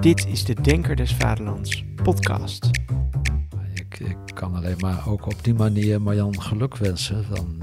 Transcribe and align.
Dit 0.00 0.26
is 0.26 0.44
de 0.44 0.54
Denker 0.62 0.96
des 0.96 1.14
Vaderlands 1.14 1.84
podcast. 2.02 2.70
Ik, 3.74 3.98
ik 3.98 4.16
kan 4.34 4.54
alleen 4.54 4.76
maar 4.78 5.08
ook 5.08 5.26
op 5.26 5.44
die 5.44 5.54
manier 5.54 6.02
Marjan 6.02 6.40
geluk 6.42 6.76
wensen. 6.76 7.24
Van, 7.24 7.56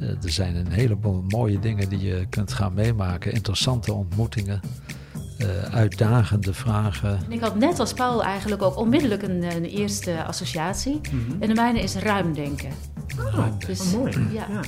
eh, 0.00 0.08
er 0.08 0.30
zijn 0.30 0.56
een 0.56 0.70
heleboel 0.72 1.24
mooie 1.28 1.58
dingen 1.58 1.88
die 1.88 1.98
je 1.98 2.26
kunt 2.30 2.52
gaan 2.52 2.74
meemaken. 2.74 3.32
Interessante 3.32 3.92
ontmoetingen. 3.92 4.60
eh, 5.38 5.62
uitdagende 5.74 6.54
vragen. 6.54 7.18
En 7.24 7.32
ik 7.32 7.40
had 7.40 7.56
net 7.56 7.78
als 7.80 7.92
Paul 7.92 8.24
eigenlijk 8.24 8.62
ook 8.62 8.76
onmiddellijk 8.76 9.22
een, 9.22 9.42
een 9.42 9.64
eerste 9.64 10.24
associatie. 10.24 11.00
En 11.40 11.48
de 11.48 11.54
mijne 11.54 11.80
is 11.80 11.94
ruim 11.94 12.34
denken. 12.34 12.70
Dus, 13.66 13.92
mooi. 13.92 14.12
Ja. 14.32 14.46
Ja. 14.50 14.60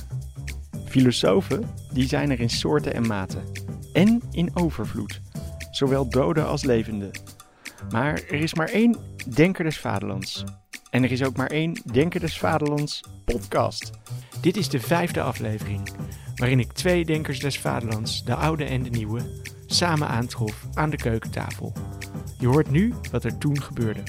Filosofen 0.85 1.63
die 1.93 2.07
zijn 2.07 2.31
er 2.31 2.39
in 2.39 2.49
soorten 2.49 2.93
en 2.93 3.07
maten. 3.07 3.41
En 3.93 4.21
in 4.31 4.49
overvloed. 4.53 5.21
Zowel 5.71 6.09
doden 6.09 6.47
als 6.47 6.63
levenden. 6.63 7.11
Maar 7.91 8.13
er 8.13 8.33
is 8.33 8.53
maar 8.53 8.69
één 8.69 8.97
Denker 9.35 9.63
des 9.63 9.79
Vaderlands. 9.79 10.43
En 10.89 11.03
er 11.03 11.11
is 11.11 11.23
ook 11.23 11.35
maar 11.35 11.49
één 11.49 11.81
Denker 11.91 12.19
des 12.19 12.37
Vaderlands 12.37 13.03
podcast. 13.25 13.91
Dit 14.41 14.57
is 14.57 14.69
de 14.69 14.79
vijfde 14.79 15.21
aflevering, 15.21 15.89
waarin 16.35 16.59
ik 16.59 16.71
twee 16.71 17.05
Denkers 17.05 17.39
des 17.39 17.59
Vaderlands, 17.59 18.23
de 18.23 18.35
oude 18.35 18.63
en 18.63 18.83
de 18.83 18.89
nieuwe, 18.89 19.21
samen 19.65 20.07
aantrof 20.07 20.65
aan 20.73 20.89
de 20.89 20.97
keukentafel. 20.97 21.73
Je 22.39 22.47
hoort 22.47 22.71
nu 22.71 22.93
wat 23.11 23.23
er 23.23 23.37
toen 23.37 23.61
gebeurde. 23.61 24.01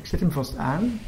Ik 0.00 0.06
zet 0.06 0.20
hem 0.20 0.32
vast 0.32 0.56
aan. 0.56 1.00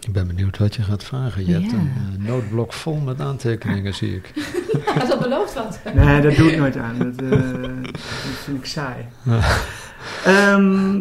Ik 0.00 0.12
ben 0.12 0.26
benieuwd 0.26 0.58
wat 0.58 0.74
je 0.74 0.82
gaat 0.82 1.04
vragen. 1.04 1.46
Je 1.46 1.52
hebt 1.52 1.72
een 1.72 1.92
eh, 1.96 2.26
noodblok 2.26 2.72
vol 2.72 2.96
met 2.96 3.20
aantekeningen, 3.20 3.94
zie 3.94 4.16
ik. 4.16 4.32
Had 4.98 5.08
dat 5.08 5.20
beloofd 5.20 5.54
wat? 5.54 5.80
Nee, 5.94 6.20
dat 6.20 6.36
doe 6.36 6.52
ik 6.52 6.58
nooit 6.58 6.76
aan. 6.76 6.98
Dat, 6.98 7.18
dat 7.18 8.00
vind 8.44 8.58
ik 8.58 8.66
saai. 8.66 9.06
Ehm, 10.24 11.00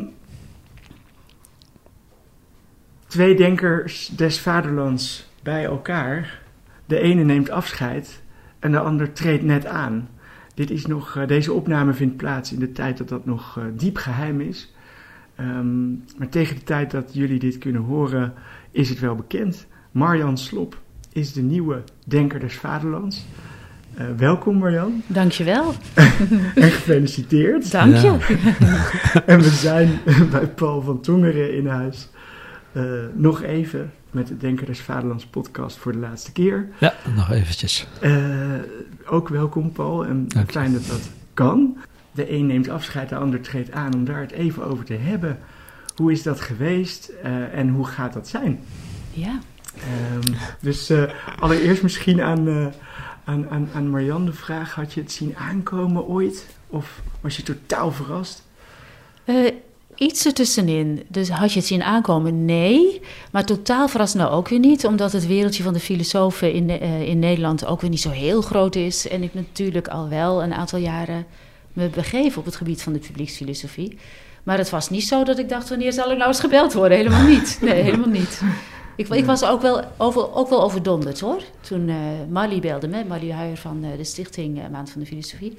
twee 3.08 3.36
denkers 3.36 4.08
des 4.08 4.40
vaderlands 4.40 5.30
bij 5.44 5.66
elkaar. 5.66 6.42
De 6.86 7.00
ene 7.00 7.23
neemt 7.23 7.50
afscheid 7.50 8.22
en 8.60 8.72
de 8.72 8.80
ander 8.80 9.14
treedt 9.14 9.44
net 9.44 9.66
aan. 9.66 10.10
Dit 10.54 10.70
is 10.70 10.86
nog, 10.86 11.16
eh, 11.16 11.28
deze 11.28 11.54
opname 11.54 11.94
vindt 11.94 12.17
plaats 12.17 12.54
in 12.54 12.60
de 12.60 12.72
tijd 12.72 12.98
dat 12.98 13.10
dat 13.10 13.26
nog 13.26 13.58
eh, 13.58 13.64
diep 13.73 13.98
geheim 13.98 14.42
is. 14.42 14.73
Ehm, 15.36 15.90
maar 16.17 16.30
tegen 16.30 16.56
de 16.56 16.64
tijd 16.64 16.92
dat 16.92 17.14
jullie 17.14 17.40
dit 17.40 17.58
kunnen 17.58 17.82
horen, 17.82 18.34
is 18.72 18.90
het 18.90 19.00
wel 19.00 19.16
bekend. 19.16 19.67
Marjan 19.92 20.38
Slop 20.38 20.82
is 21.12 21.34
de 21.34 21.42
nieuwe 21.42 21.84
denker 22.06 22.40
des 22.40 22.56
vaderlands. 22.56 23.26
Eh, 23.95 24.06
welkom 24.18 24.58
Marjan 24.58 25.04
Dankjewel. 25.08 25.73
en 26.56 26.72
gefeliciteerd. 26.72 27.72
Dank 27.72 27.95
je. 27.95 28.18
Ja. 28.59 29.22
En 29.26 29.40
we 29.42 29.50
zijn 29.50 30.00
bij 30.32 30.48
Paul 30.48 30.82
van 30.82 31.02
Tongeren 31.02 31.56
in 31.56 31.68
huis. 31.68 32.10
Eh, 32.72 32.84
nog 33.14 33.42
even 33.44 33.92
met 34.12 34.28
de 34.28 34.38
Denker 34.38 34.66
des 34.66 34.80
Vaderlands 34.82 35.26
podcast 35.26 35.78
voor 35.78 35.92
de 35.92 35.98
laatste 35.98 36.32
keer. 36.32 36.67
Ja, 36.78 36.94
nog 37.16 37.32
eventjes. 37.32 37.88
Eh, 38.02 38.14
ook 39.06 39.30
welkom 39.30 39.72
Paul 39.72 40.06
en 40.06 40.26
Dank 40.28 40.45
je. 40.45 40.52
fijn 40.52 40.73
dat 40.73 40.88
dat 40.88 41.10
kan. 41.34 41.78
De 42.12 42.32
een 42.34 42.45
neemt 42.45 42.70
afscheid, 42.70 43.10
de 43.10 43.16
ander 43.16 43.42
treedt 43.42 43.72
aan 43.72 43.94
om 43.94 44.06
daar 44.06 44.22
het 44.22 44.32
even 44.32 44.66
over 44.66 44.86
te 44.86 44.94
hebben. 44.94 45.40
Hoe 45.95 46.12
is 46.12 46.23
dat 46.23 46.42
geweest 46.42 47.12
eh, 47.23 47.54
en 47.58 47.70
hoe 47.70 47.86
gaat 47.86 48.14
dat 48.14 48.28
zijn? 48.28 48.60
Ja. 49.12 49.40
Ehm, 49.76 50.34
dus 50.62 50.90
eh, 50.90 51.04
allereerst 51.40 51.84
misschien 51.84 52.22
aan, 52.22 52.48
eh 52.48 52.66
aan, 53.30 53.70
aan, 53.74 54.26
de 54.26 54.34
vraag: 54.34 54.76
had 54.76 54.94
je 54.94 55.02
het 55.02 55.12
zien 55.12 55.36
aankomen 55.38 56.06
ooit? 56.06 56.48
Of 56.68 57.02
was 57.22 57.36
je 57.36 57.44
totaal 57.44 57.92
verrast? 57.92 58.44
Eh, 59.24 59.36
iets 59.96 60.26
ertussenin. 60.26 61.04
Dus 61.08 61.30
had 61.30 61.52
je 61.54 61.60
het 61.60 61.68
zien 61.68 61.84
aankomen? 61.84 62.45
Nee. 62.45 63.02
Maar 63.32 63.45
totaal 63.45 63.88
verrast 63.88 64.16
nou 64.16 64.32
ook 64.32 64.48
weer 64.48 64.60
niet. 64.60 64.86
Omdat 64.86 65.12
het 65.12 65.28
wereldje 65.28 65.64
van 65.64 65.73
de 65.73 65.80
filosofen 65.80 66.54
in, 66.54 66.70
eh, 66.70 67.08
in 67.08 67.20
Nederland 67.20 67.66
ook 67.66 67.82
weer 67.82 67.89
niet 67.89 68.02
zo 68.02 68.10
heel 68.10 68.42
groot 68.42 68.76
is. 68.76 69.08
En 69.08 69.23
ik 69.23 69.34
natuurlijk 69.34 69.88
al 69.88 70.10
wel 70.10 70.44
een 70.44 70.54
aantal 70.54 70.80
jaren 70.80 71.26
me 71.73 71.89
begeef 71.89 72.38
op 72.38 72.45
het 72.45 72.56
gebied 72.56 72.82
van 72.82 72.94
de 72.94 73.00
publieksfilosofie. 73.00 73.98
Maar 74.44 74.58
het 74.58 74.70
was 74.70 74.89
niet 74.89 75.08
zo 75.08 75.23
dat 75.23 75.39
ik 75.39 75.50
dacht, 75.50 75.70
wanneer 75.70 75.94
zal 75.94 76.12
ik 76.12 76.18
nou 76.18 76.30
eens 76.30 76.39
gebeld 76.39 76.73
worden? 76.73 76.98
Helemaal 76.98 77.28
niet. 77.28 77.58
Nee, 77.62 77.82
helemaal 77.82 78.10
niet. 78.10 78.42
Ik, 78.99 79.08
ik 79.08 79.26
was 79.26 79.43
ook 79.45 79.61
wel, 79.61 79.83
over, 79.98 80.33
ook 80.36 80.49
wel 80.49 80.64
overdonderd 80.64 81.20
hoor. 81.20 81.42
Toen 81.61 81.89
eh 81.89 81.95
Mali 82.30 82.60
belde 82.60 82.87
me, 82.87 83.04
Mali 83.08 83.32
Huijer 83.32 83.58
van 83.58 83.83
eh, 83.83 83.98
de 83.98 84.04
stichting 84.04 84.60
eh, 84.61 84.70
Maand 84.71 84.89
van 84.89 85.02
de 85.02 85.08
Filosofie. 85.08 85.55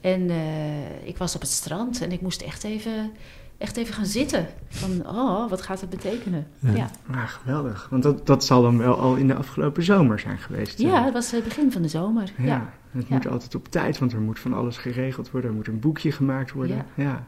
En 0.00 0.30
eh, 0.30 1.06
ik 1.08 1.16
was 1.16 1.34
op 1.34 1.40
het 1.40 1.50
strand 1.50 2.02
en 2.02 2.12
ik 2.12 2.20
moest 2.20 2.40
echt 2.42 2.64
even, 2.64 3.10
echt 3.58 3.76
even 3.76 3.94
gaan 3.94 4.06
zitten. 4.06 4.46
Van, 4.68 5.06
oh, 5.06 5.50
wat 5.50 5.62
gaat 5.62 5.80
het 5.80 5.90
betekenen? 5.90 6.46
Ja. 6.58 6.70
Ja, 6.70 6.76
ja. 6.76 6.90
Ah, 7.14 7.28
geweldig. 7.28 7.86
Want 7.90 8.02
dat, 8.02 8.26
dat 8.26 8.44
zal 8.44 8.62
dan 8.62 8.78
wel 8.78 8.98
al 8.98 9.14
in 9.16 9.26
de 9.26 9.34
afgelopen 9.34 9.82
zomer 9.82 10.18
zijn 10.18 10.38
geweest. 10.38 10.78
eh. 10.80 11.04
het 11.04 11.12
was 11.12 11.30
het 11.30 11.44
begin 11.44 11.72
van 11.72 11.82
de 11.82 11.88
zomer. 11.88 12.32
Ja, 12.38 12.44
Ja. 12.44 12.72
het 12.90 13.08
Ja. 13.08 13.14
moet 13.14 13.28
altijd 13.28 13.54
op 13.54 13.68
tijd, 13.68 13.98
want 13.98 14.12
er 14.12 14.20
moet 14.20 14.38
van 14.38 14.52
alles 14.54 14.76
geregeld 14.76 15.30
worden. 15.30 15.50
Er 15.50 15.56
moet 15.56 15.66
een 15.68 15.80
boekje 15.80 16.12
gemaakt 16.12 16.52
worden. 16.52 16.86
Ja. 16.94 17.26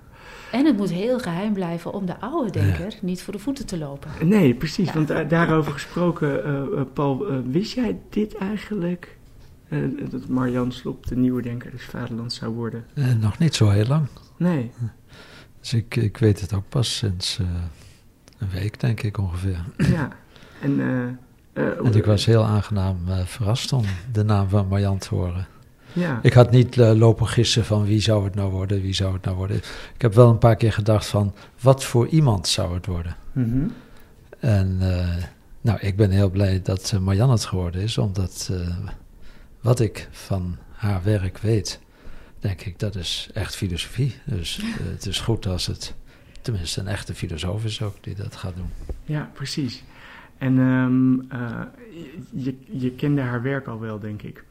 En 0.53 0.67
het 0.67 0.77
moet 0.77 0.91
heel 0.91 1.19
geheim 1.19 1.53
blijven 1.53 1.93
om 1.93 2.07
de 2.07 2.21
oude 2.21 2.51
denker 2.51 2.95
niet 3.03 3.23
voor 3.23 3.33
de 3.33 3.39
voeten 3.39 3.67
te 3.67 3.79
lopen. 3.79 4.11
Nee, 4.29 4.55
precies. 4.55 4.87
Ja. 4.87 4.93
Want 4.95 5.09
daar- 5.09 5.29
daarover 5.29 5.73
gesproken, 5.73 6.45
eh, 6.45 6.61
eh, 6.63 6.87
Paul, 6.93 7.27
eh, 7.29 7.37
wist 7.45 7.73
jij 7.73 7.99
dit 8.11 8.37
eigenlijk? 8.37 9.19
Dat 10.11 10.29
Marjan 10.29 10.73
Slop 10.73 11.07
de 11.07 11.17
nieuwe 11.17 11.43
denker 11.43 11.71
des 11.71 11.85
Vaderlands 11.85 12.35
zou 12.37 12.55
worden? 12.55 12.85
Eh, 12.95 13.05
nog 13.21 13.39
niet 13.39 13.55
zo 13.55 13.69
heel 13.69 13.87
lang. 13.87 14.07
Nee. 14.37 14.71
Dus 15.61 15.73
ik, 15.75 15.97
ik 15.97 16.17
weet 16.17 16.41
het 16.41 16.53
ook 16.55 16.69
pas 16.69 16.97
sinds 16.97 17.39
eh, 17.39 17.47
een 18.39 18.51
week, 18.51 18.81
denk 18.81 19.03
ik 19.03 19.19
ongeveer. 19.19 19.65
ja. 19.77 20.09
En, 20.63 20.81
eh, 20.81 21.03
eh, 21.67 21.79
En 21.87 21.95
ik 21.95 22.05
was 22.05 22.25
heel 22.27 22.45
aangenaam 22.45 22.97
verrast 23.25 23.73
om 23.73 23.85
de 24.13 24.23
naam 24.25 24.49
van 24.49 24.69
Marjan 24.69 24.99
te 24.99 25.15
horen. 25.15 25.47
Ja. 25.93 26.19
Ik 26.23 26.33
had 26.33 26.51
niet 26.51 26.79
eh, 26.79 26.93
lopen 26.93 27.27
gissen 27.27 27.65
van 27.65 27.85
wie 27.85 28.01
zou 28.01 28.25
het 28.25 28.35
nou 28.35 28.51
worden, 28.51 28.83
wie 28.83 28.95
zou 28.95 29.13
het 29.13 29.25
nou 29.25 29.37
worden. 29.37 29.57
Ik 29.95 30.03
heb 30.03 30.15
wel 30.15 30.31
een 30.31 30.39
paar 30.39 30.57
keer 30.57 30.73
gedacht 30.73 31.07
van 31.07 31.35
wat 31.61 31.85
voor 31.85 32.07
iemand 32.07 32.49
zou 32.49 32.75
het 32.75 32.87
worden. 32.87 33.17
Mhm. 33.33 33.69
En 34.39 34.77
eh, 34.81 35.25
nou, 35.61 35.79
ik 35.81 35.97
ben 35.97 36.11
heel 36.11 36.31
blij 36.31 36.63
dat 36.63 36.93
eh, 36.95 37.01
Marjan 37.01 37.31
het 37.31 37.45
geworden 37.45 37.83
is, 37.83 37.99
omdat 37.99 38.51
wat 39.61 39.81
ik 39.81 40.09
van 40.11 40.57
haar 40.73 41.03
werk 41.03 41.39
weet, 41.39 41.81
denk 42.39 42.63
ik 42.63 42.79
dat 42.79 42.95
is 42.95 43.31
echt 43.33 43.57
filosofie. 43.57 44.15
Dus 44.25 44.61
het 44.83 45.07
is 45.07 45.21
goed 45.21 45.47
als 45.47 45.67
het 45.67 45.95
tenminste 46.43 46.81
een 46.81 46.87
echte 46.87 47.15
filosoof 47.15 47.65
is 47.65 47.83
ook 47.83 47.95
die 48.01 48.15
dat 48.15 48.37
gaat 48.37 48.57
doen. 48.57 48.71
Ja, 49.05 49.31
precies. 49.35 49.83
En 50.41 50.59
ehm, 50.59 51.41
eh, 51.41 51.63
je, 52.31 52.55
je 52.71 52.91
kende 52.93 53.21
haar 53.21 53.43
werk 53.43 53.67
al 53.67 53.81
wel, 53.81 53.99
denk 53.99 54.23
ik. 54.23 54.45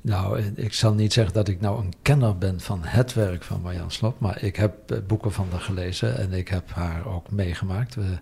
Nou, 0.00 0.38
eh, 0.38 0.44
ik 0.54 0.72
zal 0.72 0.94
niet 0.94 1.12
zeggen 1.12 1.34
dat 1.34 1.48
ik 1.48 1.60
nou 1.60 1.84
een 1.84 1.92
kenner 2.02 2.38
ben 2.38 2.60
van 2.60 2.80
het 2.82 3.14
werk 3.14 3.42
van 3.42 3.60
Marjan 3.60 3.90
Slop, 3.90 4.20
maar 4.20 4.42
ik 4.42 4.56
heb 4.56 4.90
eh, 4.90 4.98
boeken 5.06 5.32
van 5.32 5.46
haar 5.50 5.60
gelezen 5.60 6.16
en 6.18 6.32
ik 6.32 6.48
heb 6.48 6.70
haar 6.70 7.06
ook 7.06 7.30
meegemaakt. 7.30 7.94
We 7.94 8.18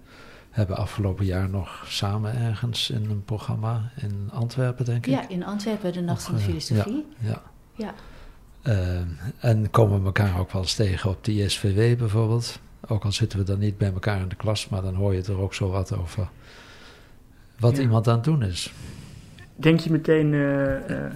hebben 0.51 0.77
afgelopen 0.77 1.25
jaar 1.25 1.49
nog 1.49 1.85
samen 1.89 2.37
ergens 2.37 2.91
in 2.91 3.11
een 3.11 3.25
programma 3.25 3.91
in 3.97 4.31
Antwerpen, 4.33 4.85
denk 4.85 5.07
ik. 5.07 5.13
Ja, 5.13 5.29
in 5.29 5.45
Antwerpen, 5.45 5.93
de 5.93 6.01
Nacht 6.01 6.23
van 6.23 6.35
de 6.35 6.41
eh, 6.41 6.47
Filosofie. 6.47 7.07
Ja. 7.19 7.43
Ja. 7.75 7.95
En 9.39 9.71
komen 9.71 9.99
we 9.99 10.05
elkaar 10.05 10.39
ook 10.39 10.53
wel 10.53 10.63
eens 10.63 10.75
tegen 10.75 11.11
op 11.11 11.25
de 11.25 11.33
ISVW 11.33 11.99
bijvoorbeeld. 11.99 12.61
Ook 12.89 13.05
al 13.05 13.13
zitten 13.13 13.39
we 13.39 13.45
dan 13.45 13.59
niet 13.59 13.79
bij 13.79 13.93
elkaar 13.93 14.21
in 14.21 14.29
de 14.29 14.35
klas, 14.35 14.69
maar 14.69 14.83
dan 14.83 14.95
hoor 14.95 15.15
je 15.15 15.23
er 15.23 15.39
ook 15.41 15.55
zo 15.55 15.71
wat 15.71 15.97
over 15.97 16.29
wat 17.59 17.77
Ja. 17.77 17.83
iemand 17.83 18.09
aan 18.09 18.15
het 18.15 18.25
doen 18.25 18.43
is. 18.43 18.73
Denk 19.57 19.81
je 19.81 19.91
meteen 19.91 20.35
eh, 20.35 21.07
eh, 21.07 21.13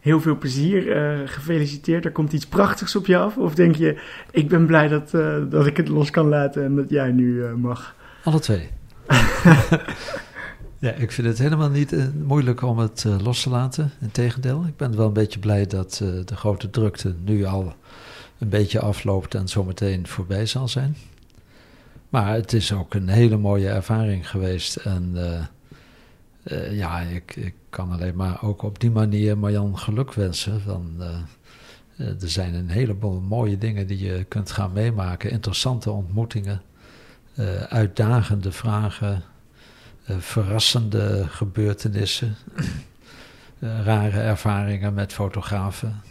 heel 0.00 0.20
veel 0.20 0.38
plezier, 0.38 0.92
eh, 0.92 1.28
gefeliciteerd, 1.28 2.04
er 2.04 2.12
komt 2.12 2.32
iets 2.32 2.46
prachtigs 2.46 2.96
op 2.96 3.06
je 3.06 3.16
af? 3.16 3.36
Of 3.36 3.54
denk 3.54 3.76
je, 3.76 4.00
ik 4.30 4.48
ben 4.48 4.66
blij 4.66 4.88
dat, 4.88 5.14
eh, 5.14 5.36
dat 5.50 5.66
ik 5.66 5.76
het 5.76 5.88
los 5.88 6.10
kan 6.10 6.28
laten 6.28 6.64
en 6.64 6.76
dat 6.76 6.90
jij 6.90 7.10
nu 7.10 7.44
eh, 7.44 7.54
mag? 7.54 7.94
Alle 8.24 8.38
twee. 8.38 8.68
ja, 10.78 10.92
ik 10.92 11.12
vind 11.12 11.26
het 11.26 11.38
helemaal 11.38 11.70
niet 11.70 11.96
moeilijk 12.24 12.62
om 12.62 12.78
het 12.78 13.06
los 13.22 13.42
te 13.42 13.50
laten. 13.50 13.92
Integendeel, 14.00 14.64
ik 14.66 14.76
ben 14.76 14.96
wel 14.96 15.06
een 15.06 15.12
beetje 15.12 15.38
blij 15.38 15.66
dat 15.66 15.96
de 16.24 16.36
grote 16.36 16.70
drukte 16.70 17.14
nu 17.24 17.44
al 17.44 17.74
een 18.38 18.48
beetje 18.48 18.80
afloopt 18.80 19.34
en 19.34 19.48
zometeen 19.48 20.06
voorbij 20.06 20.46
zal 20.46 20.68
zijn. 20.68 20.96
Maar 22.08 22.34
het 22.34 22.52
is 22.52 22.72
ook 22.72 22.94
een 22.94 23.08
hele 23.08 23.36
mooie 23.36 23.68
ervaring 23.68 24.30
geweest. 24.30 24.76
En 24.76 25.16
ja, 26.70 27.00
ik, 27.00 27.36
ik 27.36 27.54
kan 27.70 27.92
alleen 27.92 28.16
maar 28.16 28.42
ook 28.42 28.62
op 28.62 28.80
die 28.80 28.90
manier 28.90 29.38
Marjan 29.38 29.78
geluk 29.78 30.14
wensen. 30.14 30.60
Van, 30.60 30.96
eh, 30.98 32.06
er 32.22 32.30
zijn 32.30 32.54
een 32.54 32.68
heleboel 32.68 33.20
mooie 33.20 33.58
dingen 33.58 33.86
die 33.86 33.98
je 33.98 34.24
kunt 34.24 34.50
gaan 34.50 34.72
meemaken. 34.72 35.30
Interessante 35.30 35.90
ontmoetingen 35.90 36.62
eh, 37.34 37.62
uitdagende 37.62 38.52
vragen, 38.52 39.22
eh, 40.04 40.16
verrassende 40.18 41.26
gebeurtenissen. 41.28 42.36
rare 43.84 44.20
ervaringen 44.20 44.94
met 44.94 45.12
fotografen. 45.12 46.02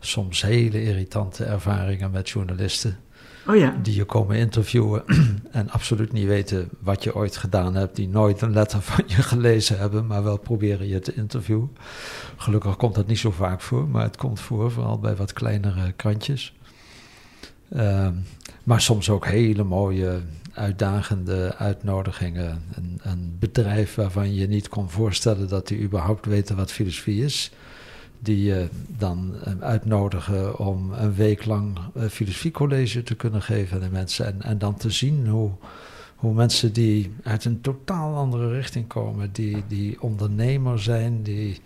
soms 0.00 0.42
hele 0.42 0.82
irritante 0.82 1.44
ervaringen 1.44 2.10
met 2.10 2.28
journalisten. 2.28 2.98
Oh 3.48 3.56
ja. 3.56 3.76
Die 3.82 3.94
je 3.94 4.04
komen 4.04 4.36
interviewen 4.36 5.04
en 5.50 5.70
absoluut 5.70 6.12
niet 6.12 6.26
weten 6.26 6.68
wat 6.80 7.02
je 7.04 7.14
ooit 7.14 7.36
gedaan 7.36 7.74
hebt. 7.74 7.96
Die 7.96 8.08
nooit 8.08 8.40
een 8.40 8.52
letter 8.52 8.80
van 8.80 9.04
je 9.06 9.22
gelezen 9.22 9.78
hebben, 9.78 10.06
maar 10.06 10.22
wel 10.22 10.38
proberen 10.38 10.88
je 10.88 11.00
te 11.00 11.14
interviewen. 11.14 11.76
Gelukkig 12.36 12.76
komt 12.76 12.94
dat 12.94 13.06
niet 13.06 13.18
zo 13.18 13.30
vaak 13.30 13.60
voor, 13.60 13.88
maar 13.88 14.02
het 14.02 14.16
komt 14.16 14.40
voor, 14.40 14.70
vooral 14.70 14.98
bij 14.98 15.16
wat 15.16 15.32
kleinere 15.32 15.92
krantjes. 15.92 16.54
Ehm, 17.72 18.14
maar 18.64 18.80
soms 18.80 19.10
ook 19.10 19.26
hele 19.26 19.64
mooie, 19.64 20.20
uitdagende 20.52 21.54
uitnodigingen. 21.56 22.62
Een, 22.74 23.00
een 23.02 23.36
bedrijf 23.38 23.94
waarvan 23.94 24.34
je 24.34 24.46
niet 24.46 24.68
kon 24.68 24.90
voorstellen 24.90 25.48
dat 25.48 25.68
die 25.68 25.80
überhaupt 25.80 26.26
weten 26.26 26.56
wat 26.56 26.72
filosofie 26.72 27.24
is. 27.24 27.52
Die 28.18 28.42
je 28.42 28.68
dan 28.88 29.34
eh, 29.44 29.52
uitnodigen 29.60 30.58
om 30.58 30.92
een 30.92 31.14
week 31.14 31.44
lang 31.44 31.78
een 31.94 32.10
filosofiecollege 32.10 33.02
te 33.02 33.14
kunnen 33.14 33.42
geven 33.42 33.76
aan 33.76 33.82
de 33.82 33.90
mensen. 33.90 34.26
En, 34.26 34.42
en 34.42 34.58
dan 34.58 34.76
te 34.76 34.90
zien 34.90 35.26
hoe, 35.26 35.50
hoe 36.16 36.34
mensen 36.34 36.72
die 36.72 37.12
uit 37.22 37.44
een 37.44 37.60
totaal 37.60 38.16
andere 38.16 38.50
richting 38.50 38.86
komen, 38.86 39.32
die, 39.32 39.64
die 39.68 40.00
ondernemer 40.02 40.80
zijn, 40.80 41.22
die, 41.22 41.60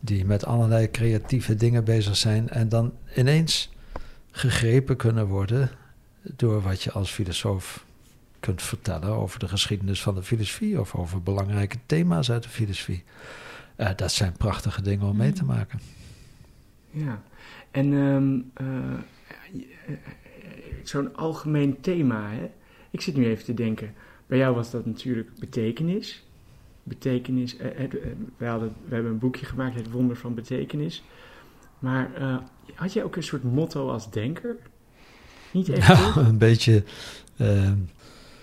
die 0.00 0.24
met 0.24 0.44
allerlei 0.44 0.90
creatieve 0.90 1.54
dingen 1.54 1.84
bezig 1.84 2.16
zijn. 2.16 2.48
En 2.48 2.68
dan 2.68 2.92
ineens 3.16 3.70
gegrepen 4.30 4.96
kunnen 4.96 5.26
worden 5.26 5.70
door 6.22 6.62
wat 6.62 6.82
je 6.82 6.92
als 6.92 7.10
filosoof 7.10 7.86
kunt 8.40 8.62
vertellen 8.62 9.08
over 9.08 9.38
de 9.38 9.48
geschiedenis 9.48 10.02
van 10.02 10.14
de 10.14 10.22
filosofie 10.22 10.80
of 10.80 10.94
over 10.94 11.22
belangrijke 11.22 11.76
thema's 11.86 12.30
uit 12.30 12.42
de 12.42 12.48
filosofie. 12.48 13.04
Eh, 13.78 13.90
dat 13.96 14.12
zijn 14.12 14.32
prachtige 14.32 14.82
dingen 14.82 15.06
om 15.06 15.16
mee 15.16 15.32
te 15.32 15.44
maken. 15.44 15.80
Ja. 16.90 17.22
En 17.70 17.92
ehm, 17.92 18.40
eh, 18.66 19.94
zo'n 20.82 21.16
algemeen 21.16 21.80
thema, 21.80 22.30
hè? 22.30 22.50
Ik 22.90 23.00
zit 23.00 23.16
nu 23.16 23.26
even 23.26 23.44
te 23.44 23.54
denken. 23.54 23.94
Bij 24.26 24.38
jou 24.38 24.54
was 24.54 24.70
dat 24.70 24.86
natuurlijk 24.86 25.28
betekenis. 25.38 26.26
Betekenis. 26.82 27.56
eh, 27.56 27.90
we, 28.36 28.46
hadden, 28.46 28.72
we 28.88 28.94
hebben 28.94 29.12
een 29.12 29.18
boekje 29.18 29.46
gemaakt, 29.46 29.74
Het 29.74 29.90
Wonder 29.90 30.16
van 30.16 30.34
Betekenis. 30.34 31.02
Maar 31.78 32.10
had 32.74 32.92
jij 32.92 33.04
ook 33.04 33.16
een 33.16 33.22
soort 33.22 33.42
motto 33.42 33.90
als 33.90 34.10
denker? 34.10 34.56
Niet 35.52 35.68
echt? 35.68 35.86
Ja, 35.86 36.16
een 36.26 36.38
beetje 36.38 36.84
ehm, 37.36 37.76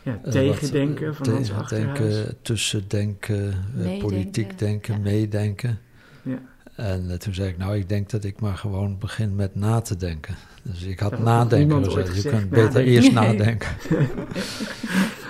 Ja, 0.06 0.19
eh, 0.24 0.31
tegendenken 0.31 1.07
wat, 1.07 1.16
van 1.16 1.30
Hans 1.34 1.52
Achterhuis. 1.52 2.25
tussendenken, 2.42 3.50
eh, 3.50 3.56
Meedenken, 3.74 4.00
politiek 4.07 4.60
denken, 4.60 4.94
ja. 4.94 5.00
meedenken. 5.00 5.80
Ja. 6.24 6.40
En 6.75 7.10
eh, 7.12 7.18
toen 7.18 7.34
zei 7.34 7.50
ik, 7.50 7.57
nou, 7.57 7.75
ik 7.78 7.90
denk 7.90 8.10
dat 8.10 8.24
ik 8.24 8.40
maar 8.42 8.57
gewoon 8.57 8.98
begin 9.00 9.36
met 9.36 9.56
na 9.56 9.81
te 9.81 9.96
denken. 9.98 10.36
Dus 10.63 10.81
ik 10.81 11.00
had 11.00 11.12
Dat 11.12 11.19
nadenken 11.19 11.84
gezegd. 11.84 12.07
ooit 12.13 12.22
Je 12.24 12.30
kunt 12.30 12.50
beter 12.50 12.84
eerst 12.84 13.12
Nee. 13.13 13.28
nadenken. 13.28 13.69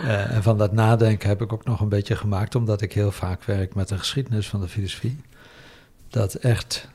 Eh, 0.06 0.32
en 0.36 0.44
van 0.44 0.58
dat 0.58 0.72
nadenken 0.74 1.30
heb 1.30 1.42
ik 1.42 1.54
ook 1.54 1.66
nog 1.66 1.80
een 1.82 1.90
beetje 1.90 2.16
gemaakt, 2.16 2.56
omdat 2.56 2.82
ik 2.82 2.94
heel 2.94 3.12
vaak 3.12 3.44
werk 3.44 3.76
met 3.76 3.88
de 3.88 3.98
geschiedenis 3.98 4.50
van 4.50 4.62
de 4.62 4.68
filosofie. 4.68 5.18
Dat 6.10 6.34
echt 6.34 6.88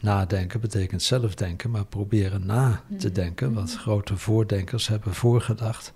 nadenken 0.00 0.60
betekent 0.60 1.02
zelf 1.02 1.34
denken, 1.34 1.70
maar 1.70 1.84
proberen 1.84 2.46
na 2.46 2.82
te 2.98 3.06
Mhm. 3.06 3.14
denken, 3.14 3.52
wat 3.52 3.74
grote 3.76 4.16
voordenkers 4.16 4.88
hebben 4.88 5.14
voorgedacht. 5.14 5.92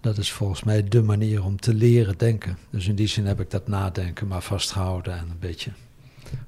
Dat 0.00 0.18
is 0.18 0.32
volgens 0.32 0.62
mij 0.62 0.88
de 0.88 1.02
manier 1.02 1.44
om 1.44 1.60
te 1.60 1.74
leren 1.74 2.18
denken. 2.18 2.58
Dus 2.70 2.88
in 2.88 2.94
die 2.94 3.06
zin 3.06 3.26
heb 3.26 3.40
ik 3.40 3.50
dat 3.50 3.68
nadenken 3.68 4.26
maar 4.26 4.42
vastgehouden 4.42 5.12
en 5.12 5.28
een 5.30 5.38
beetje 5.40 5.70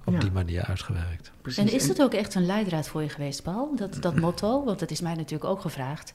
op 0.04 0.12
Ja. 0.12 0.18
die 0.20 0.30
manier 0.30 0.62
uitgewerkt. 0.62 1.30
Precies. 1.42 1.64
En 1.64 1.72
is 1.74 1.86
dat 1.86 2.02
ook 2.02 2.14
echt 2.14 2.34
een 2.34 2.46
leidraad 2.46 2.88
voor 2.88 3.02
je 3.02 3.08
geweest, 3.08 3.42
Paul? 3.42 3.76
Dat, 3.76 3.96
dat 4.00 4.16
motto? 4.16 4.64
Want 4.64 4.78
dat 4.78 4.90
is 4.90 5.00
mij 5.00 5.14
natuurlijk 5.14 5.50
ook 5.50 5.60
gevraagd. 5.60 6.12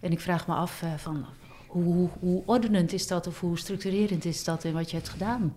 En 0.00 0.10
ik 0.12 0.20
vraag 0.20 0.46
me 0.46 0.54
af 0.54 0.82
eh, 0.82 0.88
van 0.96 1.24
hoe, 1.66 2.08
hoe 2.20 2.42
ordenend 2.46 2.92
is 2.92 3.06
dat 3.06 3.26
of 3.26 3.40
hoe 3.40 3.58
structurerend 3.58 4.24
is 4.24 4.44
dat 4.44 4.64
in 4.64 4.72
wat 4.72 4.90
je 4.90 4.96
hebt 4.96 5.08
gedaan? 5.08 5.54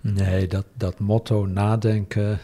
Nee, 0.00 0.46
dat, 0.46 0.64
dat 0.74 0.98
motto 0.98 1.46
nadenken. 1.46 2.38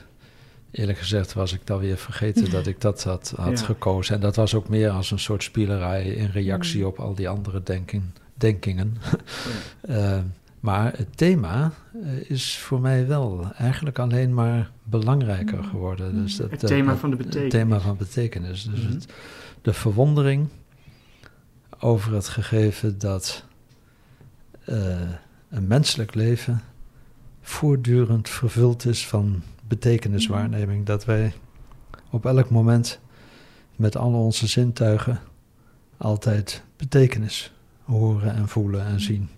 Eerlijk 0.76 0.98
gezegd 0.98 1.32
was 1.32 1.52
ik 1.52 1.60
dan 1.66 1.78
weer 1.78 1.96
vergeten 1.96 2.50
dat 2.50 2.66
ik 2.66 2.80
dat 2.80 3.02
had, 3.04 3.32
had 3.36 3.58
Ja. 3.58 3.64
gekozen. 3.64 4.14
En 4.14 4.20
dat 4.20 4.36
was 4.36 4.54
ook 4.54 4.68
meer 4.68 4.90
als 4.90 5.10
een 5.10 5.18
soort 5.18 5.42
spielerij 5.42 6.04
in 6.04 6.26
reactie 6.30 6.80
Mm. 6.80 6.86
op 6.86 6.98
al 6.98 7.14
die 7.14 7.28
andere 7.28 7.62
denking, 7.62 8.02
denkingen. 8.34 8.96
Eh, 9.80 10.18
maar 10.60 10.92
het 10.96 11.16
thema 11.16 11.72
eh, 12.02 12.30
is 12.30 12.58
voor 12.58 12.80
mij 12.80 13.06
wel 13.06 13.50
eigenlijk 13.56 13.98
alleen 13.98 14.34
maar 14.34 14.70
belangrijker 14.82 15.58
Mm. 15.58 15.64
geworden. 15.64 16.14
Mm. 16.14 16.22
Dus 16.22 16.36
dat, 16.36 16.50
Het 16.50 16.60
thema 16.66 16.90
dat- 16.90 16.98
van 17.00 17.10
de 17.10 17.16
Het 17.16 17.24
betekenis. 17.26 17.52
thema 17.52 17.80
van 17.80 17.96
betekenis. 17.96 18.64
Dus 18.64 18.82
het, 18.84 19.06
de 19.62 19.72
verwondering 19.72 20.48
over 21.78 22.14
het 22.14 22.28
gegeven 22.28 22.98
dat 22.98 23.44
eh, 24.64 25.00
een 25.50 25.66
menselijk 25.66 26.14
leven 26.14 26.60
voortdurend 27.40 28.28
vervuld 28.28 28.84
is 28.86 29.06
van 29.06 29.42
betekeniswaarneming. 29.68 30.86
Dat 30.86 31.04
wij 31.04 31.32
op 32.10 32.26
elk 32.26 32.50
moment 32.50 33.00
met 33.76 33.96
al 33.96 34.12
onze 34.12 34.46
zintuigen 34.46 35.20
altijd 35.96 36.62
betekenis 36.76 37.52
horen 37.84 38.34
en 38.34 38.48
voelen 38.48 38.86
en 38.86 39.00
zien. 39.00 39.28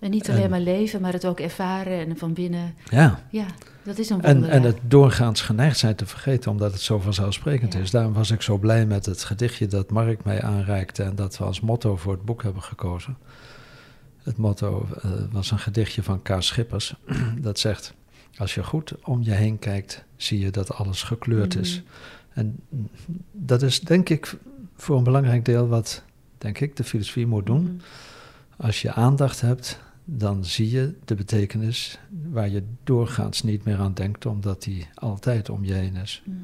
En 0.00 0.10
niet 0.10 0.30
alleen 0.30 0.42
En- 0.42 0.50
maar 0.50 0.60
leven, 0.60 1.00
maar 1.00 1.12
het 1.12 1.26
ook 1.26 1.40
ervaren 1.40 2.06
en 2.06 2.16
van 2.18 2.32
binnen. 2.32 2.74
Ja, 2.90 3.22
Ja, 3.30 3.46
dat 3.82 3.98
is 3.98 4.10
een 4.10 4.22
en, 4.22 4.32
wonder. 4.32 4.50
en 4.50 4.62
het 4.62 4.78
doorgaans 4.82 5.40
geneigd 5.40 5.78
zijn 5.78 5.94
te 5.94 6.06
vergeten, 6.06 6.50
omdat 6.50 6.72
het 6.72 6.80
zo 6.80 6.98
vanzelfsprekend 6.98 7.72
Ja. 7.72 7.78
is. 7.80 7.90
Daarom 7.90 8.12
was 8.12 8.30
ik 8.30 8.42
zo 8.42 8.56
blij 8.58 8.86
met 8.86 9.06
het 9.06 9.24
gedichtje 9.24 9.66
dat 9.66 9.90
Mark 9.90 10.24
mij 10.24 10.42
aanreikte 10.42 11.02
en 11.02 11.14
dat 11.14 11.38
we 11.38 11.44
als 11.44 11.60
motto 11.60 11.96
voor 11.96 12.12
het 12.12 12.24
boek 12.24 12.42
hebben 12.42 12.62
gekozen. 12.62 13.16
Het 14.22 14.36
motto 14.36 14.88
eh, 15.02 15.10
was 15.32 15.50
een 15.50 15.58
gedichtje 15.58 16.02
van 16.02 16.22
K. 16.22 16.34
Schippers. 16.38 16.94
dat 17.40 17.58
zegt: 17.58 17.94
Als 18.38 18.54
je 18.54 18.64
goed 18.64 18.94
om 19.04 19.22
je 19.22 19.32
heen 19.32 19.58
kijkt, 19.58 20.04
zie 20.16 20.38
je 20.38 20.50
dat 20.50 20.74
alles 20.74 21.02
gekleurd 21.02 21.56
is. 21.56 21.82
Mhm. 21.82 22.38
En 22.38 22.60
dat 23.32 23.62
is 23.62 23.80
denk 23.80 24.08
ik 24.08 24.36
voor 24.76 24.96
een 24.96 25.04
belangrijk 25.04 25.44
deel 25.44 25.68
wat, 25.68 26.02
denk 26.38 26.60
ik, 26.60 26.76
de 26.76 26.84
filosofie 26.84 27.26
moet 27.26 27.46
doen. 27.46 27.62
Mhm. 27.62 27.74
Als 28.56 28.82
je 28.82 28.92
aandacht 28.92 29.40
hebt, 29.40 29.80
dan 30.04 30.44
zie 30.44 30.70
je 30.70 30.94
de 31.04 31.14
betekenis 31.14 31.98
waar 32.30 32.48
je 32.48 32.62
doorgaans 32.84 33.42
niet 33.42 33.64
meer 33.64 33.78
aan 33.78 33.94
denkt, 33.94 34.26
omdat 34.26 34.62
die 34.62 34.86
altijd 34.94 35.50
om 35.50 35.64
je 35.64 35.74
heen 35.74 35.96
is. 35.96 36.22
Mhm. 36.24 36.36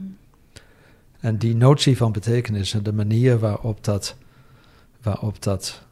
En 1.20 1.38
die 1.38 1.56
notie 1.56 1.96
van 1.96 2.12
betekenis 2.12 2.74
en 2.74 2.82
de 2.82 2.92
manier 2.92 3.38
waarop 3.38 3.84
dat, 3.84 4.16
waarop 5.02 5.42
dat 5.42 5.82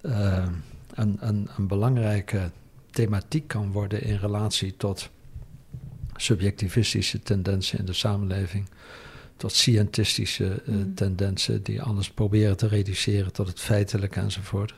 eh, 0.00 0.46
een, 0.94 1.16
een, 1.20 1.48
een 1.56 1.66
belangrijke 1.66 2.50
thematiek 2.90 3.48
kan 3.48 3.72
worden 3.72 4.02
in 4.02 4.16
relatie 4.16 4.76
tot 4.76 5.10
subjectivistische 6.20 7.20
tendensen 7.22 7.78
in 7.78 7.84
de 7.84 7.92
samenleving, 7.92 8.68
tot 9.36 9.52
scientistische 9.52 10.62
eh, 10.66 10.74
Mhm. 10.74 10.94
tendensen 10.94 11.62
die 11.62 11.82
alles 11.82 12.10
proberen 12.10 12.56
te 12.56 12.66
reduceren 12.68 13.32
tot 13.32 13.46
het 13.46 13.60
feitelijke 13.60 14.20
enzovoort. 14.20 14.74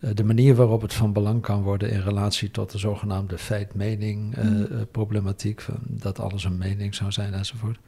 Eh, 0.00 0.10
de 0.14 0.24
manier 0.24 0.54
waarop 0.54 0.82
het 0.82 0.94
van 0.94 1.12
belang 1.12 1.42
kan 1.42 1.62
worden 1.62 1.90
in 1.90 2.00
relatie 2.00 2.50
tot 2.50 2.72
de 2.72 2.78
zogenaamde 2.78 3.38
feit-mening-problematiek, 3.38 5.66
Mhm. 5.68 5.78
dat 5.86 6.20
alles 6.20 6.44
een 6.44 6.58
mening 6.58 6.94
zou 6.94 7.12
zijn 7.12 7.34
enzovoort. 7.34 7.78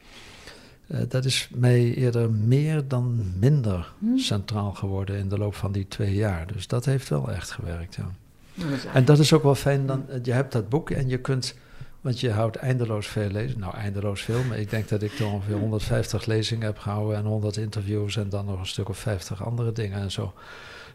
Eh, 0.87 0.99
dat 1.09 1.25
is 1.25 1.49
mij 1.53 1.93
eerder 1.93 2.31
meer 2.31 2.87
dan 2.87 3.33
minder 3.39 3.93
Mhm. 3.97 4.17
centraal 4.17 4.71
geworden 4.73 5.17
in 5.17 5.29
de 5.29 5.37
loop 5.37 5.55
van 5.55 5.71
die 5.71 5.87
twee 5.87 6.15
jaar. 6.15 6.47
Dus 6.53 6.67
dat 6.67 6.85
heeft 6.85 7.09
wel 7.09 7.31
echt 7.31 7.51
gewerkt, 7.51 7.95
ja. 7.95 8.09
Dat 8.55 8.67
En 8.93 9.05
dat 9.05 9.19
is 9.19 9.33
ook 9.33 9.43
wel 9.43 9.55
fijn, 9.55 9.85
dan, 9.85 10.09
eh, 10.09 10.19
je 10.23 10.31
hebt 10.31 10.51
dat 10.51 10.69
boek 10.69 10.89
en 10.89 11.07
je 11.09 11.17
kunt, 11.17 11.55
want 12.01 12.19
je 12.19 12.31
houdt 12.31 12.55
eindeloos 12.55 13.07
veel 13.07 13.29
lezen. 13.29 13.59
Nou, 13.59 13.75
eindeloos 13.75 14.21
veel, 14.21 14.43
maar 14.43 14.57
ik 14.57 14.69
denk 14.69 14.89
dat 14.89 15.01
ik 15.01 15.19
er 15.19 15.25
ongeveer 15.25 15.57
150 15.57 16.25
lezingen 16.25 16.65
heb 16.65 16.77
gehouden 16.77 17.17
en 17.17 17.25
100 17.25 17.57
interviews 17.57 18.17
en 18.17 18.29
dan 18.29 18.45
nog 18.45 18.59
een 18.59 18.65
stuk 18.65 18.89
of 18.89 18.97
50 18.97 19.45
andere 19.45 19.71
dingen 19.71 19.99
en 19.99 20.11
zo. 20.11 20.33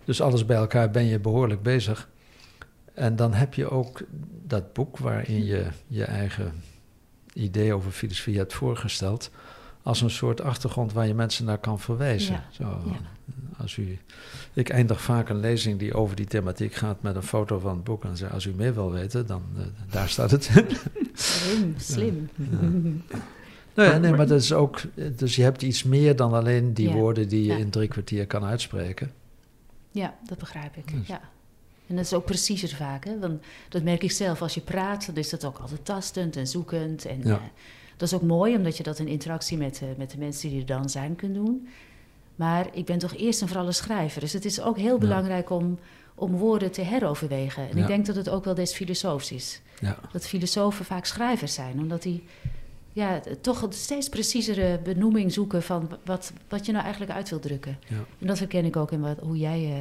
Dus 0.04 0.20
alles 0.20 0.46
bij 0.46 0.56
elkaar 0.56 0.90
ben 0.90 1.04
je 1.04 1.18
behoorlijk 1.18 1.62
bezig. 1.62 2.08
En 2.94 3.16
dan 3.16 3.32
heb 3.32 3.54
je 3.54 3.70
ook 3.70 4.00
dat 4.46 4.72
boek 4.72 4.98
waarin 4.98 5.44
je 5.44 5.66
je 5.86 6.04
eigen 6.04 6.52
idee 7.32 7.74
over 7.74 7.90
filosofie 7.90 8.36
hebt 8.36 8.54
voorgesteld, 8.54 9.30
als 9.86 10.00
een 10.00 10.10
soort 10.10 10.40
achtergrond 10.40 10.92
waar 10.92 11.06
je 11.06 11.14
mensen 11.14 11.44
naar 11.44 11.58
kan 11.58 11.80
verwijzen. 11.80 12.32
Ja, 12.34 12.44
Zo, 12.50 12.64
ja. 12.64 12.96
Als 13.56 13.76
u, 13.76 13.98
ik 14.52 14.68
eindig 14.68 15.00
vaak 15.00 15.28
een 15.28 15.40
lezing 15.40 15.78
die 15.78 15.94
over 15.94 16.16
die 16.16 16.26
thematiek 16.26 16.74
gaat 16.74 17.02
met 17.02 17.16
een 17.16 17.22
foto 17.22 17.58
van 17.58 17.74
het 17.74 17.84
boek 17.84 18.04
en 18.04 18.16
zeg 18.16 18.32
als 18.32 18.44
u 18.44 18.52
meer 18.56 18.74
wil 18.74 18.90
weten, 18.92 19.26
dan 19.26 19.42
eh, 19.56 19.62
daar 19.90 20.08
staat 20.08 20.30
het. 20.30 20.50
Slim, 21.14 21.74
slim. 21.92 22.28
Nou 23.74 23.90
ja, 23.90 23.98
nee, 23.98 24.12
maar 24.12 24.26
dat 24.26 24.40
is 24.40 24.52
ook, 24.52 24.80
dus 25.16 25.36
je 25.36 25.42
hebt 25.42 25.62
iets 25.62 25.82
meer 25.82 26.16
dan 26.16 26.32
alleen 26.32 26.74
die 26.74 26.88
Ja, 26.88 26.94
woorden 26.94 27.28
die 27.28 27.40
je 27.40 27.52
ja. 27.52 27.56
in 27.56 27.70
drie 27.70 27.88
kwartier 27.88 28.26
kan 28.26 28.44
uitspreken. 28.44 29.12
Ja, 29.90 30.14
dat 30.28 30.38
begrijp 30.38 30.76
ik. 30.76 30.92
Dus- 30.98 31.06
Ja. 31.06 31.20
En 31.86 31.96
dat 31.96 32.04
is 32.04 32.12
ook 32.14 32.24
preciezer 32.24 32.68
vaak. 32.76 33.04
Hè? 33.04 33.18
Want 33.18 33.42
dat 33.68 33.82
merk 33.82 34.02
ik 34.02 34.10
zelf. 34.12 34.42
Als 34.42 34.54
je 34.54 34.60
praat, 34.60 35.06
dan 35.06 35.14
is 35.16 35.30
dat 35.30 35.44
ook 35.44 35.58
altijd 35.58 35.84
tastend 35.84 36.36
en 36.36 36.46
zoekend. 36.46 37.04
En 37.04 37.20
Ja. 37.22 37.34
eh, 37.34 37.40
dat 37.96 38.08
is 38.08 38.14
ook 38.14 38.22
mooi, 38.22 38.56
omdat 38.56 38.76
je 38.76 38.82
dat 38.82 38.98
in 38.98 39.08
interactie 39.08 39.56
met, 39.56 39.80
eh, 39.82 39.88
met 39.96 40.10
de 40.10 40.18
mensen 40.18 40.48
die 40.50 40.60
er 40.60 40.66
dan 40.66 40.88
zijn 40.90 41.16
kunt 41.16 41.34
doen. 41.34 41.68
Maar 42.36 42.66
ik 42.72 42.84
ben 42.84 42.98
toch 42.98 43.14
eerst 43.16 43.40
en 43.42 43.48
vooral 43.48 43.66
een 43.66 43.74
schrijver. 43.74 44.20
Dus 44.20 44.32
het 44.32 44.44
is 44.44 44.60
ook 44.60 44.78
heel 44.78 44.98
belangrijk 44.98 45.50
om, 45.50 45.78
om 46.14 46.36
woorden 46.36 46.70
te 46.72 46.80
heroverwegen. 46.82 47.62
En 47.70 47.76
Ja. 47.76 47.82
ik 47.82 47.86
denk 47.86 48.06
dat 48.06 48.16
het 48.16 48.28
ook 48.28 48.44
wel 48.44 48.54
des 48.54 48.72
filosoofs 48.74 49.32
is. 49.32 49.60
Ja. 49.80 49.98
Dat 50.12 50.26
filosofen 50.26 50.84
vaak 50.84 51.04
schrijvers 51.04 51.54
zijn. 51.54 51.78
Omdat 51.78 52.02
die 52.02 52.24
ja, 52.92 53.20
toch 53.40 53.62
een 53.62 53.72
steeds 53.72 54.08
preciezere 54.08 54.80
benoeming 54.84 55.32
zoeken 55.32 55.62
van 55.62 55.90
wat, 56.04 56.32
wat 56.48 56.66
je 56.66 56.72
nou 56.72 56.84
eigenlijk 56.84 57.12
uit 57.12 57.28
wil 57.30 57.38
drukken. 57.38 57.78
Ja. 57.88 57.96
En 58.18 58.26
dat 58.26 58.38
herken 58.38 58.64
ik 58.64 58.76
ook 58.76 58.92
in 58.92 59.00
wat, 59.00 59.18
hoe 59.20 59.38
jij 59.38 59.64
eh, 59.64 59.78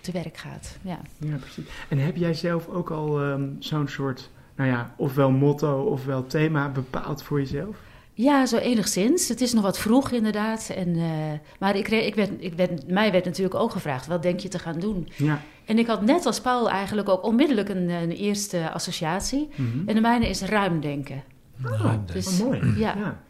te 0.00 0.12
werk 0.12 0.36
gaat. 0.36 0.76
Ja. 0.82 1.00
Ja, 1.18 1.36
precies. 1.36 1.64
En 1.88 1.98
heb 1.98 2.16
jij 2.16 2.34
zelf 2.34 2.68
ook 2.68 2.90
al 2.90 3.20
ehm, 3.22 3.48
zo'n 3.58 3.88
soort, 3.88 4.30
nou 4.60 4.72
ja, 4.72 4.94
ofwel 4.96 5.30
motto 5.30 5.82
ofwel 5.82 6.26
thema 6.26 6.68
bepaald 6.68 7.22
voor 7.22 7.38
jezelf? 7.38 7.76
Ja, 8.14 8.46
zo 8.46 8.56
enigszins. 8.56 9.28
Het 9.28 9.40
is 9.40 9.52
nog 9.52 9.62
wat 9.62 9.78
vroeg 9.78 10.10
inderdaad. 10.10 10.70
En, 10.76 10.96
eh, 10.96 11.38
maar 11.58 11.76
ik, 11.76 11.88
re- 11.88 11.96
ik 11.96 12.14
werd, 12.14 12.30
ik 12.38 12.54
werd, 12.54 12.88
mij 12.88 13.12
werd 13.12 13.24
natuurlijk 13.24 13.54
ook 13.54 13.70
gevraagd, 13.70 14.06
wat 14.06 14.22
denk 14.22 14.40
je 14.40 14.48
te 14.48 14.58
gaan 14.58 14.78
doen? 14.80 15.08
Ja. 15.16 15.40
En 15.64 15.78
ik 15.78 15.86
had 15.86 16.02
net 16.02 16.26
als 16.26 16.40
Paul 16.40 16.70
eigenlijk 16.70 17.08
ook 17.08 17.24
onmiddellijk 17.24 17.68
een, 17.68 17.88
een 17.88 18.10
eerste 18.10 18.70
associatie. 18.70 19.48
Mhm. 19.54 19.88
En 19.88 19.94
de 19.94 20.00
mijne 20.00 20.28
is 20.28 20.42
ruim 20.42 20.80
denken. 20.80 21.22
Ruimte. 21.62 22.12
dus- 22.12 22.40
Oh, 22.40 22.46
mooi. 22.46 22.60
Ja. 22.76 22.94
ja. 22.96 23.20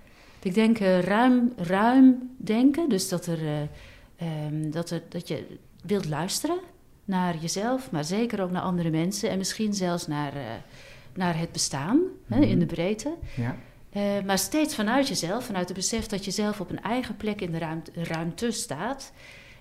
Ik 0.43 0.55
denk 0.55 0.79
eh, 0.79 1.01
ruim, 1.01 1.53
ruim 1.57 2.31
denken. 2.37 2.89
Dus 2.89 3.09
dat, 3.09 3.27
er, 3.27 3.39
eh, 3.39 3.61
ehm, 4.17 4.71
dat, 4.71 4.91
er, 4.91 5.03
dat 5.09 5.29
je 5.29 5.47
wilt 5.83 6.09
luisteren 6.09 6.59
naar 7.05 7.37
jezelf, 7.41 7.91
maar 7.91 8.05
zeker 8.05 8.43
ook 8.43 8.51
naar 8.51 8.63
andere 8.63 8.91
mensen. 8.91 9.31
En 9.31 9.39
misschien 9.39 9.75
zelfs 9.75 10.07
naar, 10.07 10.33
eh, 10.35 10.43
naar 11.15 11.39
het 11.39 11.53
bestaan 11.53 12.01
hè, 12.27 12.39
Mhm. 12.39 12.49
in 12.49 12.59
de 12.59 12.67
breedte. 12.67 13.15
Ja. 13.37 13.57
Eh, 13.91 14.03
maar 14.27 14.39
steeds 14.39 14.75
vanuit 14.75 15.09
jezelf, 15.09 15.45
vanuit 15.45 15.69
het 15.69 15.77
besef 15.77 16.07
dat 16.07 16.25
je 16.25 16.31
zelf 16.31 16.61
op 16.61 16.71
een 16.71 16.83
eigen 16.83 17.17
plek 17.17 17.41
in 17.41 17.51
de 17.53 17.59
ruimte, 17.59 17.91
ruimte 17.95 18.51
staat. 18.51 19.13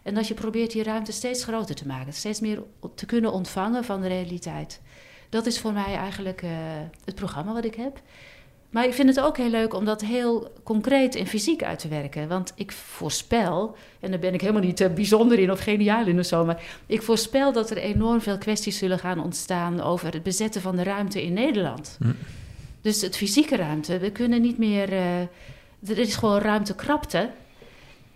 En 0.04 0.14
dat 0.14 0.28
je 0.28 0.34
probeert 0.34 0.72
die 0.72 0.84
ruimte 0.84 1.12
steeds 1.12 1.44
groter 1.44 1.76
te 1.76 1.88
maken, 1.88 2.14
steeds 2.14 2.40
meer 2.40 2.64
te 2.96 3.06
kunnen 3.06 3.32
ontvangen 3.32 3.84
van 3.84 4.02
de 4.02 4.08
realiteit. 4.08 4.82
Dat 5.30 5.46
is 5.46 5.60
voor 5.60 5.74
mij 5.74 5.96
eigenlijk 5.96 6.42
eh, 6.42 6.50
het 7.06 7.16
programma 7.16 7.54
wat 7.54 7.66
ik 7.66 7.76
heb. 7.76 8.02
Maar 8.70 8.86
ik 8.86 8.94
vind 8.94 9.10
het 9.10 9.20
ook 9.20 9.38
heel 9.38 9.50
leuk 9.50 9.74
om 9.74 9.86
dat 9.86 10.02
heel 10.02 10.52
concreet 10.64 11.16
en 11.16 11.28
fysiek 11.28 11.64
uit 11.64 11.80
te 11.80 11.88
werken. 11.88 12.28
Want 12.28 12.54
ik 12.56 12.72
voorspel, 12.72 13.76
en 14.00 14.10
daar 14.12 14.20
ben 14.20 14.34
ik 14.34 14.42
helemaal 14.42 14.62
niet 14.62 14.82
eh, 14.82 14.94
bijzonder 14.94 15.40
in 15.40 15.52
of 15.52 15.60
geniaal 15.60 16.06
in 16.08 16.20
of 16.20 16.26
zo, 16.26 16.46
maar 16.46 16.62
ik 16.86 17.02
voorspel 17.02 17.52
dat 17.54 17.70
er 17.70 17.78
enorm 17.78 18.22
veel 18.22 18.38
kwesties 18.38 18.78
zullen 18.78 19.00
gaan 19.00 19.24
ontstaan 19.24 19.82
over 19.82 20.14
het 20.14 20.24
bezetten 20.24 20.62
van 20.62 20.76
de 20.76 20.84
ruimte 20.84 21.24
in 21.24 21.34
Nederland. 21.34 21.98
Hm. 22.00 22.12
Dus 22.82 23.02
het 23.02 23.18
fysieke 23.18 23.56
ruimte. 23.56 23.98
We 24.00 24.12
kunnen 24.12 24.42
niet 24.42 24.58
meer. 24.58 24.92
eh, 24.92 25.20
er 25.90 25.98
is 25.98 26.16
gewoon 26.16 26.40
ruimtekrapte. 26.40 27.30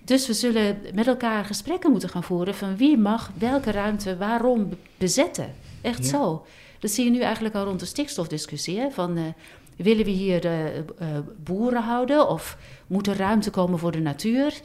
Dus 0.05 0.27
we 0.27 0.33
zullen 0.33 0.77
met 0.93 1.07
elkaar 1.07 1.45
gesprekken 1.45 1.91
moeten 1.91 2.09
gaan 2.09 2.23
voeren 2.23 2.55
van 2.55 2.77
wie 2.77 2.97
mag 2.97 3.31
welke 3.37 3.71
ruimte 3.71 4.17
waarom 4.17 4.69
be- 4.69 4.75
bezetten. 4.97 5.53
Echt 5.81 6.03
Ja. 6.03 6.09
zo. 6.09 6.45
Dat 6.79 6.91
zie 6.91 7.03
je 7.05 7.09
nu 7.11 7.19
eigenlijk 7.19 7.55
al 7.55 7.63
rond 7.65 7.79
de 7.79 7.85
stikstofdiscussie. 7.85 8.79
Hè? 8.79 8.89
Van, 8.91 9.17
eh, 9.17 9.23
willen 9.75 10.05
we 10.05 10.11
hier 10.11 10.45
eh, 10.45 10.77
eh, 10.77 10.83
boeren 11.43 11.83
houden 11.83 12.29
of 12.29 12.57
moet 12.87 13.07
er 13.07 13.17
ruimte 13.17 13.49
komen 13.49 13.79
voor 13.79 13.91
de 13.91 13.99
natuur? 14.01 14.61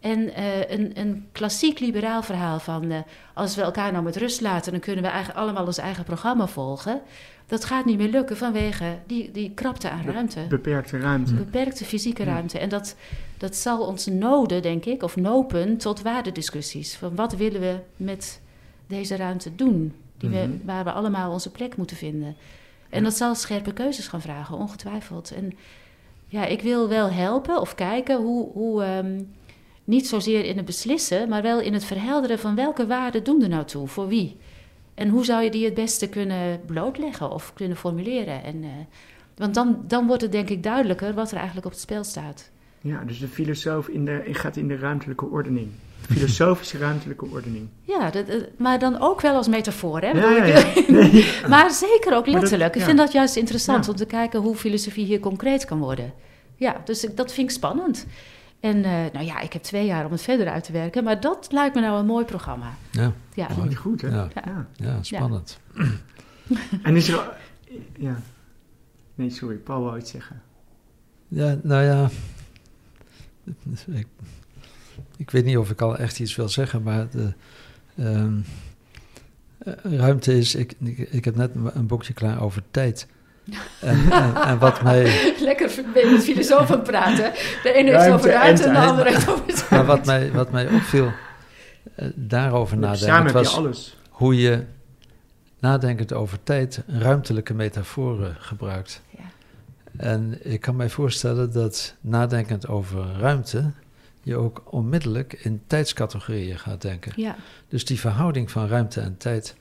En 0.00 0.34
eh, 0.34 0.70
een, 0.70 0.90
een 0.94 1.26
klassiek 1.32 1.78
liberaal 1.78 2.22
verhaal 2.22 2.58
van 2.58 3.04
als 3.34 3.56
we 3.56 3.62
elkaar 3.62 3.92
nou 3.92 4.04
met 4.04 4.16
rust 4.16 4.40
laten, 4.40 4.72
dan 4.72 4.80
kunnen 4.80 5.02
we 5.02 5.08
eigenlijk 5.08 5.38
allemaal 5.38 5.66
ons 5.66 5.78
eigen 5.78 6.04
programma 6.04 6.46
volgen. 6.46 7.00
Dat 7.46 7.64
gaat 7.64 7.84
niet 7.84 7.98
meer 7.98 8.08
lukken 8.08 8.36
vanwege 8.36 8.98
die, 9.06 9.30
die 9.30 9.52
krapte 9.54 9.90
aan 9.90 10.04
ruimte. 10.04 10.40
Beperkte 10.48 10.98
ruimte. 10.98 11.34
Beperkte 11.34 11.84
fysieke 11.84 12.24
ruimte. 12.24 12.58
En 12.58 12.68
dat, 12.68 12.96
dat 13.38 13.56
zal 13.56 13.86
ons 13.86 14.06
noden, 14.06 14.62
denk 14.62 14.84
ik, 14.84 15.02
of 15.02 15.16
nopen 15.16 15.76
tot 15.76 16.02
waardediscussies. 16.02 16.94
Van 16.94 17.14
wat 17.14 17.36
willen 17.36 17.60
we 17.60 17.78
met 17.96 18.40
deze 18.86 19.16
ruimte 19.16 19.54
doen? 19.54 19.94
Die 20.18 20.30
we, 20.30 20.36
Mhm. 20.36 20.50
waar 20.64 20.84
we 20.84 20.92
allemaal 20.92 21.32
onze 21.32 21.50
plek 21.50 21.76
moeten 21.76 21.96
vinden. 21.96 22.36
En 22.96 23.02
dat 23.02 23.16
zal 23.16 23.34
scherpe 23.34 23.72
keuzes 23.72 24.08
gaan 24.08 24.20
vragen, 24.20 24.56
ongetwijfeld. 24.56 25.30
En 25.30 25.52
ja, 26.26 26.44
ik 26.46 26.62
wil 26.62 26.88
wel 26.88 27.10
helpen 27.10 27.60
of 27.60 27.74
kijken 27.74 28.16
hoe, 28.16 28.52
hoe 28.52 28.82
ehm, 28.82 29.22
niet 29.84 30.08
zozeer 30.08 30.44
in 30.44 30.56
het 30.56 30.66
beslissen, 30.66 31.28
maar 31.28 31.42
wel 31.42 31.60
in 31.60 31.72
het 31.72 31.84
verhelderen 31.84 32.38
van 32.38 32.54
welke 32.54 32.86
waarden 32.86 33.24
doen 33.24 33.42
er 33.42 33.48
nou 33.48 33.64
toe, 33.64 33.88
voor 33.88 34.08
wie. 34.08 34.36
En 34.94 35.08
hoe 35.08 35.24
zou 35.24 35.42
je 35.42 35.50
die 35.50 35.64
het 35.64 35.74
beste 35.74 36.08
kunnen 36.08 36.60
blootleggen 36.66 37.30
of 37.30 37.52
kunnen 37.54 37.76
formuleren? 37.76 38.42
En, 38.42 38.62
eh, 38.62 38.70
want 39.36 39.54
dan, 39.54 39.84
dan 39.86 40.06
wordt 40.06 40.22
het 40.22 40.32
denk 40.32 40.48
ik 40.48 40.62
duidelijker 40.62 41.14
wat 41.14 41.30
er 41.30 41.36
eigenlijk 41.36 41.66
op 41.66 41.72
het 41.72 41.80
spel 41.80 42.04
staat. 42.04 42.50
Ja, 42.80 43.04
dus 43.04 43.18
de 43.18 43.28
filosoof 43.28 43.88
in 43.88 44.04
de, 44.04 44.22
gaat 44.24 44.56
in 44.56 44.68
de 44.68 44.76
ruimtelijke 44.76 45.24
ordening. 45.24 45.68
Filosofische 46.12 46.78
ruimtelijke 46.78 47.24
ordening. 47.26 47.68
Ja, 47.82 48.10
dat, 48.10 48.28
eh, 48.28 48.36
maar 48.58 48.78
dan 48.78 49.00
ook 49.00 49.20
wel 49.20 49.34
als 49.34 49.48
metafoor, 49.48 50.00
hè? 50.00 50.06
Ja, 50.06 50.12
Bedoel 50.12 50.30
ja, 50.30 50.42
ik- 50.44 50.86
ja. 50.88 51.48
Maar 51.48 51.70
zeker 51.70 52.16
ook 52.16 52.24
dat- 52.24 52.34
letterlijk. 52.34 52.74
ik 52.76 52.82
vind 52.82 52.98
dat 52.98 53.12
juist 53.12 53.36
interessant 53.36 53.84
Ja. 53.84 53.90
om 53.90 53.96
te 53.96 54.06
kijken 54.06 54.40
hoe 54.40 54.56
filosofie 54.56 55.04
hier 55.04 55.20
concreet 55.20 55.64
kan 55.64 55.78
worden. 55.78 56.12
Ja, 56.56 56.80
dus 56.84 57.04
ik- 57.04 57.16
dat 57.16 57.32
vind 57.32 57.48
ik 57.50 57.56
spannend. 57.56 58.06
En 58.60 58.84
eh, 58.84 58.90
nou 59.12 59.24
ja, 59.24 59.40
ik 59.40 59.52
heb 59.52 59.62
twee 59.62 59.86
jaar 59.86 60.04
om 60.04 60.12
het 60.12 60.22
verder 60.22 60.48
uit 60.48 60.64
te 60.64 60.72
werken, 60.72 61.04
maar 61.04 61.20
dat 61.20 61.46
lijkt 61.50 61.74
me 61.74 61.80
nou 61.80 61.98
een 61.98 62.06
mooi 62.06 62.24
programma. 62.24 62.74
Ja, 62.90 63.12
Ja, 63.34 63.46
Klinkt 63.46 63.74
goed, 63.76 64.00
hè? 64.00 64.08
Ja. 64.08 64.28
ja. 64.44 64.66
ja 64.76 65.02
spannend. 65.02 65.58
En 66.82 66.96
is 66.96 67.08
er... 67.08 67.36
Ja. 67.98 68.20
Nee, 69.14 69.30
sorry. 69.30 69.56
Paul 69.56 69.82
wou 69.82 69.98
iets 69.98 70.10
zeggen. 70.10 70.42
Ja, 71.28 71.56
nou 71.62 71.84
ja. 71.84 72.08
Ik, 73.92 74.06
ik 75.16 75.30
weet 75.30 75.44
niet 75.44 75.56
of 75.56 75.70
ik 75.70 75.80
al 75.80 75.96
echt 75.96 76.20
iets 76.20 76.36
wil 76.36 76.48
zeggen, 76.48 76.82
maar 76.82 77.06
de, 77.10 77.32
ehm, 77.96 78.34
eh, 79.58 79.72
ruimte 79.98 80.38
is. 80.38 80.54
Ik, 80.54 80.74
ik, 80.84 80.98
ik 80.98 81.24
heb 81.24 81.36
net 81.36 81.50
een 81.74 81.86
boekje 81.86 82.12
klaar 82.12 82.42
over 82.42 82.62
tijd. 82.70 83.06
En, 83.80 84.10
en, 84.10 84.34
en 84.34 84.58
wat 84.58 84.82
mij, 84.82 85.34
Lekker 85.40 85.70
met 85.94 86.68
het 86.68 86.82
praten. 86.82 87.32
De 87.62 87.72
ene 87.72 87.98
heeft 87.98 88.12
over 88.12 88.30
ruimte 88.30 88.62
en 88.64 88.72
de 88.72 88.78
andere 88.78 89.10
heeft 89.10 89.28
over 89.28 89.66
maar 89.70 89.84
wat 89.84 90.06
mij, 90.06 90.32
wat 90.32 90.50
mij 90.50 90.68
opviel, 90.68 91.12
eh, 91.94 92.08
daarover 92.14 92.76
Samen 92.76 92.98
nadenken, 92.98 93.24
heb 93.24 93.32
was 93.32 93.50
je 93.50 93.56
alles. 93.56 93.96
hoe 94.10 94.36
je 94.36 94.64
nadenkend 95.60 96.12
over 96.12 96.38
tijd 96.42 96.82
ruimtelijke 96.86 97.54
metaforen 97.54 98.36
gebruikt. 98.38 99.02
Ja. 99.10 99.24
En 99.96 100.38
ik 100.42 100.60
kan 100.60 100.76
mij 100.76 100.88
voorstellen 100.88 101.52
dat 101.52 101.94
nadenkend 102.00 102.68
over 102.68 103.06
ruimte 103.18 103.72
je 104.26 104.36
ook 104.36 104.62
onmiddellijk 104.64 105.32
in 105.32 105.62
tijdscategorieën 105.66 106.58
gaat 106.58 106.82
denken. 106.82 107.12
Ja, 107.16 107.36
Dus 107.68 107.84
die 107.84 108.00
verhouding 108.00 108.50
van 108.50 108.66
ruimte 108.68 109.00
en 109.00 109.16
tijd 109.16 109.56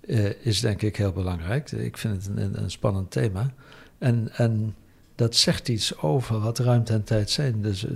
eh, 0.00 0.46
is 0.46 0.60
denk 0.60 0.82
ik 0.82 0.96
heel 0.96 1.12
belangrijk. 1.12 1.70
Ik 1.72 1.96
vind 1.96 2.14
het 2.26 2.36
een, 2.36 2.62
een, 2.62 2.70
spannend 2.70 3.10
thema. 3.10 3.52
En, 3.98 4.28
en 4.32 4.74
dat 5.14 5.34
zegt 5.36 5.68
iets 5.68 5.98
over 5.98 6.40
wat 6.40 6.58
ruimte 6.58 6.92
en 6.92 7.04
tijd 7.04 7.30
zijn. 7.30 7.62
Dus 7.62 7.84
eh, 7.86 7.90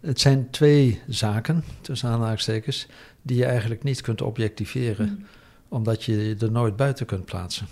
het 0.00 0.20
zijn 0.20 0.50
twee 0.50 1.00
zaken, 1.08 1.64
tussen 1.80 2.08
aanhalingstekens, 2.08 2.86
die 3.22 3.36
je 3.36 3.44
eigenlijk 3.44 3.82
niet 3.82 4.00
kunt 4.00 4.22
objectiveren, 4.22 5.08
Mm. 5.08 5.24
omdat 5.68 6.04
je 6.04 6.28
je 6.28 6.36
er 6.36 6.50
nooit 6.52 6.76
buiten 6.76 7.06
kunt 7.06 7.24
plaatsen. 7.24 7.66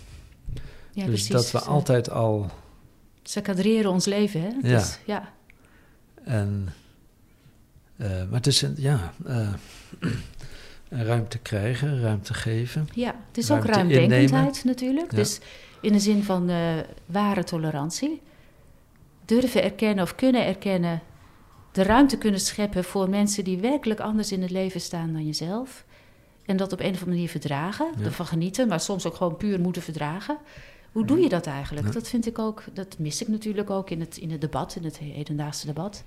ja 0.55 0.61
dus 0.95 1.05
precies. 1.05 1.29
dat 1.29 1.51
we 1.51 1.59
Ze- 1.59 1.65
altijd 1.65 2.11
al 2.11 2.51
Ze 3.23 3.41
kadreren 3.41 3.91
ons 3.91 4.05
leven, 4.07 4.41
hè? 4.41 4.49
Ja. 4.49 4.79
Dus, 4.79 4.99
ja. 5.07 5.33
En, 6.25 6.65
eh, 6.67 6.73
maar 8.09 8.27
het 8.31 8.47
is 8.47 8.63
een, 8.63 8.75
ja, 8.77 9.13
eh, 9.27 9.53
ruimte 10.89 11.39
krijgen, 11.39 12.01
ruimte 12.01 12.35
geven. 12.35 12.89
Ja, 12.95 13.15
het 13.29 13.39
is 13.39 13.51
ook 13.51 13.65
ruimdenkendheid 13.65 14.65
natuurlijk. 14.65 15.11
Ja. 15.11 15.17
Dus 15.17 15.41
in 15.81 15.93
de 15.93 15.99
zin 15.99 16.25
van 16.25 16.49
eh, 16.49 16.59
ware 17.07 17.45
tolerantie. 17.45 18.23
Durven 19.25 19.63
erkennen 19.63 20.05
of 20.05 20.15
kunnen 20.15 20.47
erkennen. 20.47 21.03
De 21.73 21.83
ruimte 21.83 22.19
kunnen 22.19 22.41
scheppen 22.41 22.85
voor 22.85 23.09
mensen 23.09 23.45
die 23.45 23.59
werkelijk 23.59 24.01
anders 24.01 24.33
in 24.33 24.43
het 24.43 24.51
leven 24.51 24.81
staan 24.81 25.13
dan 25.13 25.27
jezelf. 25.27 25.85
En 26.45 26.57
dat 26.57 26.73
op 26.73 26.81
een 26.81 26.87
of 26.87 26.93
andere 26.93 27.11
manier 27.11 27.29
verdragen. 27.29 27.87
Ja. 27.99 28.05
Ervan 28.05 28.27
genieten, 28.27 28.69
maar 28.69 28.81
soms 28.81 29.07
ook 29.07 29.15
gewoon 29.15 29.37
puur 29.37 29.61
moeten 29.61 29.83
verdragen. 29.83 30.39
Hoe 30.93 31.07
doe 31.07 31.21
je 31.21 31.29
dat 31.29 31.47
eigenlijk? 31.47 31.87
Ja. 31.87 31.93
Dat 31.93 32.09
vind 32.09 32.27
ik 32.27 32.39
ook, 32.39 32.65
dat 32.73 32.99
mis 32.99 33.23
ik 33.23 33.29
natuurlijk 33.29 33.71
ook 33.71 33.91
in 33.91 34.01
het, 34.01 34.17
in 34.17 34.31
het 34.31 34.41
debat, 34.41 34.77
in 34.77 34.85
het 34.85 34.99
hedendaagse 34.99 35.67
debat. 35.67 36.05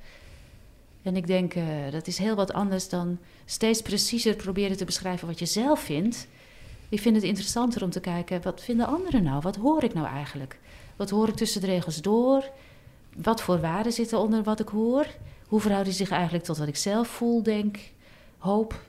En 1.06 1.16
ik 1.16 1.28
denk, 1.28 1.54
eh, 1.54 1.64
dat 1.92 2.08
is 2.08 2.18
heel 2.18 2.36
wat 2.36 2.54
anders 2.54 2.90
dan 2.90 3.18
steeds 3.46 3.82
preciezer 3.82 4.36
proberen 4.36 4.78
te 4.78 4.86
beschrijven 4.86 5.28
wat 5.28 5.40
je 5.40 5.46
zelf 5.46 5.80
vindt. 5.80 6.28
Ik 6.90 7.00
vind 7.00 7.16
het 7.16 7.26
interessanter 7.26 7.84
om 7.84 7.90
te 7.90 8.00
kijken, 8.00 8.42
wat 8.42 8.64
vinden 8.64 8.88
anderen 8.88 9.24
nou? 9.24 9.42
Wat 9.42 9.56
hoor 9.56 9.84
ik 9.84 9.94
nou 9.94 10.08
eigenlijk? 10.08 10.60
Wat 10.96 11.10
hoor 11.10 11.28
ik 11.28 11.36
tussen 11.36 11.62
de 11.62 11.68
regels 11.68 12.02
door? 12.02 12.44
Wat 13.16 13.42
voor 13.42 13.60
waarden 13.60 13.92
zitten 13.92 14.20
onder 14.20 14.44
wat 14.44 14.60
ik 14.60 14.68
hoor? 14.68 15.06
Hoe 15.48 15.60
verhouden 15.60 15.94
die 15.94 16.06
zich 16.06 16.12
eigenlijk 16.12 16.44
tot 16.44 16.58
wat 16.58 16.68
ik 16.68 16.76
zelf 16.76 17.08
voel, 17.08 17.44
denk, 17.44 17.78
hoop? 18.38 18.82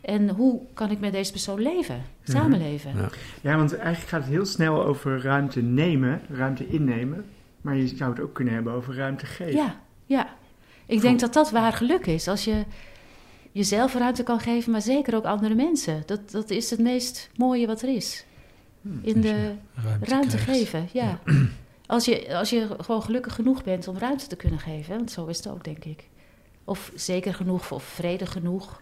En 0.00 0.28
hoe 0.28 0.60
kan 0.74 0.90
ik 0.90 1.00
met 1.00 1.12
deze 1.12 1.30
persoon 1.30 1.60
leven, 1.60 2.02
samenleven? 2.22 2.96
Ja. 2.96 3.08
Ja, 3.40 3.56
want 3.56 3.74
eigenlijk 3.76 4.08
gaat 4.08 4.22
het 4.22 4.30
heel 4.30 4.46
snel 4.46 4.84
over 4.84 5.22
ruimte 5.22 5.62
nemen, 5.62 6.20
ruimte 6.28 6.66
innemen. 6.68 7.24
Maar 7.60 7.76
je 7.76 7.86
zou 7.86 8.10
het 8.10 8.20
ook 8.20 8.34
kunnen 8.34 8.54
hebben 8.54 8.72
over 8.72 8.94
ruimte 8.94 9.26
geven. 9.26 9.56
Ja, 9.56 9.80
ja. 10.06 10.38
Ik 10.90 11.00
denk 11.00 11.20
dat 11.20 11.32
dat 11.32 11.50
waar 11.50 11.72
geluk 11.72 12.06
is. 12.06 12.28
Als 12.28 12.44
je 12.44 12.64
jezelf 13.52 13.94
ruimte 13.94 14.22
kan 14.22 14.40
geven, 14.40 14.72
maar 14.72 14.82
zeker 14.82 15.14
ook 15.14 15.24
andere 15.24 15.54
mensen. 15.54 16.02
Dat, 16.06 16.30
dat 16.30 16.50
is 16.50 16.70
het 16.70 16.80
meest 16.80 17.30
mooie 17.36 17.66
wat 17.66 17.82
er 17.82 17.94
is. 17.94 18.24
In 19.02 19.14
Als 19.14 19.24
de 19.24 19.54
ruimte, 20.00 20.38
geven, 20.38 20.88
ja. 20.92 21.18
Als 21.86 22.04
je, 22.04 22.36
als 22.36 22.50
je 22.50 22.66
gewoon 22.80 23.02
gelukkig 23.02 23.34
genoeg 23.34 23.64
bent 23.64 23.88
om 23.88 23.98
ruimte 23.98 24.26
te 24.26 24.36
kunnen 24.36 24.58
geven, 24.58 24.96
want 24.96 25.10
zo 25.10 25.26
is 25.26 25.36
het 25.36 25.48
ook, 25.48 25.64
denk 25.64 25.84
ik. 25.84 26.08
Of 26.64 26.92
zeker 26.94 27.34
genoeg, 27.34 27.70
of 27.70 27.84
vrede 27.84 28.26
genoeg. 28.26 28.80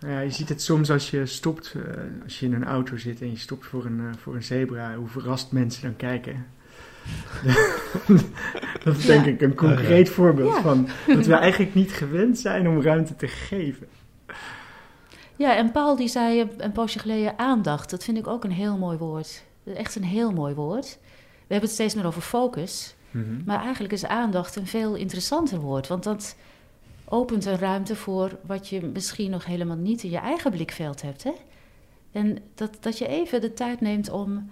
Nou 0.00 0.12
Ja, 0.12 0.20
je 0.20 0.30
ziet 0.30 0.48
het 0.48 0.62
soms 0.62 0.90
als 0.90 1.10
je 1.10 1.26
stopt, 1.26 1.74
eh, 1.74 1.82
als 2.24 2.40
je 2.40 2.46
in 2.46 2.52
een 2.52 2.64
auto 2.64 2.96
zit 2.96 3.20
en 3.20 3.30
je 3.30 3.36
stopt 3.36 3.66
voor 3.66 3.84
een, 3.84 4.00
eh, 4.00 4.16
voor 4.18 4.34
een 4.34 4.42
zebra, 4.42 4.96
hoe 4.96 5.08
verrast 5.08 5.52
mensen 5.52 5.82
dan 5.82 5.96
kijken. 5.96 6.46
dat 8.84 8.96
is 8.96 9.06
denk 9.06 9.24
Ja. 9.24 9.30
ik 9.30 9.40
een 9.40 9.54
concreet 9.54 10.08
voorbeeld 10.08 10.54
Ja. 10.54 10.62
van 10.62 10.88
dat 11.06 11.26
we 11.26 11.34
eigenlijk 11.34 11.74
niet 11.74 11.92
gewend 11.92 12.38
zijn 12.38 12.68
om 12.68 12.82
ruimte 12.82 13.16
te 13.16 13.26
geven. 13.28 13.86
Ja, 15.36 15.56
en 15.56 15.72
Paul 15.72 15.96
die 15.96 16.08
zei 16.08 16.48
een- 16.58 16.72
poosje 16.72 16.98
geleden 16.98 17.38
aandacht. 17.38 17.90
Dat 17.90 18.04
vind 18.04 18.16
ik 18.18 18.26
ook 18.26 18.44
een 18.44 18.50
heel 18.52 18.76
mooi 18.78 18.98
woord. 18.98 19.44
Echt 19.74 19.94
een 19.96 20.04
heel 20.04 20.32
mooi 20.32 20.54
woord. 20.54 20.98
We 21.46 21.54
hebben 21.54 21.68
het 21.68 21.78
steeds 21.78 21.94
meer 21.94 22.06
over 22.06 22.22
focus. 22.22 22.94
Maar 23.44 23.60
eigenlijk 23.62 23.92
is 23.92 24.04
aandacht 24.06 24.56
een 24.56 24.66
veel 24.66 24.94
interessanter 24.94 25.58
woord. 25.60 25.86
Want 25.86 26.02
dat 26.02 26.36
opent 27.04 27.44
een 27.44 27.58
ruimte 27.58 27.96
voor 27.96 28.30
wat 28.46 28.68
je 28.68 28.80
misschien 28.92 29.30
nog 29.30 29.44
helemaal 29.44 29.76
niet 29.76 30.02
in 30.02 30.10
je 30.10 30.18
eigen 30.18 30.50
blikveld 30.50 31.02
hebt. 31.02 31.24
Hè? 31.24 31.32
En 32.12 32.38
dat, 32.54 32.76
dat 32.80 32.98
je 32.98 33.06
even 33.08 33.40
de 33.40 33.54
tijd 33.54 33.80
neemt 33.80 34.10
om, 34.10 34.50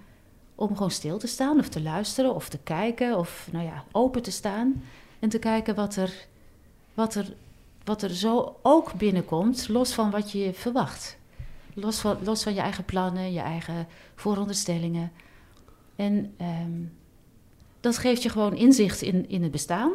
om 0.59 0.73
gewoon 0.73 0.91
stil 0.91 1.17
te 1.17 1.27
staan 1.27 1.59
of 1.59 1.69
te 1.69 1.81
luisteren 1.81 2.35
of 2.35 2.49
te 2.49 2.57
kijken. 2.63 3.17
Of 3.17 3.47
nou 3.51 3.65
ja, 3.65 3.83
open 3.91 4.21
te 4.21 4.31
staan 4.31 4.83
en 5.19 5.29
te 5.29 5.39
kijken 5.39 5.75
wat 5.75 5.95
er, 5.95 6.13
wat 6.93 7.15
er, 7.15 7.33
wat 7.83 8.01
er 8.01 8.15
zo 8.15 8.55
ook 8.61 8.93
binnenkomt, 8.93 9.67
los 9.67 9.93
van 9.93 10.09
wat 10.11 10.31
je 10.31 10.53
verwacht. 10.53 11.17
Los 11.73 11.99
van, 11.99 12.17
los 12.23 12.43
van 12.43 12.53
je 12.53 12.59
eigen 12.61 12.85
plannen, 12.85 13.33
je 13.33 13.39
eigen 13.39 13.87
vooronderstellingen. 14.15 15.11
En 15.95 16.33
ehm, 16.37 16.81
dat 17.79 17.97
geeft 17.97 18.23
je 18.23 18.29
gewoon 18.29 18.55
inzicht 18.55 19.01
in, 19.01 19.29
in 19.29 19.43
het 19.43 19.51
bestaan. 19.51 19.91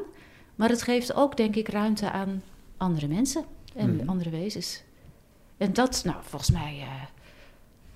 Maar 0.55 0.69
het 0.69 0.83
geeft 0.83 1.15
ook, 1.15 1.37
denk 1.37 1.57
ik, 1.57 1.69
ruimte 1.69 2.11
aan 2.11 2.43
andere 2.77 3.07
mensen 3.09 3.45
en 3.75 3.97
Mhm. 3.97 4.09
andere 4.09 4.31
wezens. 4.31 4.83
En 5.57 5.73
dat, 5.73 6.03
nou, 6.05 6.17
volgens 6.23 6.51
mij, 6.51 6.79
eh, 6.81 7.03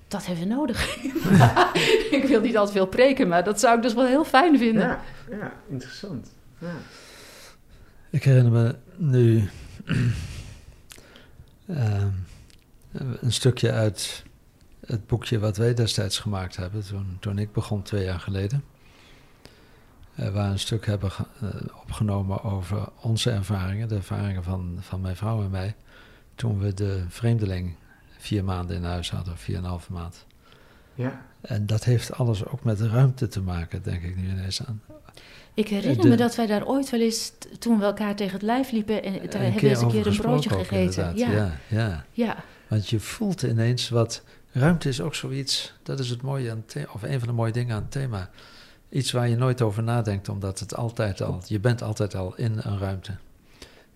dat 0.07 0.25
hebben 0.25 0.47
we 0.47 0.53
nodig. 0.53 0.95
ik 2.17 2.25
wil 2.27 2.41
niet 2.41 2.57
altijd 2.57 2.77
veel 2.77 2.87
preken, 2.87 3.27
maar 3.27 3.43
dat 3.43 3.59
zou 3.59 3.75
ik 3.75 3.81
dus 3.81 3.93
wel 3.93 4.05
heel 4.05 4.25
fijn 4.25 4.57
vinden. 4.57 4.87
Ja, 4.87 5.01
ja, 5.29 5.53
interessant. 5.69 6.31
Ja. 6.57 6.75
Ik 8.09 8.23
herinner 8.23 8.51
me 8.51 8.75
nu 8.95 9.49
ehm, 11.67 12.09
een 13.19 13.31
stukje 13.31 13.71
uit 13.71 14.23
het 14.85 15.07
boekje 15.07 15.39
wat 15.39 15.57
wij 15.57 15.73
destijds 15.73 16.19
gemaakt 16.19 16.55
hebben, 16.55 16.85
toen, 16.85 17.17
toen 17.19 17.37
ik 17.37 17.51
begon 17.51 17.81
twee 17.81 18.03
jaar 18.03 18.19
geleden. 18.19 18.63
Eh, 20.15 20.29
waar 20.29 20.45
we 20.45 20.51
een 20.51 20.59
stuk 20.59 20.85
hebben 20.85 21.11
eh, 21.41 21.49
opgenomen 21.81 22.43
over 22.43 22.87
onze 23.01 23.31
ervaringen, 23.31 23.87
de 23.87 23.95
ervaringen 23.95 24.43
van, 24.43 24.77
van 24.79 25.01
mijn 25.01 25.15
vrouw 25.15 25.43
en 25.43 25.49
mij, 25.49 25.75
toen 26.35 26.59
we 26.59 26.73
de 26.73 27.05
vreemdeling 27.07 27.75
vier 28.27 28.43
maanden 28.43 28.75
in 28.75 28.83
huis 28.83 29.11
hadden, 29.11 29.37
vier 29.37 29.55
en 29.55 29.63
een 29.63 29.69
halve 29.69 29.91
maand. 29.91 30.25
ja. 30.95 31.25
En 31.41 31.65
dat 31.65 31.83
heeft 31.83 32.13
alles 32.13 32.45
ook 32.45 32.63
met 32.63 32.81
ruimte 32.81 33.27
te 33.27 33.41
maken, 33.41 33.83
denk 33.83 34.03
ik 34.03 34.15
nu 34.15 34.29
ineens 34.29 34.65
aan. 34.65 34.81
Ik 35.53 35.67
herinner 35.67 36.01
De- 36.01 36.07
me 36.09 36.15
dat 36.15 36.35
wij 36.35 36.45
daar 36.45 36.65
ooit 36.65 36.89
wel 36.89 36.99
eens, 36.99 37.31
toen 37.59 37.79
we 37.79 37.85
elkaar 37.85 38.15
tegen 38.15 38.33
het 38.33 38.41
lijf 38.41 38.71
liepen, 38.71 39.03
en 39.03 39.13
hebben 39.13 39.29
we 39.39 39.67
eens 39.69 39.81
een 39.81 39.89
keer 39.89 40.07
een 40.07 40.15
broodje 40.17 40.49
gegeten. 40.49 41.17
Ja, 41.17 41.31
ja, 41.31 41.57
ja. 41.67 42.05
ja. 42.11 42.43
Want 42.67 42.89
je 42.89 42.99
voelt 42.99 43.41
ineens 43.41 43.89
wat. 43.89 44.23
Ruimte 44.51 44.89
is 44.89 45.01
ook 45.01 45.15
zoiets. 45.15 45.73
Dat 45.83 45.99
is 45.99 46.09
het 46.09 46.21
mooie 46.21 46.51
aan 46.51 46.57
het 46.57 46.69
thema, 46.69 46.87
of 46.93 47.03
een 47.03 47.19
van 47.19 47.27
de 47.27 47.33
mooie 47.33 47.51
dingen 47.51 47.75
aan 47.75 47.81
het 47.81 47.91
thema. 47.91 48.29
Iets 48.89 49.11
waar 49.11 49.29
je 49.29 49.35
nooit 49.35 49.61
over 49.61 49.83
nadenkt, 49.83 50.29
omdat 50.29 50.59
het 50.59 50.75
altijd 50.75 51.21
al. 51.21 51.41
Je 51.45 51.59
bent 51.59 51.81
altijd 51.81 52.15
al 52.15 52.35
in 52.35 52.59
een 52.63 52.79
ruimte. 52.79 53.15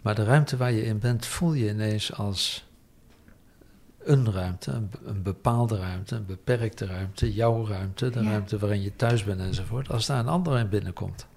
Maar 0.02 0.16
de 0.16 0.24
ruimte 0.24 0.58
waar 0.58 0.72
je 0.72 0.84
in 0.84 1.00
bent, 1.00 1.26
voel 1.26 1.54
je 1.54 1.70
ineens 1.70 2.14
als 2.14 2.66
een 4.04 4.32
ruimte, 4.32 4.72
een, 4.72 4.90
be- 4.90 5.00
een 5.10 5.22
bepaalde 5.24 5.78
ruimte, 5.78 6.16
een 6.16 6.26
beperkte 6.26 6.86
ruimte, 6.86 7.34
jouw 7.34 7.68
ruimte, 7.68 8.10
de 8.10 8.20
Ja. 8.24 8.30
ruimte 8.30 8.58
waarin 8.58 8.82
je 8.82 8.96
thuis 8.96 9.24
bent 9.24 9.40
enzovoort. 9.40 9.90
Als 9.90 10.06
daar 10.06 10.20
een 10.20 10.28
ander 10.28 10.60
in 10.60 10.70
binnenkomt. 10.70 11.28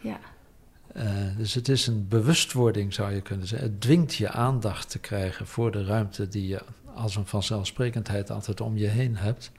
ja. 0.00 0.18
Eh, 0.92 1.06
dus 1.36 1.54
het 1.54 1.68
is 1.68 1.86
een 1.86 2.08
bewustwording, 2.08 2.94
zou 2.94 3.14
je 3.14 3.20
kunnen 3.20 3.46
zeggen. 3.46 3.68
Het 3.70 3.80
dwingt 3.80 4.14
je 4.14 4.28
aandacht 4.30 4.90
te 4.90 4.98
krijgen 4.98 5.46
voor 5.46 5.70
de 5.70 5.84
ruimte 5.84 6.28
die 6.28 6.46
je 6.46 6.60
als 6.94 7.16
een 7.16 7.26
vanzelfsprekendheid 7.26 8.30
altijd 8.30 8.60
om 8.60 8.76
je 8.76 8.86
heen 8.86 9.16
hebt. 9.16 9.50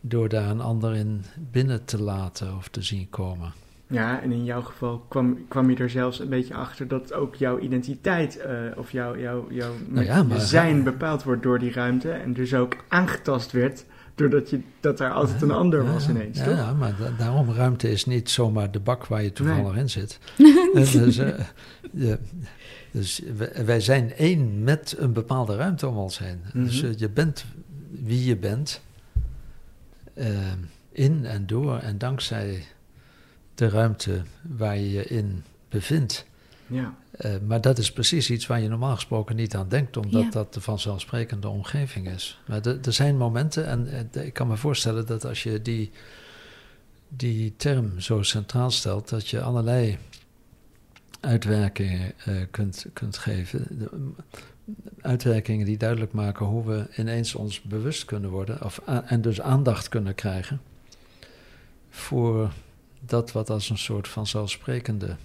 Door 0.00 0.28
daar 0.28 0.48
een 0.50 0.60
ander 0.60 0.94
in 0.94 1.24
binnen 1.50 1.84
te 1.84 2.02
laten 2.02 2.56
of 2.56 2.68
te 2.68 2.82
zien 2.82 3.10
komen. 3.10 3.52
Ja, 3.92 4.22
en 4.22 4.32
in 4.32 4.44
jouw 4.44 4.62
geval 4.62 5.04
kwam, 5.08 5.38
kwam 5.48 5.70
je 5.70 5.76
er 5.76 5.90
zelfs 5.90 6.20
een 6.20 6.28
beetje 6.28 6.54
achter 6.54 6.88
dat 6.88 7.12
ook 7.12 7.34
jouw 7.34 7.58
identiteit 7.58 8.36
eh, 8.38 8.54
of 8.76 8.90
jouw, 8.92 9.18
jouw, 9.18 9.46
jouw 9.50 9.72
Nou 9.88 10.04
ja, 10.06 10.22
maar- 10.22 10.40
zijn 10.40 10.82
bepaald 10.82 11.22
wordt 11.22 11.42
door 11.42 11.58
die 11.58 11.72
ruimte 11.72 12.10
en 12.10 12.32
dus 12.32 12.54
ook 12.54 12.76
aangetast 12.88 13.52
werd 13.52 13.84
doordat 14.14 14.50
je, 14.50 14.60
dat 14.80 15.00
er 15.00 15.10
altijd 15.10 15.42
een 15.42 15.50
ander 15.50 15.84
was 15.92 16.08
ineens, 16.08 16.38
ja, 16.38 16.44
toch? 16.44 16.56
Ja, 16.56 16.72
maar 16.74 16.94
da- 16.98 17.10
daarom 17.18 17.50
ruimte 17.52 17.90
is 17.90 18.04
niet 18.06 18.30
zomaar 18.30 18.70
de 18.70 18.80
bak 18.80 19.06
waar 19.06 19.22
je 19.22 19.32
toevallig 19.32 19.76
in 19.76 19.90
zit. 19.90 20.18
En 20.74 20.80
dus, 20.80 21.18
eh, 21.18 21.38
je- 21.92 22.18
dus 22.90 23.22
wij, 23.64 23.80
zijn 23.80 24.12
één 24.12 24.62
met 24.64 24.94
een 24.98 25.12
bepaalde 25.12 25.56
ruimte 25.56 25.88
om 25.88 25.96
ons 25.96 26.18
heen. 26.18 26.40
Dus 26.52 26.82
Mhm. 26.82 26.92
eh, 26.92 26.98
je 26.98 27.08
bent 27.10 27.44
wie 27.90 28.24
je 28.24 28.36
bent, 28.36 28.80
eh, 30.14 30.26
in 30.92 31.24
en 31.26 31.46
door 31.46 31.78
en 31.78 31.98
dankzij 31.98 32.62
de 33.54 33.68
ruimte 33.68 34.22
waar 34.42 34.76
je 34.76 34.90
je 34.90 35.04
in 35.04 35.44
bevindt. 35.68 36.26
Ja. 36.66 36.94
Eh, 37.10 37.34
maar 37.46 37.60
dat 37.60 37.78
is 37.78 37.92
precies 37.92 38.30
iets 38.30 38.46
waar 38.46 38.60
je 38.60 38.68
normaal 38.68 38.94
gesproken 38.94 39.36
niet 39.36 39.54
aan 39.54 39.68
denkt, 39.68 39.96
omdat 39.96 40.22
Ja. 40.22 40.30
dat 40.30 40.54
de 40.54 40.60
vanzelfsprekende 40.60 41.48
omgeving 41.48 42.08
is. 42.08 42.40
Maar 42.46 42.66
er- 42.66 42.78
er 42.84 42.92
zijn 42.92 43.16
momenten, 43.16 43.66
en 43.66 44.10
ik 44.24 44.32
kan 44.32 44.46
me 44.48 44.56
voorstellen 44.56 45.06
dat 45.06 45.24
als 45.24 45.42
je 45.42 45.62
die, 45.62 45.90
die 47.08 47.54
term 47.56 48.00
zo 48.00 48.22
centraal 48.22 48.70
stelt, 48.70 49.08
dat 49.08 49.28
je 49.28 49.40
allerlei 49.42 49.98
uitwerkingen 51.20 52.12
eh, 52.24 52.34
kunt, 52.50 52.86
kunt 52.92 53.16
geven. 53.18 53.66
De, 53.78 54.10
uitwerkingen 55.00 55.66
die 55.66 55.76
duidelijk 55.76 56.12
maken 56.12 56.46
hoe 56.46 56.66
we 56.66 56.86
ineens 56.96 57.34
ons 57.34 57.62
bewust 57.62 58.04
kunnen 58.04 58.30
worden, 58.30 58.62
of, 58.64 58.80
a- 58.88 59.04
en 59.06 59.20
dus 59.22 59.40
aandacht 59.40 59.88
kunnen 59.88 60.14
krijgen 60.14 60.60
voor 61.90 62.52
dat 63.06 63.32
wat 63.32 63.50
als 63.50 63.70
een 63.70 63.78
soort 63.78 64.08
vanzelfsprekende 64.08 65.16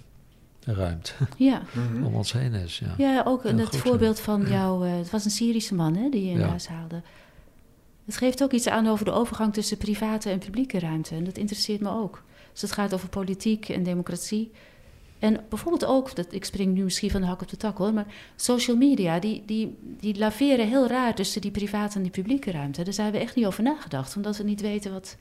ruimte 0.64 1.12
Ja. 1.36 1.62
Mhm. 1.72 2.04
om 2.04 2.14
ons 2.14 2.32
heen 2.32 2.52
is. 2.54 2.78
Ja. 2.78 2.94
ja, 2.98 3.22
ook 3.26 3.42
Heel 3.42 3.56
het 3.58 3.68
goed, 3.68 3.78
voorbeeld 3.78 4.20
van 4.20 4.46
jou, 4.48 4.86
eh, 4.88 4.96
het 4.96 5.10
was 5.10 5.24
een 5.24 5.30
Syrische 5.30 5.74
man 5.74 5.96
hè, 5.96 6.08
die 6.08 6.24
je 6.24 6.30
in 6.32 6.38
Ja. 6.38 6.48
huis 6.48 6.66
haalde. 6.68 7.02
Het 8.04 8.16
geeft 8.16 8.42
ook 8.42 8.52
iets 8.52 8.68
aan 8.68 8.86
over 8.86 9.04
de 9.04 9.10
overgang 9.10 9.52
tussen 9.52 9.76
private 9.76 10.30
en 10.30 10.38
publieke 10.38 10.78
ruimte. 10.78 11.14
En 11.14 11.24
dat 11.24 11.36
interesseert 11.36 11.80
me 11.80 11.90
ook. 11.90 12.22
Dus 12.52 12.62
het 12.62 12.72
gaat 12.72 12.94
over 12.94 13.08
politiek 13.08 13.68
en 13.68 13.82
democratie. 13.82 14.50
En 15.18 15.40
bijvoorbeeld 15.48 15.84
ook, 15.84 16.14
dat, 16.14 16.26
ik 16.30 16.44
spring 16.44 16.74
nu 16.74 16.82
misschien 16.84 17.10
van 17.10 17.20
de 17.20 17.26
hak 17.26 17.42
op 17.42 17.48
de 17.48 17.56
tak 17.56 17.78
hoor, 17.78 17.92
maar 17.92 18.06
social 18.36 18.76
media, 18.76 19.18
die, 19.18 19.42
die, 19.46 19.76
die 19.82 20.18
laveren 20.18 20.68
heel 20.68 20.86
raar 20.86 21.14
tussen 21.14 21.40
die 21.40 21.50
private 21.50 21.96
en 21.96 22.02
die 22.02 22.10
publieke 22.10 22.50
ruimte. 22.50 22.82
Daar 22.82 22.92
zijn 22.92 23.12
we 23.12 23.18
echt 23.18 23.34
niet 23.34 23.46
over 23.46 23.62
nagedacht, 23.62 24.16
omdat 24.16 24.36
we 24.36 24.42
niet 24.44 24.60
weten 24.60 24.92
wat, 24.92 25.16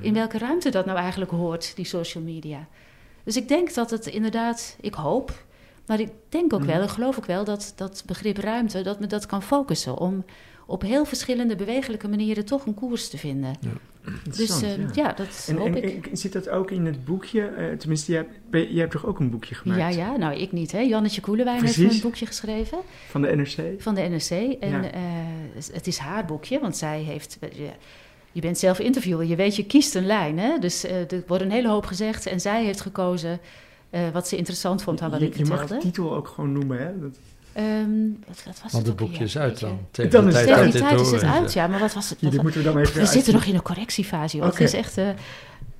in 0.00 0.14
welke 0.14 0.38
ruimte 0.38 0.70
dat 0.70 0.86
nou 0.86 0.98
eigenlijk 0.98 1.30
hoort, 1.30 1.76
die 1.76 1.84
social 1.84 2.24
media. 2.24 2.68
Dus 3.24 3.36
ik 3.36 3.48
denk 3.48 3.74
dat 3.74 3.90
het 3.90 4.06
inderdaad, 4.06 4.76
ik 4.80 4.94
hoop, 4.94 5.44
maar 5.86 6.00
ik 6.00 6.10
denk 6.28 6.52
ook 6.52 6.64
wel, 6.64 6.82
ik 6.82 6.88
geloof 6.88 7.18
ook 7.18 7.26
wel 7.26 7.44
dat 7.44 7.72
dat 7.76 8.02
begrip 8.06 8.36
ruimte, 8.36 8.82
dat 8.82 9.00
me 9.00 9.06
dat 9.06 9.26
kan 9.26 9.42
focussen 9.42 9.98
om 9.98 10.24
op 10.66 10.82
heel 10.82 11.04
verschillende 11.04 11.56
bewegelijke 11.56 12.08
manieren 12.08 12.44
toch 12.44 12.66
een 12.66 12.74
koers 12.74 13.08
te 13.08 13.18
vinden. 13.18 13.54
Dus 14.36 14.62
eh, 14.62 14.92
ja. 14.92 15.12
dat 15.12 15.46
En, 15.48 15.56
hoop 15.56 15.66
en, 15.66 15.96
ik. 15.96 16.06
en 16.06 16.16
zit 16.16 16.32
dat 16.32 16.48
ook 16.48 16.70
in 16.70 16.86
het 16.86 17.04
boekje? 17.04 17.46
Eh, 17.46 17.76
tenminste, 17.76 18.12
jij, 18.50 18.66
hebt 18.80 18.90
toch 18.90 19.06
ook 19.06 19.18
een 19.20 19.30
boekje 19.30 19.54
gemaakt? 19.54 19.80
Ja, 19.80 19.88
ja, 19.88 20.16
nou 20.16 20.34
ik 20.38 20.52
niet. 20.52 20.72
Hè. 20.72 20.78
Jannetje 20.80 21.20
Koelewijn 21.20 21.64
heeft 21.64 21.76
een 21.76 22.00
boekje 22.00 22.26
geschreven 22.26 22.78
Van 23.08 23.22
de 23.22 23.36
NRC? 23.36 23.82
van 23.82 23.94
de 23.94 24.00
NRC. 24.00 24.30
En 24.60 24.70
Ja. 24.70 24.90
eh, 24.92 25.00
het 25.72 25.86
is 25.86 25.98
haar 25.98 26.24
boekje, 26.24 26.58
want 26.58 26.76
zij 26.76 27.00
heeft... 27.00 27.38
Je, 28.32 28.40
bent 28.40 28.58
zelf 28.58 28.78
interviewer, 28.78 29.26
je 29.26 29.36
weet, 29.36 29.56
je 29.56 29.64
kiest 29.66 29.94
een 29.94 30.06
lijn. 30.06 30.38
Hè? 30.38 30.58
Dus 30.58 30.84
eh, 30.84 31.12
er 31.12 31.22
wordt 31.26 31.42
een 31.42 31.50
hele 31.50 31.68
hoop 31.68 31.86
gezegd 31.86 32.26
en 32.26 32.40
zij 32.40 32.64
heeft 32.64 32.80
gekozen 32.80 33.40
eh, 33.90 34.00
wat 34.12 34.28
ze 34.28 34.36
interessant 34.36 34.82
vond 34.82 35.00
aan 35.00 35.10
wat 35.10 35.20
je, 35.20 35.26
ik 35.26 35.36
je 35.36 35.44
mag 35.44 35.58
vertelde. 35.58 35.74
de 35.82 35.90
titel 35.90 36.14
ook 36.14 36.28
gewoon 36.28 36.52
noemen, 36.52 36.78
hè? 36.78 37.00
Dat, 37.00 37.18
Ehm, 37.52 37.90
wat, 38.26 38.42
wat 38.44 38.60
was 38.62 38.72
Want 38.72 38.86
het 38.86 38.96
boekje 38.96 39.24
is 39.24 39.38
uit 39.38 39.60
dan. 39.60 39.78
Tegen 39.90 40.10
Dan 40.10 40.24
de 40.24 40.28
is 40.30 40.34
tijd 40.46 40.74
is 41.00 41.10
het 41.10 41.22
uit, 41.22 41.52
ja. 41.52 41.66
Maar 41.66 41.78
wat 41.80 41.94
was 41.94 42.10
het? 42.10 42.20
Ja, 42.20 42.30
wat 42.30 42.42
moeten 42.42 42.60
we 42.62 42.66
dan 42.72 42.78
even 42.78 43.00
we 43.00 43.06
zitten 43.06 43.32
nog 43.32 43.44
in 43.44 43.54
een 43.54 43.62
correctiefase, 43.62 44.36
joh. 44.36 44.46
Oké. 44.46 44.62
Het 44.62 44.72
is 44.72 44.78
echt... 44.78 44.98
eh, 44.98 45.08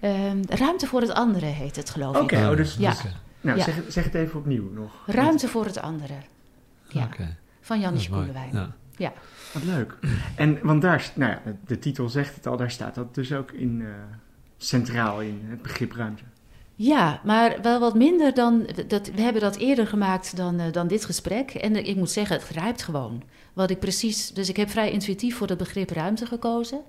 ehm, 0.01 0.39
ruimte 0.49 0.87
voor 0.87 1.01
het 1.01 1.13
andere 1.13 1.47
heet 1.47 1.77
het, 1.77 1.91
geloof 1.91 2.17
Oké, 2.21 2.37
ik. 2.37 2.51
oh, 2.51 2.57
dus, 2.57 2.77
Ja. 2.79 2.91
dus- 2.91 3.03
nou, 3.41 3.59
Ja. 3.59 3.65
zeg, 3.65 3.75
het- 3.75 3.93
zeg 3.93 4.05
het 4.05 4.15
even 4.15 4.39
opnieuw 4.39 4.71
nog. 4.73 4.91
Ruimte 5.07 5.49
voor 5.49 5.65
het 5.65 5.81
andere. 5.81 6.15
Ja, 6.89 7.05
Oké, 7.05 7.37
van 7.61 7.79
mooi. 7.81 7.99
Spoelewijn. 8.01 8.73
Ja. 8.97 9.13
Wat 9.53 9.65
leuk. 9.65 9.99
En, 10.37 10.59
want 10.63 10.83
daar, 10.83 11.11
nou 11.15 11.33
ja, 11.33 11.41
de- 11.67 11.79
titel 11.79 12.09
zegt 12.09 12.35
het 12.35 12.47
al, 12.47 12.57
daar 12.57 12.71
staat 12.71 12.95
dat 12.95 13.15
dus 13.15 13.33
ook 13.33 13.53
in, 13.53 13.81
eh, 13.83 13.89
centraal 14.57 15.21
in, 15.21 15.41
het 15.45 15.63
begrip 15.63 15.93
ruimte. 15.93 16.23
Ja, 16.75 17.21
maar 17.25 17.59
wel 17.63 17.81
wat 17.81 17.95
minder 17.95 18.35
dan. 18.35 18.67
Dat, 18.89 19.11
we 19.15 19.21
hebben 19.21 19.43
dat 19.43 19.57
eerder 19.57 19.87
gemaakt 19.87 20.37
dan, 20.37 20.59
eh, 20.59 20.73
dan 20.73 20.89
dit 20.89 21.05
gesprek. 21.05 21.51
En 21.51 21.87
ik 21.87 21.97
moet 21.97 22.11
zeggen, 22.11 22.37
het 22.37 22.45
grijpt 22.47 22.83
gewoon. 22.83 23.23
Wat 23.53 23.71
ik 23.71 23.79
precies. 23.79 24.31
Dus 24.31 24.49
ik 24.49 24.57
heb 24.57 24.71
vrij 24.71 24.91
intuïtief 24.91 25.37
voor 25.37 25.49
het 25.49 25.59
begrip 25.59 25.91
ruimte 25.91 26.27
gekozen. 26.27 26.81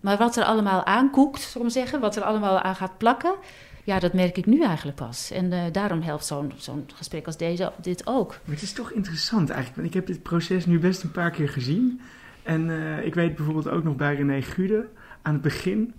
Maar 0.00 0.16
wat 0.16 0.36
er 0.36 0.44
allemaal 0.44 0.84
aankoekt, 0.84 1.52
ik 1.54 1.62
maar 1.62 1.70
zeggen, 1.70 2.00
wat 2.00 2.16
er 2.16 2.22
allemaal 2.22 2.60
aan 2.60 2.76
gaat 2.76 2.98
plakken. 2.98 3.34
Ja, 3.84 3.98
dat 3.98 4.12
merk 4.12 4.36
ik 4.36 4.46
nu 4.46 4.62
eigenlijk 4.62 4.96
pas. 4.96 5.30
En 5.30 5.52
eh, 5.52 5.72
daarom 5.72 6.00
helpt 6.00 6.24
zo'n 6.24 6.84
gesprek 6.94 7.26
als 7.26 7.36
deze 7.36 7.72
dit 7.80 8.06
ook. 8.06 8.38
Het 8.44 8.62
is 8.62 8.72
toch 8.72 8.90
interessant 8.90 9.50
eigenlijk, 9.50 9.76
want 9.76 9.88
ik 9.88 9.94
heb 9.94 10.06
dit 10.06 10.22
proces 10.22 10.66
nu 10.66 10.78
best 10.78 11.02
een 11.02 11.10
paar 11.10 11.30
keer 11.30 11.48
gezien. 11.48 12.00
En 12.42 12.70
eh, 12.70 13.04
ik 13.06 13.14
weet 13.14 13.34
bijvoorbeeld 13.34 13.68
ook 13.68 13.84
nog 13.84 13.96
bij 13.96 14.14
René 14.14 14.42
Gude 14.42 14.88
aan 15.22 15.32
het 15.32 15.42
begin 15.42 15.94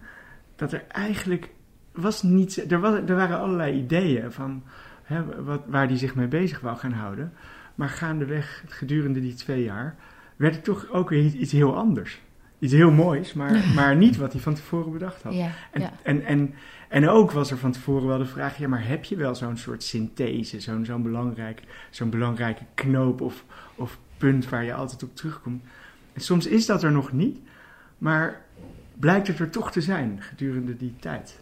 dat 0.56 0.74
er 0.74 0.84
eigenlijk 0.88 1.50
was 1.92 2.24
niet. 2.24 2.72
Er, 2.72 2.80
was, 2.80 2.94
er 2.94 3.16
waren 3.16 3.40
allerlei 3.40 3.78
ideeën 3.78 4.32
van 4.32 4.64
hè, 5.04 5.44
wat, 5.44 5.62
waar 5.66 5.88
hij 5.88 5.98
zich 5.98 6.16
mee 6.16 6.28
bezig 6.28 6.60
wou 6.60 6.78
gaan 6.78 6.92
houden. 6.92 7.34
Maar 7.76 7.90
gaandeweg, 7.90 8.64
gedurende 8.68 9.22
die 9.22 9.34
twee 9.34 9.64
jaar, 9.64 9.96
werd 10.36 10.56
het 10.56 10.64
toch 10.64 10.90
ook 10.90 11.10
weer 11.10 11.24
iets 11.24 11.52
heel 11.52 11.76
anders. 11.76 12.22
Iets 12.62 12.74
heel 12.74 12.92
moois, 12.92 13.34
maar, 13.34 13.64
maar 13.76 13.96
niet 13.96 14.18
wat 14.18 14.32
hij 14.34 14.42
van 14.42 14.54
tevoren 14.54 14.92
bedacht 14.92 15.22
had. 15.24 15.34
Ja, 15.34 15.50
En, 15.72 15.82
ja. 15.82 15.94
en, 16.04 16.26
en, 16.26 16.54
en 16.90 17.10
ook 17.10 17.32
was 17.32 17.52
er 17.52 17.58
van 17.58 17.72
tevoren 17.72 18.08
wel 18.08 18.18
de 18.18 18.26
vraag: 18.26 18.58
ja, 18.58 18.68
maar 18.68 18.88
heb 18.88 19.04
je 19.04 19.16
wel 19.16 19.36
zo'n 19.36 19.58
soort 19.58 19.84
synthese, 19.84 20.60
zo'n 20.60 20.86
zo'n 20.86 21.04
belangrijk, 21.04 21.62
zo'n 21.90 22.10
belangrijke 22.10 22.64
knoop 22.74 23.22
of, 23.22 23.46
of 23.76 23.98
punt 24.18 24.50
waar 24.50 24.64
je 24.64 24.74
altijd 24.74 25.04
op 25.04 25.16
terugkomt? 25.16 25.64
En 26.14 26.22
soms 26.22 26.48
is 26.48 26.66
dat 26.66 26.84
er 26.84 26.92
nog 26.92 27.12
niet, 27.12 27.40
maar 27.98 28.42
blijkt 29.00 29.28
het 29.28 29.40
er 29.40 29.50
toch 29.50 29.72
te 29.72 29.82
zijn 29.82 30.18
gedurende 30.20 30.78
die 30.78 30.94
tijd. 31.00 31.40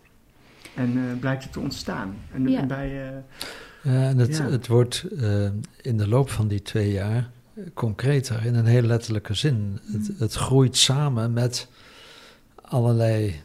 En 0.76 0.98
eh, 0.98 1.20
blijkt 1.20 1.44
het 1.44 1.52
te 1.54 1.60
ontstaan. 1.60 2.16
En, 2.34 2.50
Ja. 2.50 2.60
en 2.60 2.68
bij. 2.68 3.08
eh, 3.08 3.18
Ja, 3.82 4.08
en 4.10 4.18
het, 4.18 4.38
Ja. 4.38 4.50
het 4.50 4.68
wordt 4.68 5.06
eh, 5.20 5.50
in 5.82 5.98
de 5.98 6.08
loop 6.08 6.30
van 6.30 6.48
die 6.48 6.62
twee 6.62 6.92
jaar 6.92 7.30
concreter 7.74 8.46
in 8.46 8.56
een 8.56 8.66
heel 8.66 8.82
letterlijke 8.82 9.34
zin. 9.34 9.80
Het, 9.92 10.12
het 10.20 10.34
groeit 10.34 10.78
samen 10.78 11.34
met 11.34 11.68
allerlei 12.62 13.42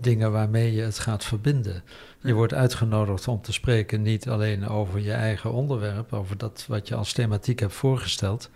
dingen 0.00 0.32
waarmee 0.32 0.72
je 0.72 0.82
het 0.82 0.98
gaat 0.98 1.24
verbinden. 1.24 1.82
Je 2.20 2.32
wordt 2.32 2.54
uitgenodigd 2.54 3.28
om 3.28 3.42
te 3.42 3.52
spreken 3.52 4.02
niet 4.02 4.28
alleen 4.28 4.68
over 4.68 5.00
je 5.00 5.12
eigen 5.12 5.52
onderwerp, 5.52 6.12
over 6.12 6.36
dat 6.38 6.64
wat 6.68 6.88
je 6.88 6.94
als 6.94 7.12
thematiek 7.12 7.58
hebt 7.58 7.72
voorgesteld, 7.72 8.50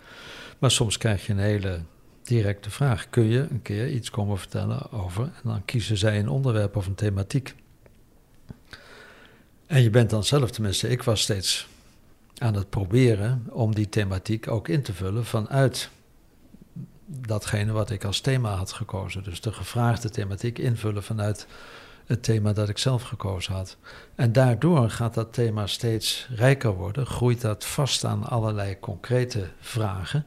maar 0.58 0.70
soms 0.70 0.98
krijg 0.98 1.26
je 1.26 1.32
een 1.32 1.38
hele 1.38 1.80
directe 2.22 2.70
vraag. 2.70 3.10
Kun 3.10 3.24
je 3.24 3.46
een 3.50 3.62
keer 3.62 3.88
iets 3.88 4.10
komen 4.10 4.38
vertellen 4.38 4.92
over? 4.92 5.22
En 5.22 5.42
dan 5.44 5.64
kiezen 5.64 5.96
zij 5.96 6.18
een 6.18 6.28
onderwerp 6.28 6.76
of 6.76 6.86
een 6.86 6.94
thematiek. 6.94 7.54
En 9.66 9.82
je 9.82 9.90
bent 9.90 10.10
dan 10.10 10.24
zelf, 10.24 10.50
tenminste, 10.50 10.88
ik 10.88 11.02
was 11.02 11.20
steeds 11.20 11.68
aan 12.38 12.54
het 12.54 12.70
proberen 12.70 13.46
om 13.50 13.74
die 13.74 13.88
thematiek 13.88 14.48
ook 14.48 14.68
in 14.68 14.82
te 14.82 14.92
vullen 14.92 15.24
vanuit 15.24 15.90
datgene 17.06 17.72
wat 17.72 17.90
ik 17.90 18.04
als 18.04 18.20
thema 18.20 18.54
had 18.54 18.72
gekozen. 18.72 19.22
Dus 19.22 19.40
de 19.40 19.52
gevraagde 19.52 20.10
thematiek 20.10 20.58
invullen 20.58 21.02
vanuit 21.02 21.46
het 22.06 22.22
thema 22.22 22.52
dat 22.52 22.68
ik 22.68 22.78
zelf 22.78 23.02
gekozen 23.02 23.52
had. 23.52 23.76
En 24.14 24.32
daardoor 24.32 24.90
gaat 24.90 25.14
dat 25.14 25.32
thema 25.32 25.66
steeds 25.66 26.28
rijker 26.34 26.74
worden, 26.74 27.06
groeit 27.06 27.40
dat 27.40 27.64
vast 27.64 28.04
aan 28.04 28.24
allerlei 28.24 28.80
concrete 28.80 29.48
vragen 29.60 30.24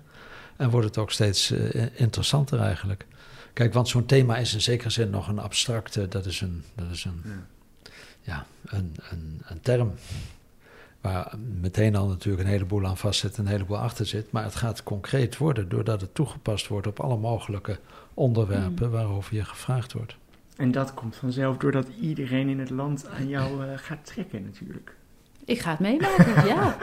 en 0.56 0.70
wordt 0.70 0.88
het 0.88 0.98
ook 0.98 1.12
steeds 1.12 1.52
eh, 1.52 1.86
interessanter 1.94 2.60
eigenlijk. 2.60 3.06
Kijk, 3.54 3.74
want 3.74 3.88
zo'n 3.88 4.06
thema 4.06 4.38
is 4.38 4.54
in 4.54 4.62
zekere 4.62 4.90
zin 4.90 5.10
nog 5.10 5.28
een 5.28 5.40
abstracte, 5.40 6.08
dat 6.08 6.26
is 6.26 6.42
een, 6.42 6.64
dat 6.76 6.92
is 6.92 7.06
een, 7.06 7.22
ja. 7.24 7.46
ja, 8.22 8.46
een, 8.66 8.96
een, 9.10 9.42
een 9.46 9.62
term 9.62 9.94
waar 11.02 11.34
meteen 11.62 11.96
al 11.96 12.08
natuurlijk 12.08 12.44
een 12.44 12.50
heleboel 12.50 12.86
aan 12.86 12.98
vastzit 12.98 13.38
en 13.38 13.44
een 13.46 13.52
heleboel 13.52 13.78
achter 13.78 14.06
zit. 14.06 14.32
Maar 14.32 14.44
het 14.44 14.56
gaat 14.56 14.84
concreet 14.84 15.38
worden 15.38 15.70
doordat 15.70 16.02
het 16.02 16.16
toegepast 16.16 16.68
wordt 16.68 16.88
op 16.88 17.00
alle 17.00 17.18
mogelijke 17.18 17.80
onderwerpen 18.14 18.86
Mm. 18.86 18.92
waarover 18.92 19.36
je 19.36 19.46
gevraagd 19.46 19.94
wordt. 19.94 20.16
En 20.56 20.72
dat 20.72 20.94
komt 20.94 21.16
vanzelf 21.16 21.58
doordat 21.58 21.88
iedereen 22.02 22.50
in 22.50 22.60
het 22.60 22.70
land 22.70 23.08
aan 23.18 23.28
jou 23.28 23.66
eh, 23.66 23.70
gaat 23.76 24.06
trekken, 24.06 24.44
natuurlijk. 24.44 24.96
Ik 25.46 25.60
ga 25.60 25.70
het 25.70 25.80
meemaken, 25.80 26.46
ja. 26.48 26.78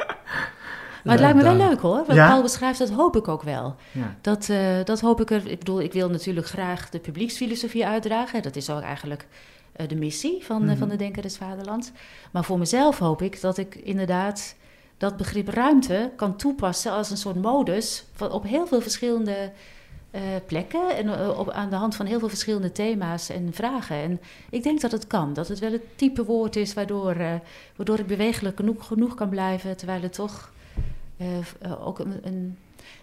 Maar 1.05 1.17
het 1.17 1.27
lijkt 1.27 1.37
me 1.37 1.43
wel 1.43 1.69
leuk 1.69 1.81
hoor. 1.81 2.05
Wat 2.07 2.17
Ja? 2.17 2.29
Paul 2.29 2.43
beschrijft, 2.43 2.79
dat 2.79 2.91
hoop 2.91 3.17
ik 3.17 3.29
ook 3.29 3.43
wel. 3.43 3.77
Ja. 3.93 4.17
Dat, 4.21 4.49
eh, 4.49 4.85
dat 4.85 5.01
hoop 5.01 5.21
ik 5.21 5.31
er. 5.31 5.47
Ik 5.47 5.59
bedoel, 5.59 5.81
ik 5.81 5.93
wil 5.93 6.09
natuurlijk 6.11 6.47
graag 6.47 6.91
de 6.91 6.99
publieksfilosofie 6.99 7.87
uitdragen. 7.87 8.43
Dat 8.43 8.57
is 8.57 8.71
ook 8.71 8.81
eigenlijk 8.81 9.27
de 9.87 9.95
missie 9.95 10.45
van, 10.45 10.62
eh, 10.62 10.69
Mhm. 10.69 10.79
van 10.79 10.88
de 10.88 10.97
Denker 10.97 11.23
des 11.23 11.37
Vaderlands. 11.37 11.91
Maar 12.31 12.45
voor 12.45 12.59
mezelf 12.59 12.99
hoop 12.99 13.23
ik 13.23 13.41
dat 13.41 13.59
ik 13.59 13.75
inderdaad 13.75 14.55
dat 14.97 15.17
begrip 15.17 15.49
ruimte 15.49 16.11
kan 16.17 16.37
toepassen 16.37 16.93
als 16.93 17.11
een 17.11 17.17
soort 17.17 17.43
modus 17.43 18.05
van, 18.12 18.31
op 18.31 18.45
heel 18.45 18.67
veel 18.67 18.81
verschillende 18.81 19.51
eh, 20.11 20.21
plekken 20.47 20.97
en 20.97 21.09
eh, 21.19 21.38
op, 21.38 21.51
aan 21.51 21.71
de 21.71 21.77
hand 21.77 21.95
van 21.97 22.07
heel 22.07 22.19
veel 22.19 22.29
verschillende 22.29 22.73
thema's 22.73 23.29
en 23.29 23.53
vragen. 23.53 23.97
En 23.97 24.21
ik 24.51 24.62
denk 24.62 24.81
dat 24.81 24.91
het 24.93 25.07
kan, 25.07 25.33
dat 25.33 25.49
het 25.49 25.59
wel 25.59 25.73
het 25.73 25.83
type 25.97 26.25
woord 26.25 26.57
is 26.57 26.75
waardoor, 26.75 27.11
eh, 27.11 27.35
waardoor 27.77 27.99
ik 27.99 28.07
bewegelijk 28.07 28.57
genoeg, 28.57 28.87
genoeg 28.87 29.14
kan 29.14 29.29
blijven, 29.29 29.77
terwijl 29.77 30.03
het 30.03 30.12
toch 30.12 30.51
eh, 31.17 31.38
eh, 31.38 31.87
ook 31.87 31.99
een, 31.99 32.21
een 32.23 32.57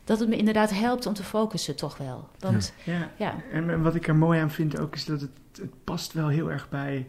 dat 0.04 0.20
het 0.20 0.30
me 0.30 0.36
inderdaad 0.38 0.72
helpt 0.72 1.06
om 1.06 1.14
te 1.14 1.24
focussen, 1.24 1.76
toch 1.76 1.98
wel. 1.98 2.30
Want 2.40 2.74
Ja, 2.84 3.10
ja, 3.18 3.36
en, 3.52 3.70
en 3.70 3.82
wat 3.82 3.96
ik 3.96 4.08
er 4.08 4.16
mooi 4.16 4.40
aan 4.40 4.52
vind 4.52 4.80
ook 4.80 4.96
is 4.96 5.06
dat 5.06 5.22
het, 5.22 5.30
het 5.62 5.84
past 5.84 6.14
wel 6.14 6.28
heel 6.28 6.52
erg 6.52 6.70
bij 6.70 7.08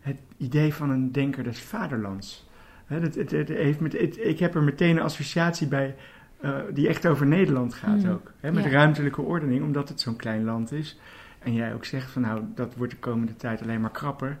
het 0.00 0.16
idee 0.36 0.74
van 0.74 0.90
een 0.90 1.12
denker 1.12 1.44
des 1.44 1.60
vaderlands. 1.62 2.48
Hè, 2.86 3.00
het, 3.00 3.14
het, 3.14 3.30
het 3.30 3.48
heeft 3.48 3.80
met, 3.80 3.92
het- 3.92 4.18
ik 4.18 4.38
heb 4.38 4.54
er 4.54 4.62
meteen 4.62 4.96
een 4.96 5.02
associatie 5.02 5.66
bij 5.66 5.94
eh, 6.40 6.58
die 6.72 6.88
echt 6.88 7.06
over 7.06 7.26
Nederland 7.26 7.74
gaat 7.74 8.02
Mm, 8.02 8.10
ook. 8.10 8.32
Hè, 8.40 8.52
met 8.52 8.64
ja. 8.64 8.70
ruimtelijke 8.70 9.22
ordening, 9.22 9.62
omdat 9.64 9.88
het 9.88 10.00
zo'n 10.00 10.16
klein 10.16 10.44
land 10.44 10.72
is. 10.72 10.98
En 11.38 11.52
jij 11.54 11.74
ook 11.74 11.84
zegt 11.84 12.10
van 12.10 12.22
nou, 12.22 12.42
dat 12.54 12.74
wordt 12.74 12.92
de 12.92 12.98
komende 12.98 13.36
tijd 13.36 13.62
alleen 13.62 13.80
maar 13.80 13.90
krapper. 13.90 14.38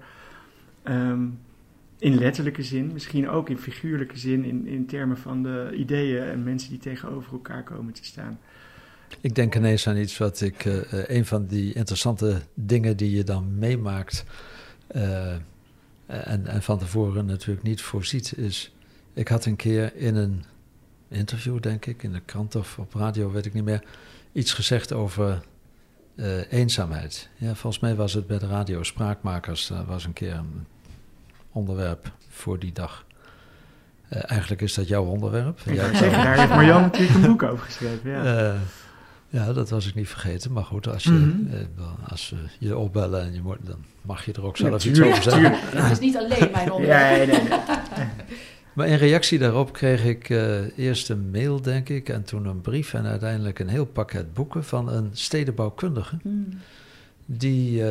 Ehm, 0.82 1.24
in 1.98 2.18
letterlijke 2.18 2.62
zin, 2.62 2.92
misschien 2.92 3.28
ook 3.28 3.50
in 3.50 3.58
figuurlijke 3.58 4.18
zin, 4.18 4.44
in, 4.44 4.66
in 4.66 4.86
termen 4.86 5.18
van 5.18 5.42
de 5.42 5.72
ideeën 5.76 6.22
en 6.22 6.42
mensen 6.42 6.70
die 6.70 6.78
tegenover 6.78 7.32
elkaar 7.32 7.62
komen 7.62 7.92
te 7.92 8.04
staan. 8.04 8.38
Ik 9.20 9.34
denk 9.34 9.54
ineens 9.54 9.88
aan 9.88 9.96
iets 9.96 10.18
wat 10.18 10.40
ik, 10.40 10.64
eh, 10.64 11.08
een 11.08 11.26
van 11.26 11.46
die 11.46 11.72
interessante 11.72 12.40
dingen 12.54 12.96
die 12.96 13.10
je 13.10 13.24
dan 13.24 13.58
meemaakt 13.58 14.24
eh, 14.86 15.32
en, 16.06 16.46
en 16.46 16.62
van 16.62 16.78
tevoren 16.78 17.26
natuurlijk 17.26 17.66
niet 17.66 17.80
voorziet, 17.80 18.36
is, 18.36 18.74
ik 19.12 19.28
had 19.28 19.44
een 19.44 19.56
keer 19.56 19.96
in 19.96 20.16
een 20.16 20.44
interview, 21.08 21.60
denk 21.60 21.86
ik, 21.86 22.02
in 22.02 22.12
de 22.12 22.20
krant 22.20 22.54
of 22.54 22.78
op 22.78 22.94
radio, 22.94 23.30
weet 23.30 23.46
ik 23.46 23.54
niet 23.54 23.64
meer, 23.64 23.84
iets 24.32 24.52
gezegd 24.52 24.92
over 24.92 25.42
eh, 26.14 26.52
eenzaamheid. 26.52 27.28
Ja, 27.36 27.54
volgens 27.54 27.82
mij 27.82 27.94
was 27.94 28.12
het 28.12 28.26
bij 28.26 28.38
de 28.38 28.46
radio 28.46 28.82
Spraakmakers, 28.82 29.72
was 29.86 30.04
een 30.04 30.12
keer 30.12 30.34
een 30.34 30.66
onderwerp 31.56 32.10
voor 32.28 32.58
die 32.58 32.72
dag. 32.72 33.04
Eh, 34.08 34.20
eigenlijk 34.30 34.62
is 34.62 34.74
dat 34.74 34.88
jouw 34.88 35.04
onderwerp. 35.04 35.60
Ik 35.60 35.74
zeggen, 35.74 36.10
daar 36.10 36.38
heeft 36.38 36.48
Marjan 36.48 36.82
natuurlijk 36.82 37.14
een 37.14 37.26
boek 37.30 37.42
over 37.42 37.64
geschreven. 37.64 38.10
Ja. 38.10 38.24
eh, 38.52 38.54
ja, 39.28 39.52
dat 39.52 39.70
was 39.70 39.86
ik 39.88 39.94
niet 39.94 40.08
vergeten. 40.08 40.52
Maar 40.52 40.64
goed, 40.64 40.88
als 40.88 41.02
je, 41.04 41.10
Mhm. 41.10 41.54
eh, 41.54 42.10
als 42.10 42.26
ze 42.26 42.36
je 42.58 42.76
opbellen 42.76 43.22
en 43.22 43.34
je 43.34 43.40
moet, 43.42 43.56
dan 43.62 43.84
mag 44.02 44.24
je 44.24 44.32
er 44.32 44.44
ook 44.44 44.56
zelf 44.56 44.82
Ja, 44.82 44.90
iets 44.90 45.00
over 45.00 45.22
zeggen. 45.22 45.52
het 45.82 45.90
is 45.92 45.98
niet 45.98 46.16
alleen 46.16 46.50
mijn 46.52 46.64
Ja, 46.66 46.72
onderwerp. 46.72 47.26
nee, 47.30 47.38
nee. 47.40 47.58
Maar 48.72 48.86
in 48.88 48.96
reactie 48.96 49.38
daarop 49.38 49.72
kreeg 49.72 50.04
ik 50.04 50.30
eh, 50.30 50.78
eerst 50.78 51.10
een 51.10 51.30
mail, 51.30 51.60
denk 51.62 51.88
ik, 51.88 52.08
en 52.08 52.24
toen 52.24 52.46
een 52.46 52.60
brief 52.60 52.94
en 52.94 53.06
uiteindelijk 53.06 53.58
een 53.58 53.68
heel 53.68 53.84
pakket 53.86 54.34
boeken 54.34 54.64
van 54.64 54.88
een 54.92 55.10
stedenbouwkundige. 55.12 56.16
Hmm. 56.22 56.48
Die 57.26 57.82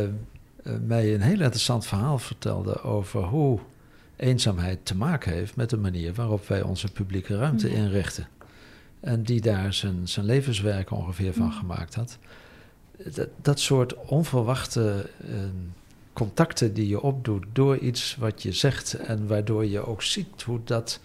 mij 0.86 1.14
een 1.14 1.22
heel 1.22 1.42
interessant 1.42 1.86
verhaal 1.88 2.18
vertelde 2.20 2.82
over 2.82 3.24
hoe 3.24 3.60
eenzaamheid 4.16 4.80
te 4.86 4.96
maken 4.96 5.32
heeft 5.32 5.56
met 5.56 5.70
de 5.70 5.78
manier 5.78 6.14
waarop 6.14 6.48
wij 6.48 6.62
onze 6.62 6.92
publieke 6.92 7.38
ruimte 7.38 7.70
Ja. 7.70 7.76
inrichten. 7.76 8.28
En 9.00 9.24
die 9.24 9.42
daar 9.42 9.74
zijn, 9.74 10.08
zijn 10.08 10.26
levenswerk 10.26 10.92
ongeveer 10.92 11.34
van 11.34 11.52
gemaakt 11.52 11.96
had. 11.96 12.18
Dat, 13.14 13.28
dat 13.42 13.60
soort 13.60 13.96
onverwachte 13.96 15.10
eh, 15.22 15.34
contacten 16.14 16.74
die 16.74 16.88
je 16.88 17.02
opdoet 17.02 17.46
door 17.54 17.78
iets 17.78 18.16
wat 18.20 18.44
je 18.44 18.52
zegt 18.52 18.94
en 18.94 19.28
waardoor 19.28 19.66
je 19.66 19.86
ook 19.88 20.02
ziet 20.02 20.42
hoe 20.46 20.60
dat 20.64 21.00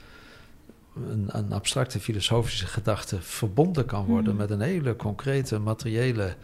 een, 1.10 1.24
een 1.28 1.52
abstracte 1.52 2.00
filosofische 2.00 2.66
gedachte 2.66 3.20
verbonden 3.20 3.84
kan 3.86 4.04
worden 4.04 4.32
Mhm. 4.32 4.40
met 4.40 4.50
een 4.50 4.60
hele 4.60 4.96
concrete 4.96 5.58
materiële 5.58 6.34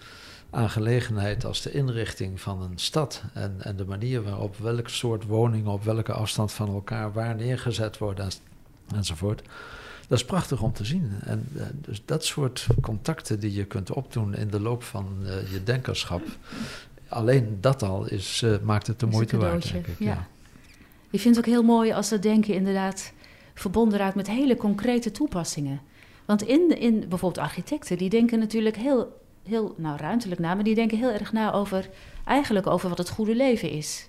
aangelegenheid 0.57 1.45
als 1.45 1.62
de 1.62 1.71
inrichting 1.71 2.40
van 2.40 2.62
een 2.62 2.79
stad 2.79 3.23
en, 3.35 3.57
en 3.59 3.77
de 3.77 3.85
manier 3.85 4.23
waarop 4.23 4.57
welk 4.57 4.88
soort 4.88 5.25
woningen 5.25 5.71
op 5.71 5.85
welke 5.85 6.12
afstand 6.12 6.53
van 6.53 6.69
elkaar 6.69 7.12
waar 7.12 7.35
neergezet 7.35 7.99
worden 7.99 8.25
en, 8.25 8.31
enzovoort. 8.97 9.42
Dat 10.09 10.19
is 10.19 10.25
prachtig 10.25 10.62
om 10.62 10.73
te 10.73 10.85
zien. 10.85 11.12
En 11.21 11.49
eh, 11.57 11.62
dus 11.75 12.03
dat 12.05 12.25
soort 12.25 12.66
contacten 12.81 13.40
die 13.40 13.53
je 13.53 13.64
kunt 13.64 13.92
opdoen 13.92 14.35
in 14.35 14.49
de 14.49 14.61
loop 14.61 14.83
van 14.83 15.07
eh, 15.25 15.53
je 15.53 15.62
denkerschap, 15.62 16.23
alleen 17.09 17.59
dat 17.61 17.83
al 17.83 18.07
is, 18.07 18.42
eh, 18.42 18.55
maakt 18.62 18.87
het 18.87 19.01
de 19.01 19.07
moeite 19.07 19.37
waard, 19.37 19.73
denk 19.73 19.87
ik. 19.87 19.99
ja. 19.99 20.27
Ik 21.11 21.21
vind 21.21 21.37
het 21.37 21.45
ook 21.45 21.53
heel 21.53 21.62
mooi 21.62 21.92
als 21.92 22.09
dat 22.09 22.23
denken 22.23 22.55
inderdaad 22.55 23.12
verbonden 23.55 23.99
raakt 23.99 24.14
met 24.14 24.27
hele 24.27 24.57
concrete 24.57 25.11
toepassingen. 25.11 25.81
Want 26.25 26.42
in, 26.42 26.81
in 26.81 26.99
bijvoorbeeld 27.09 27.47
architecten, 27.47 27.99
die 27.99 28.11
denken 28.11 28.38
natuurlijk 28.38 28.77
heel, 28.77 29.25
heel 29.48 29.74
nou, 29.76 29.96
ruimtelijk 29.96 30.40
na, 30.40 30.54
maar 30.54 30.64
die 30.64 30.74
denken 30.74 30.98
heel 30.98 31.11
erg 31.11 31.32
na 31.32 31.52
over 31.52 31.88
eigenlijk 32.24 32.66
over 32.66 32.88
wat 32.88 32.98
het 32.98 33.11
goede 33.11 33.35
leven 33.35 33.70
is. 33.70 34.09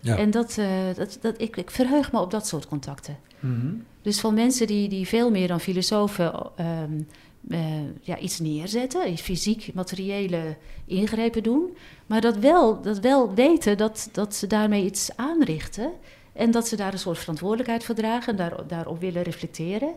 Ja. 0.00 0.16
En 0.16 0.30
dat, 0.30 0.58
eh, 0.58 0.68
dat, 0.94 1.18
dat, 1.20 1.40
ik, 1.40 1.56
ik 1.56 1.70
verheug 1.70 2.12
me 2.12 2.20
op 2.20 2.30
dat 2.30 2.46
soort 2.46 2.66
contacten. 2.66 3.18
Mhm. 3.40 3.74
Dus 4.02 4.20
van 4.20 4.34
mensen 4.34 4.66
die, 4.66 4.88
die 4.88 5.06
veel 5.06 5.30
meer 5.30 5.48
dan 5.48 5.60
filosofen 5.60 6.32
ehm, 6.56 7.00
eh, 7.48 7.60
ja, 8.00 8.18
iets 8.18 8.38
neerzetten, 8.38 9.18
fysiek, 9.18 9.70
materiële 9.74 10.56
ingrepen 10.84 11.42
doen, 11.42 11.76
maar 12.06 12.20
dat 12.20 12.36
wel, 12.36 12.82
dat 12.82 12.98
wel 12.98 13.34
weten 13.34 13.76
dat, 13.76 14.08
dat 14.12 14.34
ze 14.34 14.46
daarmee 14.46 14.84
iets 14.84 15.16
aanrichten 15.16 15.90
en 16.32 16.50
dat 16.50 16.68
ze 16.68 16.76
daar 16.76 16.92
een 16.92 16.98
soort 16.98 17.18
verantwoordelijkheid 17.18 17.84
voor 17.84 17.94
dragen 17.94 18.30
en 18.32 18.36
daar, 18.36 18.66
daarop 18.66 19.00
willen 19.00 19.22
reflecteren. 19.22 19.94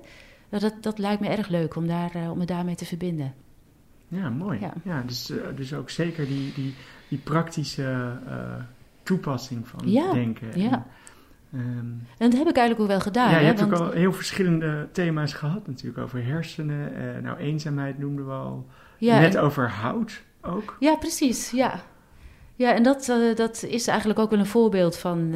Nou, 0.49 0.63
dat, 0.63 0.73
dat 0.83 0.97
lijkt 0.97 1.21
me 1.21 1.27
erg 1.27 1.47
leuk 1.47 1.75
om, 1.75 1.87
daar, 1.87 2.15
eh, 2.15 2.31
om 2.31 2.37
me 2.37 2.45
daarmee 2.45 2.75
te 2.75 2.85
verbinden. 2.85 3.33
Ja, 4.11 4.29
mooi. 4.29 4.59
Ja. 4.59 4.73
Ja. 4.83 5.03
dus, 5.05 5.29
eh, 5.29 5.37
dus 5.55 5.73
ook 5.73 5.89
zeker 5.89 6.27
die, 6.27 6.53
die, 6.53 6.73
die 7.07 7.17
praktische 7.17 8.17
eh, 8.27 8.35
toepassing 9.03 9.67
van 9.67 9.79
Ja, 9.91 10.13
denken. 10.13 10.59
ja. 10.59 10.85
En, 11.51 11.59
ehm, 11.59 12.23
En 12.23 12.29
dat 12.29 12.33
heb 12.33 12.47
ik 12.47 12.55
eigenlijk 12.57 12.79
ook 12.79 12.87
wel 12.87 12.99
gedaan. 12.99 13.29
ja, 13.29 13.35
je 13.35 13.41
hè, 13.41 13.45
hebt 13.45 13.59
want- 13.59 13.73
ook 13.73 13.79
al 13.79 13.91
heel 13.91 14.13
verschillende 14.13 14.87
thema's 14.91 15.33
gehad 15.33 15.67
natuurlijk. 15.67 15.97
Over 16.03 16.25
hersenen, 16.25 16.95
eh, 17.15 17.21
nou 17.23 17.37
eenzaamheid 17.37 17.97
noemden 17.99 18.25
we 18.25 18.31
al. 18.33 18.65
ja, 18.97 19.19
Net 19.19 19.35
en- 19.35 19.41
over 19.41 19.69
hout 19.69 20.21
ook. 20.41 20.75
Ja, 20.79 20.95
precies. 20.95 21.51
Ja, 21.51 21.83
ja 22.55 22.73
en 22.73 22.83
dat, 22.83 23.09
eh, 23.09 23.35
dat 23.35 23.63
is 23.63 23.87
eigenlijk 23.87 24.19
ook 24.19 24.29
wel 24.29 24.39
een 24.39 24.45
voorbeeld 24.45 24.97
van 24.97 25.35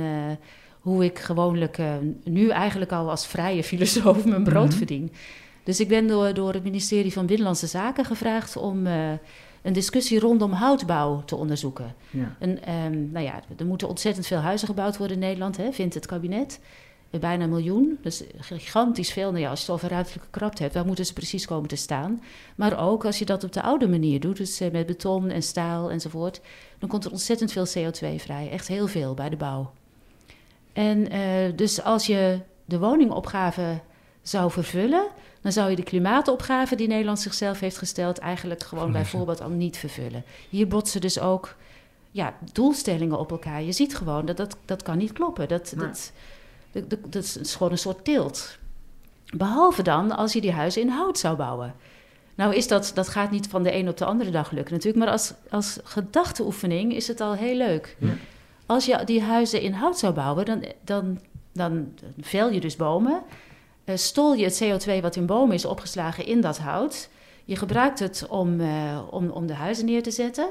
hoe 0.80 1.04
ik 1.06 1.20
gewoonlijk 1.20 1.78
nu 2.24 2.50
eigenlijk 2.50 2.92
al 2.92 3.10
als 3.10 3.28
vrije 3.28 3.64
filosoof 3.64 4.26
mijn 4.26 4.44
brood 4.44 4.68
Mhm. 4.70 4.78
verdien. 4.78 5.12
Dus 5.66 5.80
ik 5.80 5.88
ben 5.88 6.08
door, 6.08 6.34
door 6.34 6.54
het 6.54 6.64
ministerie 6.64 7.14
van 7.14 7.26
Binnenlandse 7.26 7.68
Zaken 7.68 8.06
gevraagd 8.06 8.58
om 8.58 8.88
eh, 8.88 9.12
een 9.62 9.74
discussie 9.74 10.20
rondom 10.20 10.52
houtbouw 10.52 11.24
te 11.26 11.36
onderzoeken. 11.36 11.96
Ja. 12.10 12.36
En, 12.40 12.64
ehm, 12.64 13.12
nou 13.12 13.26
ja, 13.26 13.42
er 13.58 13.66
moeten 13.66 13.88
ontzettend 13.88 14.28
veel 14.28 14.38
huizen 14.38 14.68
gebouwd 14.68 14.98
worden 14.98 15.18
in 15.18 15.24
Nederland, 15.24 15.58
hè, 15.58 15.72
vindt 15.72 15.94
het 15.94 16.06
kabinet. 16.06 16.60
Eh, 17.10 17.20
Bijna 17.20 17.44
een 17.44 17.50
miljoen, 17.50 17.98
dus 18.02 18.24
gigantisch 18.40 19.12
veel. 19.12 19.30
Nou 19.30 19.42
ja, 19.44 19.50
als 19.50 19.60
je 19.60 19.66
het 19.66 19.76
over 19.76 19.90
ruimtelijke 19.90 20.28
krapte 20.30 20.62
hebt, 20.62 20.76
waar 20.76 20.86
moeten 20.86 21.06
ze 21.06 21.14
precies 21.14 21.46
komen 21.46 21.70
te 21.70 21.76
staan? 21.76 22.22
Maar 22.56 22.80
ook 22.80 23.06
als 23.06 23.20
je 23.20 23.26
dat 23.26 23.44
op 23.44 23.52
de 23.54 23.62
oude 23.62 23.88
manier 23.88 24.20
doet, 24.20 24.38
dus 24.38 24.60
eh, 24.60 24.72
met 24.72 24.86
beton 24.86 25.30
en 25.30 25.44
staal 25.44 25.92
enzovoort, 25.92 26.42
dan 26.80 26.90
komt 26.90 27.06
er 27.06 27.12
ontzettend 27.12 27.52
veel 27.52 27.68
CO2 27.68 28.16
vrij. 28.20 28.50
Echt 28.52 28.68
heel 28.68 28.88
veel 28.88 29.14
bij 29.14 29.30
de 29.30 29.38
bouw. 29.38 29.72
En 30.74 31.10
eh, 31.10 31.22
dus 31.56 31.84
als 31.84 32.06
je 32.06 32.40
de 32.66 32.80
woningopgave 32.80 33.80
zou 34.28 34.52
vervullen, 34.52 35.08
dan 35.42 35.52
zou 35.52 35.70
je 35.70 35.76
de 35.76 35.84
klimaatopgave 35.84 36.76
die 36.76 36.88
Nederland 36.88 37.20
zichzelf 37.20 37.60
heeft 37.60 37.78
gesteld, 37.78 38.18
eigenlijk 38.18 38.64
gewoon 38.64 38.92
bijvoorbeeld 38.92 39.42
al 39.42 39.50
niet 39.50 39.78
vervullen. 39.78 40.24
Hier 40.50 40.68
botsen 40.68 41.02
dus 41.02 41.20
ook 41.20 41.56
ja, 42.12 42.34
doelstellingen 42.54 43.20
op 43.20 43.32
elkaar. 43.32 43.64
Je 43.64 43.72
ziet 43.72 43.96
gewoon 43.96 44.26
dat 44.26 44.38
dat, 44.38 44.58
dat 44.66 44.84
kan 44.84 44.98
niet 44.98 45.14
kloppen. 45.14 45.48
Dat, 45.48 45.74
Nee. 45.76 45.88
dat, 45.88 46.12
dat, 46.72 46.90
dat, 46.90 47.00
dat 47.14 47.38
is 47.42 47.56
gewoon 47.56 47.72
een 47.72 47.78
soort 47.78 48.04
tilt. 48.04 48.58
Behalve 49.38 49.82
dan 49.82 50.12
als 50.12 50.34
je 50.34 50.42
die 50.42 50.52
huizen 50.52 50.82
in 50.82 50.90
hout 50.90 51.18
zou 51.18 51.36
bouwen. 51.36 51.76
Nou, 52.36 52.56
is 52.56 52.68
dat, 52.68 52.92
dat 52.94 53.08
gaat 53.08 53.32
niet 53.32 53.48
van 53.48 53.64
de 53.64 53.76
een 53.76 53.90
op 53.90 53.98
de 53.98 54.06
andere 54.06 54.32
dag 54.32 54.52
lukken 54.52 54.74
natuurlijk, 54.74 55.04
maar 55.04 55.14
als, 55.14 55.34
als 55.50 55.80
gedachteoefening 55.84 56.94
is 56.94 57.08
het 57.08 57.22
al 57.22 57.34
heel 57.34 57.56
leuk. 57.56 57.96
Ja. 58.00 58.14
Als 58.66 58.86
je 58.86 59.02
die 59.06 59.22
huizen 59.22 59.62
in 59.62 59.74
hout 59.74 60.00
zou 60.00 60.14
bouwen, 60.14 60.46
dan, 60.46 60.66
dan, 60.84 61.20
dan 61.52 61.94
vel 62.22 62.52
je 62.52 62.60
dus 62.60 62.76
bomen. 62.76 63.22
Eh, 63.86 63.96
stol 63.96 64.34
je 64.34 64.44
het 64.44 64.64
CO2 64.64 65.02
wat 65.02 65.16
in 65.16 65.26
bomen 65.26 65.56
is 65.56 65.66
opgeslagen 65.66 66.26
in 66.26 66.42
dat 66.42 66.58
hout. 66.58 67.10
Je 67.46 67.56
gebruikt 67.56 68.00
het 68.00 68.28
om, 68.30 68.60
eh, 68.60 69.02
om, 69.10 69.30
om 69.30 69.48
de 69.48 69.54
huizen 69.54 69.86
neer 69.86 70.04
te 70.04 70.12
zetten. 70.12 70.48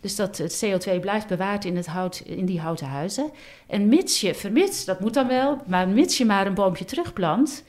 Dus 0.00 0.16
dat 0.16 0.36
het 0.36 0.64
CO2 0.64 1.00
blijft 1.00 1.26
bewaard 1.26 1.64
in, 1.64 1.76
het 1.76 1.86
hout, 1.86 2.22
in 2.24 2.46
die 2.46 2.60
houten 2.60 2.86
huizen. 2.86 3.30
En 3.66 3.88
mits 3.88 4.20
je, 4.20 4.34
vermits, 4.34 4.84
dat 4.84 5.00
moet 5.00 5.14
dan 5.14 5.26
wel, 5.26 5.58
maar 5.66 5.88
mits 5.88 6.18
je 6.18 6.24
maar 6.24 6.46
een 6.46 6.54
boompje 6.54 6.84
terugplant, 6.84 7.64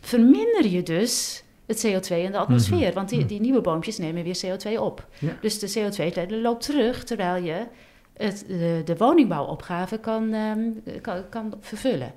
verminder 0.00 0.66
je 0.66 0.82
dus 0.82 1.42
het 1.66 1.86
CO2 1.86 2.16
in 2.16 2.32
de 2.32 2.38
atmosfeer. 2.38 2.92
Want 2.92 3.08
die, 3.08 3.26
die 3.26 3.40
nieuwe 3.40 3.60
boompjes 3.60 3.98
nemen 3.98 4.22
weer 4.22 4.40
CO2 4.46 4.80
op. 4.80 5.06
Ja. 5.18 5.36
Dus 5.40 5.58
de 5.58 5.72
CO2 5.78 6.30
loopt 6.30 6.64
terug, 6.64 7.04
terwijl 7.04 7.44
je 7.44 7.66
het, 8.12 8.44
de, 8.48 8.82
de 8.84 8.96
woningbouwopgave 8.96 9.98
kan, 9.98 10.32
ehm, 10.32 10.60
kan, 11.00 11.28
kan 11.28 11.54
vervullen. 11.60 12.14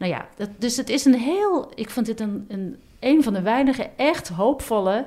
Nou 0.00 0.12
ja, 0.12 0.28
dat, 0.36 0.48
dus 0.58 0.76
het 0.76 0.88
is 0.88 1.04
een 1.04 1.14
heel, 1.14 1.72
ik 1.74 1.90
vond 1.90 2.06
dit 2.06 2.20
een, 2.20 2.44
een, 2.48 2.76
een 3.00 3.22
van 3.22 3.32
de 3.32 3.42
weinige 3.42 3.90
echt 3.96 4.28
hoopvolle 4.28 5.06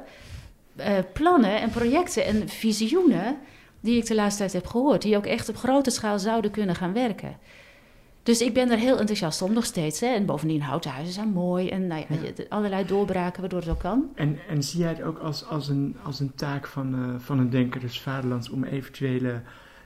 eh, 0.76 0.98
plannen 1.14 1.62
en 1.62 1.70
projecten 1.70 2.26
en 2.26 2.50
visioenen 2.50 3.38
die 3.80 3.98
ik 3.98 4.06
de 4.06 4.16
laatste 4.16 4.40
tijd 4.40 4.54
heb 4.54 4.66
gehoord, 4.66 5.02
die 5.02 5.18
ook 5.18 5.26
echt 5.26 5.50
op 5.50 5.56
grote 5.56 5.90
schaal 5.90 6.20
zouden 6.20 6.52
kunnen 6.52 6.76
gaan 6.76 6.94
werken. 6.94 7.38
Dus 8.24 8.42
ik 8.42 8.54
ben 8.54 8.72
er 8.72 8.78
heel 8.78 9.00
enthousiast 9.00 9.42
om 9.42 9.54
nog 9.54 9.66
steeds. 9.66 10.00
Hè? 10.00 10.08
En 10.08 10.26
bovendien, 10.26 10.62
houten 10.62 10.92
huizen 10.92 11.14
zijn 11.14 11.30
mooi. 11.30 11.70
En 11.70 11.88
nou 11.88 12.06
ja, 12.10 12.44
allerlei 12.50 12.86
doorbraken 12.86 13.42
waardoor 13.42 13.60
het 13.60 13.70
ook 13.70 13.80
kan. 13.80 14.10
En, 14.16 14.40
en 14.50 14.64
zie 14.64 14.80
jij 14.80 14.90
het 14.90 15.02
ook 15.02 15.20
als, 15.20 15.46
als, 15.46 15.68
een, 15.68 15.96
als 16.04 16.20
een 16.20 16.36
taak 16.36 16.68
van, 16.68 16.94
eh, 16.94 17.20
van 17.20 17.40
een 17.40 17.50
denker 17.50 17.82
des 17.82 18.02
vaderlands 18.02 18.50
om 18.50 18.64
eventuele 18.64 19.42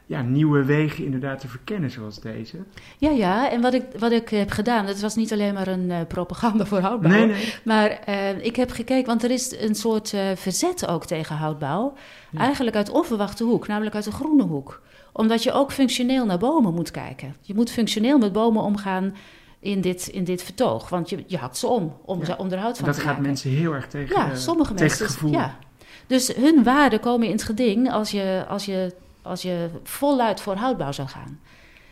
ja, 0.08 0.22
nieuwe 0.22 0.64
wegen 0.64 1.04
inderdaad 1.06 1.40
te 1.40 1.48
verkennen 1.48 1.92
zoals 1.92 2.20
deze? 2.20 2.58
Ja, 2.98 3.10
ja. 3.10 3.52
En 3.52 3.62
wat 3.62 3.74
ik, 3.74 3.84
wat 4.00 4.12
ik 4.12 4.30
heb 4.30 4.52
gedaan, 4.52 4.86
dat 4.86 5.00
was 5.00 5.16
niet 5.16 5.32
alleen 5.34 5.54
maar 5.54 5.68
een 5.68 5.92
eh, 5.92 5.98
propaganda 6.08 6.66
voor 6.66 6.80
houtbouw. 6.80 7.12
Nee, 7.12 7.26
nee. 7.26 7.54
Maar 7.64 7.90
eh, 7.90 8.46
ik 8.46 8.56
heb 8.56 8.72
gekeken, 8.72 9.06
want 9.06 9.24
er 9.24 9.32
is 9.32 9.56
een 9.60 9.76
soort 9.76 10.14
eh, 10.14 10.22
verzet 10.36 10.88
ook 10.88 11.06
tegen 11.06 11.36
houtbouw. 11.36 11.94
Ja. 12.32 12.40
Eigenlijk 12.40 12.76
uit 12.76 12.90
onverwachte 12.90 13.44
hoek, 13.44 13.68
namelijk 13.68 13.96
uit 13.96 14.04
de 14.04 14.12
groene 14.12 14.44
hoek. 14.44 14.82
Omdat 15.14 15.44
je 15.44 15.52
ook 15.52 15.72
functioneel 15.72 16.26
naar 16.26 16.38
bomen 16.38 16.74
moet 16.74 16.92
kijken. 16.92 17.36
Je 17.42 17.54
moet 17.54 17.72
functioneel 17.72 18.18
met 18.18 18.32
bomen 18.32 18.64
omgaan 18.64 19.16
in 19.60 19.82
dit, 19.82 20.08
in 20.08 20.24
dit 20.24 20.44
vertoog. 20.44 20.90
Want 20.90 21.10
je, 21.10 21.24
je 21.28 21.38
hakt 21.38 21.58
ze 21.58 21.68
om, 21.68 21.96
om 22.06 22.20
Ja. 22.20 22.26
ze 22.26 22.38
onderhoud 22.38 22.78
van 22.78 22.86
Dat 22.86 22.96
te 22.96 23.00
gaat 23.02 23.10
maken. 23.10 23.26
mensen 23.26 23.50
heel 23.50 23.74
erg 23.74 23.88
tegen, 23.88 24.16
Ja, 24.16 24.36
sommige 24.36 24.74
tegen 24.74 24.86
mensen. 24.88 25.06
het 25.06 25.14
gevoel. 25.14 25.32
Ja. 25.32 25.58
Dus 26.08 26.36
hun 26.36 26.64
waarden 26.64 27.00
komen 27.00 27.26
in 27.28 27.32
het 27.34 27.44
geding 27.44 27.92
als 27.92 28.12
je, 28.12 28.46
als, 28.50 28.66
je, 28.66 28.94
als 29.28 29.42
je 29.42 29.70
voluit 29.84 30.42
voor 30.42 30.56
houtbouw 30.56 30.92
zou 30.92 31.08
gaan. 31.08 31.40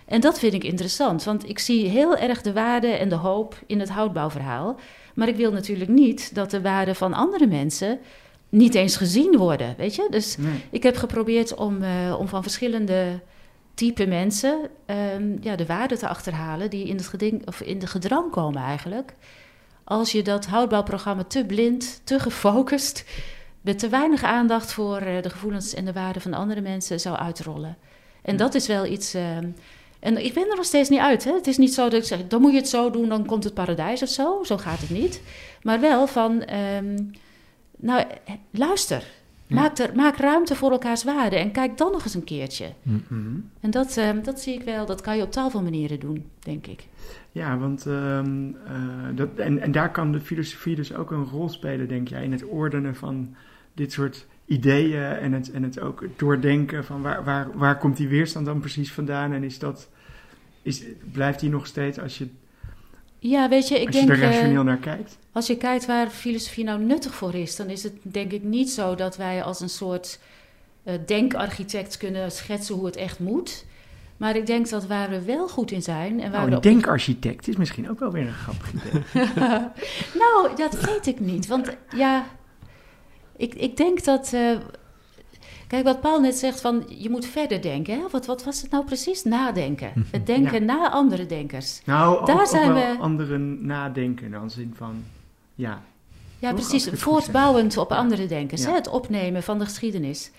En 0.06 0.22
dat 0.22 0.40
vind 0.40 0.54
ik 0.54 0.64
interessant, 0.64 1.24
want 1.24 1.50
ik 1.50 1.60
zie 1.60 1.88
heel 1.88 2.18
erg 2.18 2.42
de 2.42 2.54
waarde 2.54 2.88
en 2.88 3.10
de 3.10 3.16
hoop 3.16 3.56
in 3.66 3.80
het 3.80 3.90
houtbouwverhaal. 3.90 4.80
Maar 5.16 5.28
ik 5.28 5.36
wil 5.36 5.52
natuurlijk 5.52 5.90
niet 5.90 6.36
dat 6.36 6.52
de 6.52 6.62
waarden 6.62 6.96
van 6.96 7.14
andere 7.14 7.48
mensen 7.48 8.00
niet 8.50 8.76
eens 8.76 8.98
gezien 8.98 9.38
worden, 9.38 9.76
weet 9.78 9.96
je? 9.96 10.08
Dus 10.10 10.38
Nee. 10.38 10.64
ik 10.70 10.84
heb 10.84 10.96
geprobeerd 10.96 11.56
om, 11.56 11.84
eh, 11.84 12.16
om 12.20 12.28
van 12.28 12.42
verschillende 12.42 13.20
type 13.74 14.06
mensen 14.08 14.70
ehm, 14.86 15.38
ja, 15.42 15.56
de 15.56 15.66
waarden 15.66 15.98
te 15.98 16.08
achterhalen 16.08 16.70
die 16.70 16.88
in, 16.88 16.96
het 16.96 17.08
geding, 17.08 17.48
of 17.48 17.62
in 17.62 17.80
de 17.80 17.88
gedrang 17.88 18.32
komen 18.32 18.62
eigenlijk. 18.62 19.14
Als 19.84 20.12
je 20.12 20.22
dat 20.22 20.46
houtbouwprogramma 20.46 21.24
te 21.24 21.46
blind, 21.46 22.02
te 22.04 22.20
gefocust, 22.20 23.06
met 23.66 23.80
te 23.80 23.90
weinig 23.90 24.24
aandacht 24.24 24.74
voor 24.74 24.98
eh, 24.98 25.22
de 25.22 25.30
gevoelens 25.30 25.74
en 25.74 25.86
de 25.86 25.94
waarden 25.94 26.22
van 26.22 26.34
andere 26.34 26.62
mensen 26.62 27.00
zou 27.00 27.16
uitrollen. 27.18 27.78
En 28.22 28.32
Ja. 28.32 28.38
dat 28.38 28.56
is 28.56 28.68
wel 28.68 28.86
iets. 28.86 29.14
ehm, 29.14 29.48
en 30.00 30.26
ik 30.26 30.34
ben 30.34 30.50
er 30.50 30.56
nog 30.56 30.66
steeds 30.66 30.90
niet 30.90 31.00
uit. 31.00 31.24
Hè? 31.24 31.34
Het 31.34 31.48
is 31.48 31.58
niet 31.58 31.74
zo 31.74 31.84
dat 31.90 32.00
ik 32.00 32.04
zeg, 32.08 32.28
dan 32.28 32.42
moet 32.42 32.52
je 32.52 32.58
het 32.58 32.70
zo 32.70 32.90
doen, 32.92 33.10
dan 33.10 33.26
komt 33.26 33.44
het 33.44 33.54
paradijs 33.54 34.02
of 34.02 34.10
zo. 34.10 34.44
Zo 34.44 34.58
gaat 34.58 34.80
het 34.80 34.90
niet. 34.90 35.22
Maar 35.62 35.80
wel 35.80 36.08
van, 36.08 36.44
ehm, 36.44 36.98
nou, 37.78 38.00
eh, 38.26 38.34
luister. 38.52 39.04
Ja. 39.48 39.56
Maak, 39.56 39.78
er, 39.78 39.96
maak 39.96 40.18
ruimte 40.18 40.56
voor 40.56 40.72
elkaars 40.72 41.04
waarden 41.04 41.40
en 41.40 41.52
kijk 41.52 41.78
dan 41.78 41.92
nog 41.92 42.04
eens 42.04 42.14
een 42.14 42.24
keertje. 42.24 42.66
Mhm. 42.82 43.36
En 43.60 43.72
dat, 43.72 43.98
ehm, 43.98 44.22
dat 44.24 44.40
zie 44.42 44.54
ik 44.54 44.64
wel, 44.64 44.86
dat 44.86 45.02
kan 45.02 45.18
je 45.18 45.24
op 45.24 45.32
tal 45.32 45.50
van 45.50 45.64
manieren 45.64 46.00
doen, 46.00 46.26
denk 46.40 46.68
ik. 46.68 46.88
Ja, 47.36 47.58
want 47.58 47.86
ehm, 47.86 48.48
eh, 48.68 49.16
dat, 49.16 49.30
en, 49.36 49.60
en 49.60 49.72
daar 49.72 49.92
kan 49.92 50.12
de 50.12 50.20
filosofie 50.20 50.76
dus 50.76 50.94
ook 50.94 51.12
een 51.12 51.26
rol 51.26 51.50
spelen, 51.50 51.88
denk 51.88 52.08
jij, 52.08 52.24
in 52.24 52.32
het 52.32 52.46
ordenen 52.46 52.96
van 52.96 53.36
dit 53.74 53.92
soort 53.92 54.26
ideeën 54.46 55.04
en 55.04 55.34
het, 55.34 55.52
en 55.52 55.64
het 55.64 55.80
ook 55.80 56.06
doordenken 56.16 56.86
van 56.86 57.02
waar, 57.02 57.24
waar, 57.24 57.58
waar 57.58 57.78
komt 57.78 57.98
die 57.98 58.08
weerstand 58.08 58.46
dan 58.46 58.60
precies 58.60 58.92
vandaan 58.92 59.34
en 59.34 59.44
is 59.44 59.60
dat, 59.60 59.90
is, 60.62 60.84
blijft 61.12 61.40
die 61.40 61.50
nog 61.50 61.68
steeds 61.68 62.00
als 62.00 62.18
je 62.18 62.28
Ja, 63.20 63.50
weet 63.50 63.68
je, 63.68 63.80
ik 63.80 63.88
als 63.88 63.96
denk... 63.96 64.08
je 64.08 64.14
er 64.14 64.24
eh, 64.24 64.30
rationeel 64.30 64.64
naar 64.64 64.78
kijkt. 64.78 65.18
Als 65.32 65.48
je 65.48 65.58
kijkt 65.58 65.86
waar 65.86 66.10
filosofie 66.10 66.64
nou 66.64 66.82
nuttig 66.82 67.16
voor 67.16 67.34
is, 67.34 67.56
dan 67.56 67.70
is 67.70 67.84
het 67.84 67.94
denk 68.02 68.32
ik 68.32 68.44
niet 68.44 68.70
zo 68.70 68.96
dat 68.96 69.18
wij 69.18 69.44
als 69.44 69.60
een 69.60 69.70
soort 69.70 70.20
eh, 70.84 70.94
denkarchitect 71.06 71.98
kunnen 71.98 72.32
schetsen 72.32 72.76
hoe 72.76 72.86
het 72.86 72.96
echt 72.96 73.20
moet. 73.20 73.66
Maar 74.18 74.36
ik 74.36 74.46
denk 74.46 74.70
dat 74.70 74.86
waar 74.88 75.10
we 75.10 75.22
wel 75.22 75.48
goed 75.48 75.72
in 75.72 75.82
zijn 75.82 76.12
en 76.12 76.32
waar 76.32 76.32
Nou, 76.32 76.46
we 76.46 76.52
een 76.52 76.58
op- 76.58 76.64
denkarchitect 76.64 77.48
is 77.48 77.56
misschien 77.56 77.90
ook 77.90 78.00
wel 78.00 78.12
weer 78.12 78.28
een 78.28 78.34
grappig 78.34 78.74
idee. 78.74 79.04
nou, 80.24 80.56
dat 80.56 80.80
weet 80.82 81.08
ik 81.08 81.20
niet. 81.20 81.48
Want 81.48 81.78
ja, 81.96 82.26
ik, 83.38 83.54
ik 83.56 83.78
denk 83.78 84.04
dat. 84.04 84.34
eh, 84.34 84.52
kijk, 85.68 85.84
wat 85.84 86.02
Paul 86.02 86.20
net 86.22 86.36
zegt 86.36 86.62
van 86.62 86.84
je 86.88 87.10
moet 87.10 87.26
verder 87.26 87.62
denken. 87.62 87.94
Hè? 87.94 88.02
Wat, 88.12 88.26
wat 88.26 88.44
was 88.44 88.62
het 88.62 88.72
nou 88.72 88.86
precies? 88.86 89.24
Nadenken. 89.24 90.06
Het 90.12 90.26
denken 90.26 90.66
Ja. 90.66 90.74
na 90.74 90.90
andere 90.92 91.26
denkers. 91.26 91.82
Nou, 91.86 92.26
Daar 92.26 92.40
ook 92.40 92.46
zijn 92.48 92.74
we- 92.74 92.96
anderen 93.00 93.66
nadenken 93.66 94.32
dan 94.32 94.50
zin 94.50 94.74
van, 94.78 95.04
ja. 95.56 95.82
Ja, 96.40 96.50
Toch? 96.54 96.60
Precies. 96.68 96.90
Voortbouwend 97.00 97.78
op 97.78 97.92
andere 97.92 98.26
denkers. 98.26 98.62
Ja. 98.64 98.70
Hè? 98.70 98.76
Het 98.76 98.88
opnemen 98.88 99.44
van 99.44 99.60
de 99.60 99.66
geschiedenis. 99.66 100.32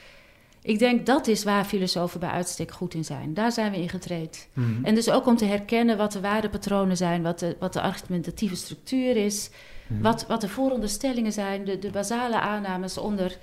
Ik 0.67 0.79
denk 0.79 1.07
dat 1.07 1.27
is 1.27 1.45
waar 1.45 1.65
filosofen 1.65 2.21
bij 2.21 2.29
uitstek 2.29 2.71
goed 2.73 2.95
in 2.95 3.05
zijn. 3.05 3.35
Daar 3.35 3.53
zijn 3.53 3.73
we 3.73 3.79
in 3.79 3.89
getraind. 3.89 4.49
Mhm. 4.53 4.85
En 4.85 4.95
dus 4.95 5.11
ook 5.11 5.27
om 5.27 5.37
te 5.37 5.45
herkennen 5.45 5.97
wat 5.97 6.13
de 6.13 6.21
waardepatronen 6.21 6.97
zijn, 6.97 7.23
wat 7.23 7.39
de, 7.39 7.57
wat 7.59 7.73
de 7.73 7.81
argumentatieve 7.81 8.57
structuur 8.57 9.17
is, 9.17 9.51
Mhm. 9.87 10.03
wat, 10.03 10.27
wat 10.27 10.41
de 10.41 10.49
vooronderstellingen 10.49 11.33
zijn, 11.33 11.65
de, 11.65 11.79
de 11.79 11.91
basale 11.91 12.41
aannames 12.41 12.99
onder, 12.99 13.39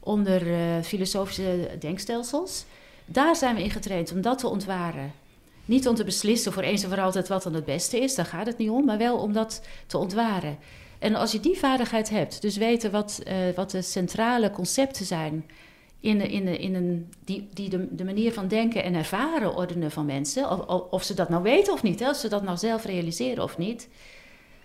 onder 0.00 0.52
eh, 0.52 0.82
filosofische 0.82 1.70
denkstelsels. 1.78 2.64
Daar 3.04 3.36
zijn 3.36 3.54
we 3.54 3.62
in 3.62 3.70
getraind 3.70 4.12
om 4.12 4.20
dat 4.20 4.38
te 4.38 4.48
ontwaren. 4.48 5.12
Niet 5.64 5.88
om 5.88 5.94
te 5.94 6.04
beslissen 6.04 6.52
voor 6.52 6.62
eens 6.62 6.82
en 6.82 6.88
voor 6.88 7.00
altijd 7.00 7.28
wat 7.28 7.42
dan 7.42 7.54
het 7.54 7.64
beste 7.64 8.00
is, 8.00 8.14
daar 8.14 8.26
gaat 8.26 8.46
het 8.46 8.58
niet 8.58 8.70
om, 8.70 8.84
maar 8.84 8.98
wel 8.98 9.16
om 9.16 9.32
dat 9.32 9.62
te 9.86 9.98
ontwaren. 9.98 10.58
En 10.98 11.14
als 11.14 11.32
je 11.32 11.40
die 11.40 11.58
vaardigheid 11.58 12.10
hebt, 12.10 12.42
dus 12.42 12.56
weten 12.56 12.90
wat, 12.90 13.20
eh, 13.24 13.36
wat 13.56 13.70
de 13.70 13.82
centrale 13.82 14.50
concepten 14.50 15.06
zijn 15.06 15.44
in, 16.04 16.20
in, 16.20 16.46
in 16.46 16.74
een, 16.74 17.12
die, 17.24 17.48
die 17.52 17.68
de, 17.68 17.94
de 17.94 18.04
manier 18.04 18.32
van 18.32 18.48
denken 18.48 18.82
en 18.82 18.94
ervaren 18.94 19.56
ordenen 19.56 19.90
van 19.90 20.06
mensen, 20.06 20.50
of, 20.50 20.82
of, 20.90 21.02
ze 21.02 21.14
dat 21.14 21.28
nou 21.28 21.42
weten 21.42 21.72
of 21.72 21.82
niet, 21.82 22.00
hè, 22.00 22.08
of 22.08 22.16
ze 22.16 22.28
dat 22.28 22.42
nou 22.42 22.56
zelf 22.56 22.84
realiseren 22.84 23.42
of 23.42 23.58
niet, 23.58 23.88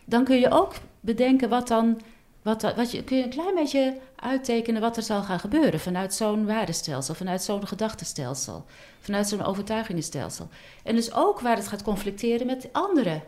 dan 0.06 0.24
kun 0.24 0.40
je 0.40 0.52
ook 0.52 0.74
bedenken 1.00 1.50
wat 1.50 1.68
dan, 1.68 2.02
wat, 2.42 2.62
wat 2.76 2.92
je, 2.92 3.04
kun 3.04 3.18
je 3.18 3.24
een 3.24 3.30
klein 3.30 3.56
beetje 3.56 3.98
uittekenen 4.16 4.82
wat 4.82 4.98
er 4.98 5.04
zal 5.04 5.22
gaan 5.22 5.40
gebeuren 5.40 5.80
vanuit 5.80 6.14
zo'n 6.14 6.46
waardestelsel, 6.46 7.14
vanuit 7.14 7.42
zo'n 7.42 7.68
gedachtenstelsel, 7.68 8.66
vanuit 9.00 9.28
zo'n 9.28 9.44
overtuigingenstelsel. 9.44 10.48
En 10.84 10.96
dus 10.96 11.14
ook 11.14 11.40
waar 11.40 11.56
het 11.56 11.68
gaat 11.68 11.84
conflicteren 11.84 12.46
met 12.46 12.70
andere 12.72 13.22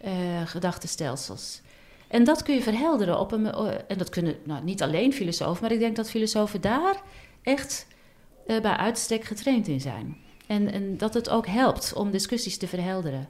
eh 0.00 0.46
gedachtenstelsels. 0.46 1.60
En 2.08 2.24
dat 2.24 2.42
kun 2.42 2.54
je 2.54 2.62
verhelderen 2.62 3.18
op 3.18 3.32
een. 3.32 3.46
eh, 3.52 3.74
En 3.88 3.98
dat 3.98 4.08
kunnen 4.08 4.36
nou, 4.44 4.64
niet 4.64 4.82
alleen 4.82 5.12
filosofen, 5.12 5.62
maar 5.62 5.72
ik 5.72 5.78
denk 5.78 5.96
dat 5.96 6.10
filosofen 6.10 6.60
daar 6.60 7.02
echt 7.42 7.86
eh, 8.46 8.60
bij 8.60 8.76
uitstek 8.76 9.24
getraind 9.24 9.68
in 9.68 9.80
zijn. 9.80 10.16
En, 10.46 10.72
en 10.72 10.96
dat 10.96 11.14
het 11.14 11.28
ook 11.28 11.46
helpt 11.46 11.92
om 11.92 12.10
discussies 12.10 12.58
te 12.58 12.68
verhelderen. 12.68 13.28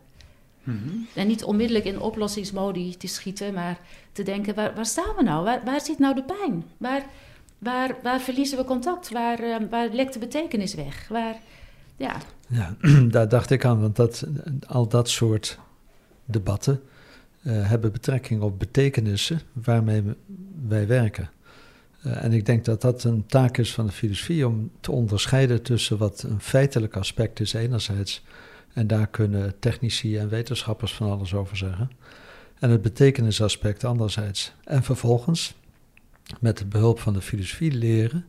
Mhm. 0.62 0.88
En 1.14 1.27
niet 1.27 1.44
onmiddellijk 1.44 1.85
in 1.85 2.01
oplossingsmodi 2.01 2.96
te 2.96 3.07
schieten, 3.07 3.55
maar 3.55 3.81
te 4.12 4.23
denken: 4.23 4.55
waar, 4.55 4.75
waar 4.75 4.87
staan 4.87 5.16
we 5.16 5.23
nou? 5.23 5.44
Waar, 5.44 5.64
waar 5.64 5.81
zit 5.81 5.99
nou 5.99 6.14
de 6.14 6.23
pijn? 6.23 6.64
Waar, 6.77 7.07
waar, 7.59 7.96
waar 8.03 8.20
verliezen 8.20 8.59
we 8.59 8.64
contact? 8.64 9.11
Waar, 9.11 9.38
eh, 9.38 9.57
waar 9.70 9.88
lekt 9.88 10.12
de 10.12 10.18
betekenis 10.18 10.75
weg? 10.75 11.09
Waar, 11.09 11.37
ja, 11.96 12.16
Ja, 12.46 12.77
daar 13.11 13.29
dacht 13.29 13.51
ik 13.51 13.64
aan, 13.64 13.81
want 13.81 13.96
dat, 13.96 14.25
al 14.66 14.88
dat 14.88 15.09
soort 15.09 15.59
debatten 16.25 16.83
eh, 17.42 17.68
hebben 17.68 17.92
betrekking 17.92 18.42
op 18.42 18.59
betekenissen 18.59 19.40
waarmee 19.53 20.03
wij 20.68 20.87
werken. 20.87 21.31
Eh, 22.03 22.25
en 22.25 22.33
ik 22.33 22.47
denk 22.47 22.65
dat 22.65 22.81
dat 22.81 23.05
een 23.05 23.27
taak 23.27 23.59
is 23.59 23.75
van 23.75 23.87
de 23.87 23.93
filosofie 23.93 24.47
om 24.47 24.71
te 24.81 24.93
onderscheiden 24.93 25.63
tussen 25.63 25.99
wat 25.99 26.23
een 26.23 26.41
feitelijk 26.41 26.97
aspect 26.97 27.41
is 27.41 27.53
enerzijds, 27.53 28.23
en 28.73 28.87
daar 28.87 29.07
kunnen 29.07 29.59
technici 29.59 30.17
en 30.17 30.29
wetenschappers 30.29 30.95
van 30.95 31.11
alles 31.11 31.35
over 31.35 31.57
zeggen, 31.57 31.91
en 32.59 32.71
het 32.71 32.83
betekenisaspect 32.83 33.85
anderzijds. 33.85 34.53
En 34.65 34.83
vervolgens, 34.83 35.55
met 36.41 36.59
de 36.59 36.67
behulp 36.67 37.01
van 37.01 37.13
de 37.13 37.21
filosofie, 37.21 37.73
leren 37.73 38.25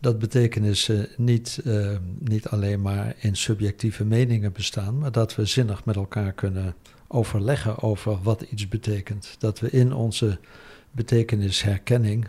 dat 0.00 0.18
betekenissen 0.18 1.08
niet, 1.16 1.60
eh, 1.64 1.96
niet 2.18 2.48
alleen 2.48 2.82
maar 2.82 3.14
in 3.18 3.36
subjectieve 3.36 4.04
meningen 4.04 4.52
bestaan, 4.52 4.98
maar 4.98 5.12
dat 5.12 5.34
we 5.34 5.44
zinnig 5.44 5.84
met 5.84 5.96
elkaar 5.96 6.32
kunnen 6.32 6.74
overleggen 7.08 7.82
over 7.82 8.18
wat 8.22 8.42
iets 8.42 8.68
betekent. 8.68 9.36
Dat 9.38 9.60
we 9.60 9.70
in 9.70 9.92
onze 9.92 10.38
betekenisherkenning, 10.90 12.28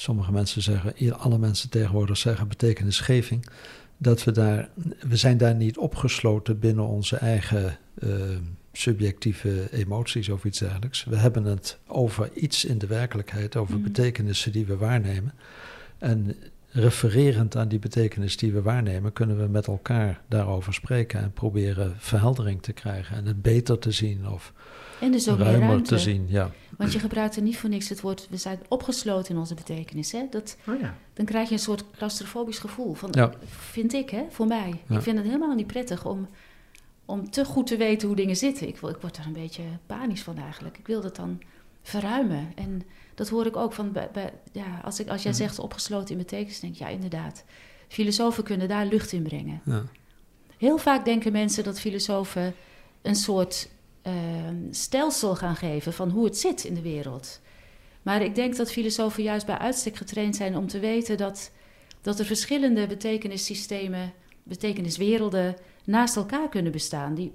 sommige 0.00 0.32
mensen 0.32 0.62
zeggen, 0.62 1.18
alle 1.18 1.38
mensen 1.38 1.70
tegenwoordig 1.70 2.16
zeggen 2.16 2.48
betekenisgeving, 2.48 3.46
dat 3.96 4.24
we 4.24 4.32
daar, 4.32 4.68
we 5.08 5.16
zijn 5.16 5.36
daar 5.36 5.54
niet 5.54 5.78
opgesloten 5.78 6.58
binnen 6.58 6.86
onze 6.86 7.16
eigen 7.16 7.78
eh, 7.94 8.10
subjectieve 8.72 9.68
emoties 9.72 10.28
of 10.28 10.44
iets 10.44 10.58
dergelijks. 10.58 11.04
We 11.04 11.16
hebben 11.16 11.44
het 11.44 11.78
over 11.86 12.30
iets 12.34 12.64
in 12.64 12.78
de 12.78 12.86
werkelijkheid, 12.86 13.56
over 13.56 13.74
Mhm. 13.74 13.82
betekenissen 13.82 14.52
die 14.52 14.66
we 14.66 14.76
waarnemen. 14.76 15.32
En 15.98 16.36
refererend 16.70 17.56
aan 17.56 17.68
die 17.68 17.78
betekenis 17.78 18.36
die 18.36 18.52
we 18.52 18.62
waarnemen, 18.62 19.12
kunnen 19.12 19.38
we 19.40 19.46
met 19.46 19.66
elkaar 19.66 20.20
daarover 20.28 20.74
spreken 20.74 21.20
en 21.20 21.32
proberen 21.32 21.94
verheldering 21.98 22.62
te 22.62 22.72
krijgen 22.72 23.16
en 23.16 23.26
het 23.26 23.42
beter 23.42 23.78
te 23.78 23.90
zien 23.90 24.28
of 24.28 24.52
en 25.00 25.12
dus 25.12 25.28
ook 25.28 25.38
ruimer 25.38 25.82
te 25.82 25.98
zien. 25.98 26.26
Ja. 26.28 26.50
Want 26.78 26.92
je 26.92 26.98
gebruikt 26.98 27.36
er 27.36 27.42
niet 27.42 27.58
voor 27.58 27.68
niks 27.68 27.88
het 27.88 28.00
woord, 28.00 28.26
we 28.30 28.36
zijn 28.36 28.58
opgesloten 28.68 29.34
in 29.34 29.40
onze 29.40 29.54
betekenis. 29.54 30.12
Hè? 30.12 30.26
Dat, 30.30 30.56
Oh 30.68 30.80
ja. 30.80 30.94
dan 31.12 31.24
krijg 31.26 31.48
je 31.48 31.54
een 31.54 31.60
soort 31.60 31.84
claustrofobisch 31.96 32.58
gevoel. 32.58 32.94
Van, 32.94 33.08
Ja. 33.12 33.32
Vind 33.46 33.92
ik, 33.92 34.10
hè, 34.10 34.24
voor 34.30 34.46
mij. 34.46 34.80
Ja. 34.88 34.96
Ik 34.96 35.02
vind 35.02 35.16
het 35.16 35.26
helemaal 35.26 35.54
niet 35.54 35.66
prettig 35.66 36.04
om, 36.06 36.28
om 37.04 37.30
te 37.30 37.44
goed 37.44 37.66
te 37.66 37.76
weten 37.76 38.06
hoe 38.08 38.16
dingen 38.16 38.36
zitten. 38.36 38.68
Ik, 38.68 38.74
ik 38.76 38.96
word 39.00 39.16
daar 39.16 39.26
een 39.26 39.32
beetje 39.32 39.62
panisch 39.86 40.22
van 40.22 40.38
eigenlijk. 40.38 40.78
Ik 40.78 40.86
wil 40.86 41.00
dat 41.00 41.16
dan 41.16 41.40
verruimen. 41.82 42.52
En 42.54 42.82
dat 43.14 43.28
hoor 43.28 43.46
ik 43.46 43.56
ook 43.56 43.72
van, 43.72 43.92
bij, 43.92 44.08
bij- 44.12 44.32
ja, 44.52 44.80
als, 44.84 45.00
ik, 45.00 45.08
als 45.08 45.22
jij 45.22 45.32
Mhm. 45.32 45.40
zegt 45.40 45.58
opgesloten 45.58 46.10
in 46.10 46.18
betekenis, 46.18 46.60
denk 46.60 46.72
ik, 46.72 46.78
ja, 46.78 46.88
inderdaad. 46.88 47.44
Filosofen 47.88 48.44
kunnen 48.44 48.68
daar 48.68 48.86
lucht 48.86 49.12
in 49.12 49.22
brengen. 49.22 49.60
Ja. 49.64 49.82
Heel 50.56 50.78
vaak 50.78 51.04
denken 51.04 51.32
mensen 51.32 51.64
dat 51.64 51.80
filosofen 51.80 52.54
een 53.02 53.14
soort 53.16 53.68
ehm, 54.08 54.56
stelsel 54.70 55.36
gaan 55.36 55.56
geven 55.56 55.92
van 55.92 56.10
hoe 56.10 56.24
het 56.24 56.38
zit 56.38 56.64
in 56.64 56.74
de 56.74 56.82
wereld. 56.82 57.40
Maar 58.02 58.22
ik 58.22 58.34
denk 58.34 58.56
dat 58.56 58.72
filosofen 58.72 59.22
juist 59.22 59.46
bij 59.46 59.58
uitstek 59.58 59.96
getraind 59.96 60.36
zijn 60.36 60.56
om 60.56 60.66
te 60.66 60.78
weten 60.78 61.16
dat, 61.16 61.50
dat 62.00 62.18
er 62.18 62.24
verschillende 62.24 62.86
betekenissystemen, 62.86 64.12
betekeniswerelden 64.42 65.56
naast 65.84 66.16
elkaar 66.16 66.48
kunnen 66.48 66.72
bestaan. 66.72 67.14
Die 67.14 67.32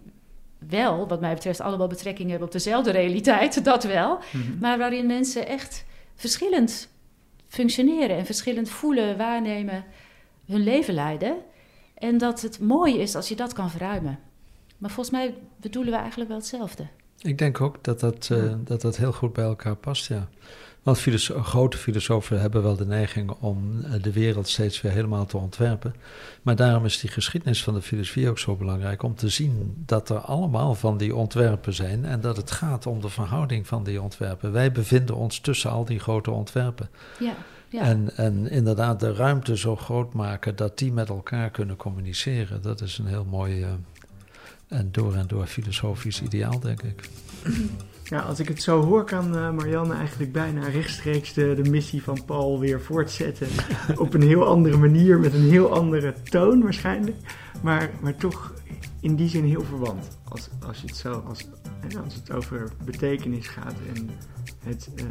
wel, 0.69 1.07
wat 1.07 1.19
mij 1.19 1.33
betreft, 1.33 1.61
allemaal 1.61 1.87
betrekking 1.87 2.29
hebben 2.29 2.47
op 2.47 2.53
dezelfde 2.53 2.91
realiteit, 2.91 3.63
dat 3.63 3.83
wel. 3.83 4.19
Mhm. 4.31 4.57
Maar 4.59 4.77
waarin 4.77 5.05
mensen 5.05 5.47
echt 5.47 5.85
verschillend 6.15 6.89
functioneren 7.47 8.17
en 8.17 8.25
verschillend 8.25 8.69
voelen, 8.69 9.17
waarnemen, 9.17 9.85
hun 10.45 10.63
leven 10.63 10.93
leiden. 10.93 11.35
En 11.93 12.17
dat 12.17 12.41
het 12.41 12.59
mooi 12.59 12.99
is 12.99 13.15
als 13.15 13.29
je 13.29 13.35
dat 13.35 13.53
kan 13.53 13.69
verruimen. 13.69 14.19
Maar 14.83 14.91
volgens 14.91 15.15
mij 15.15 15.33
bedoelen 15.61 15.91
we 15.93 15.97
eigenlijk 15.99 16.29
wel 16.29 16.39
hetzelfde. 16.39 16.87
Ik 17.21 17.37
denk 17.37 17.61
ook 17.61 17.83
dat 17.83 17.99
dat, 17.99 18.29
eh, 18.31 18.45
Ja. 18.45 18.57
dat 18.63 18.81
dat 18.81 18.97
heel 18.97 19.11
goed 19.11 19.33
bij 19.33 19.43
elkaar 19.43 19.75
past, 19.75 20.07
ja. 20.07 20.27
Want 20.83 20.97
filoso- 20.99 21.41
grote 21.43 21.77
filosofen 21.77 22.41
hebben 22.41 22.63
wel 22.63 22.75
de 22.75 22.85
neiging 22.85 23.31
om 23.31 23.81
eh, 23.83 23.91
de 24.01 24.11
wereld 24.11 24.47
steeds 24.47 24.81
weer 24.81 24.91
helemaal 24.91 25.25
te 25.25 25.37
ontwerpen. 25.37 25.93
Maar 26.41 26.55
daarom 26.55 26.85
is 26.85 26.99
die 26.99 27.09
geschiedenis 27.09 27.63
van 27.63 27.73
de 27.73 27.81
filosofie 27.81 28.29
ook 28.29 28.39
zo 28.39 28.55
belangrijk 28.55 29.03
om 29.03 29.15
te 29.15 29.29
zien 29.29 29.83
dat 29.85 30.09
er 30.09 30.17
allemaal 30.19 30.75
van 30.75 30.97
die 30.97 31.15
ontwerpen 31.15 31.73
zijn 31.73 32.05
en 32.05 32.21
dat 32.21 32.37
het 32.37 32.51
gaat 32.51 32.85
om 32.87 33.01
de 33.01 33.09
verhouding 33.09 33.67
van 33.67 33.83
die 33.83 34.01
ontwerpen. 34.01 34.51
Wij 34.51 34.71
bevinden 34.71 35.15
ons 35.15 35.39
tussen 35.39 35.71
al 35.71 35.85
die 35.85 35.99
grote 35.99 36.31
ontwerpen. 36.31 36.89
Ja, 37.19 37.33
ja. 37.69 37.81
En, 37.81 38.17
en 38.17 38.49
inderdaad 38.49 38.99
de 38.99 39.13
ruimte 39.13 39.57
zo 39.57 39.75
groot 39.75 40.13
maken 40.13 40.55
dat 40.55 40.77
die 40.77 40.91
met 40.91 41.09
elkaar 41.09 41.49
kunnen 41.49 41.75
communiceren. 41.75 42.61
Dat 42.61 42.81
is 42.81 42.97
een 42.97 43.07
heel 43.07 43.25
mooi 43.25 43.61
eh, 43.63 43.69
en 44.73 44.89
door 44.91 45.13
en 45.15 45.27
door 45.27 45.45
filosofisch 45.45 46.21
ideaal, 46.21 46.59
denk 46.59 46.81
ik. 46.83 47.09
Ja, 48.03 48.19
als 48.19 48.39
ik 48.39 48.47
het 48.47 48.61
zo 48.61 48.81
hoor, 48.81 49.03
kan 49.03 49.37
eh, 49.37 49.51
Marianne 49.51 49.93
eigenlijk 49.93 50.31
bijna 50.31 50.67
rechtstreeks 50.67 51.33
de, 51.33 51.61
missie 51.69 52.03
van 52.03 52.25
Paul 52.25 52.59
weer 52.59 52.81
voortzetten. 52.81 53.47
op 53.97 54.13
een 54.13 54.21
heel 54.21 54.45
andere 54.45 54.77
manier, 54.77 55.19
met 55.19 55.33
een 55.33 55.49
heel 55.49 55.73
andere 55.73 56.13
toon 56.23 56.61
waarschijnlijk. 56.61 57.17
Maar, 57.61 57.89
maar 58.01 58.15
toch 58.15 58.53
in 58.99 59.15
die 59.15 59.29
zin 59.29 59.43
heel 59.43 59.63
verwant. 59.63 60.07
Als, 60.29 60.49
als, 60.67 60.81
je 60.81 60.87
het 60.87 60.95
zo, 60.95 61.23
als, 61.27 61.47
als 62.03 62.15
het 62.15 62.31
over 62.31 62.71
betekenis 62.85 63.47
gaat 63.47 63.75
en 63.95 64.09
het 64.59 64.89
eh, 64.95 65.05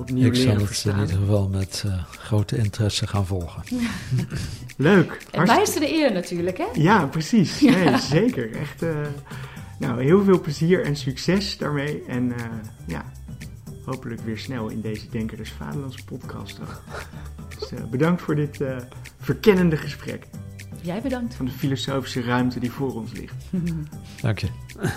opnieuw 0.00 0.26
Ik 0.26 0.34
zal 0.34 0.44
leren 0.44 0.66
het 0.66 0.84
in 0.84 0.98
ieder 1.00 1.16
geval 1.16 1.48
met 1.48 1.82
eh, 1.86 2.04
grote 2.08 2.56
interesse 2.56 3.06
gaan 3.06 3.26
volgen. 3.26 3.62
Leuk. 4.76 5.26
en 5.30 5.46
mij 5.46 5.62
is 5.62 5.74
er 5.74 5.80
de 5.80 5.92
eer 5.94 6.12
natuurlijk, 6.12 6.58
hè? 6.58 6.64
Ja, 6.72 7.06
precies. 7.06 7.60
Nee, 7.60 7.98
zeker. 7.98 8.52
Echt. 8.52 8.82
eh, 8.82 8.90
Nou, 9.78 10.02
heel 10.02 10.24
veel 10.24 10.40
plezier 10.40 10.84
en 10.84 10.96
succes 10.96 11.58
daarmee. 11.58 12.02
En 12.08 12.32
ja, 12.86 13.04
hopelijk 13.84 14.20
weer 14.20 14.38
snel 14.38 14.68
in 14.68 14.80
deze 14.80 15.08
Denker 15.10 15.36
des 15.36 15.50
Vaderlands 15.52 16.02
podcast. 16.02 16.58
Dus 17.58 17.80
bedankt 17.90 18.22
voor 18.22 18.34
dit 18.34 18.58
verkennende 19.20 19.76
gesprek. 19.76 20.26
Jij 20.80 21.00
bedankt. 21.00 21.34
Van 21.34 21.44
de 21.46 21.50
filosofische 21.52 22.22
ruimte 22.22 22.60
die 22.60 22.70
voor 22.72 22.94
ons 22.94 23.12
ligt. 23.12 23.34
Dank 24.20 24.38
je. 24.38 24.46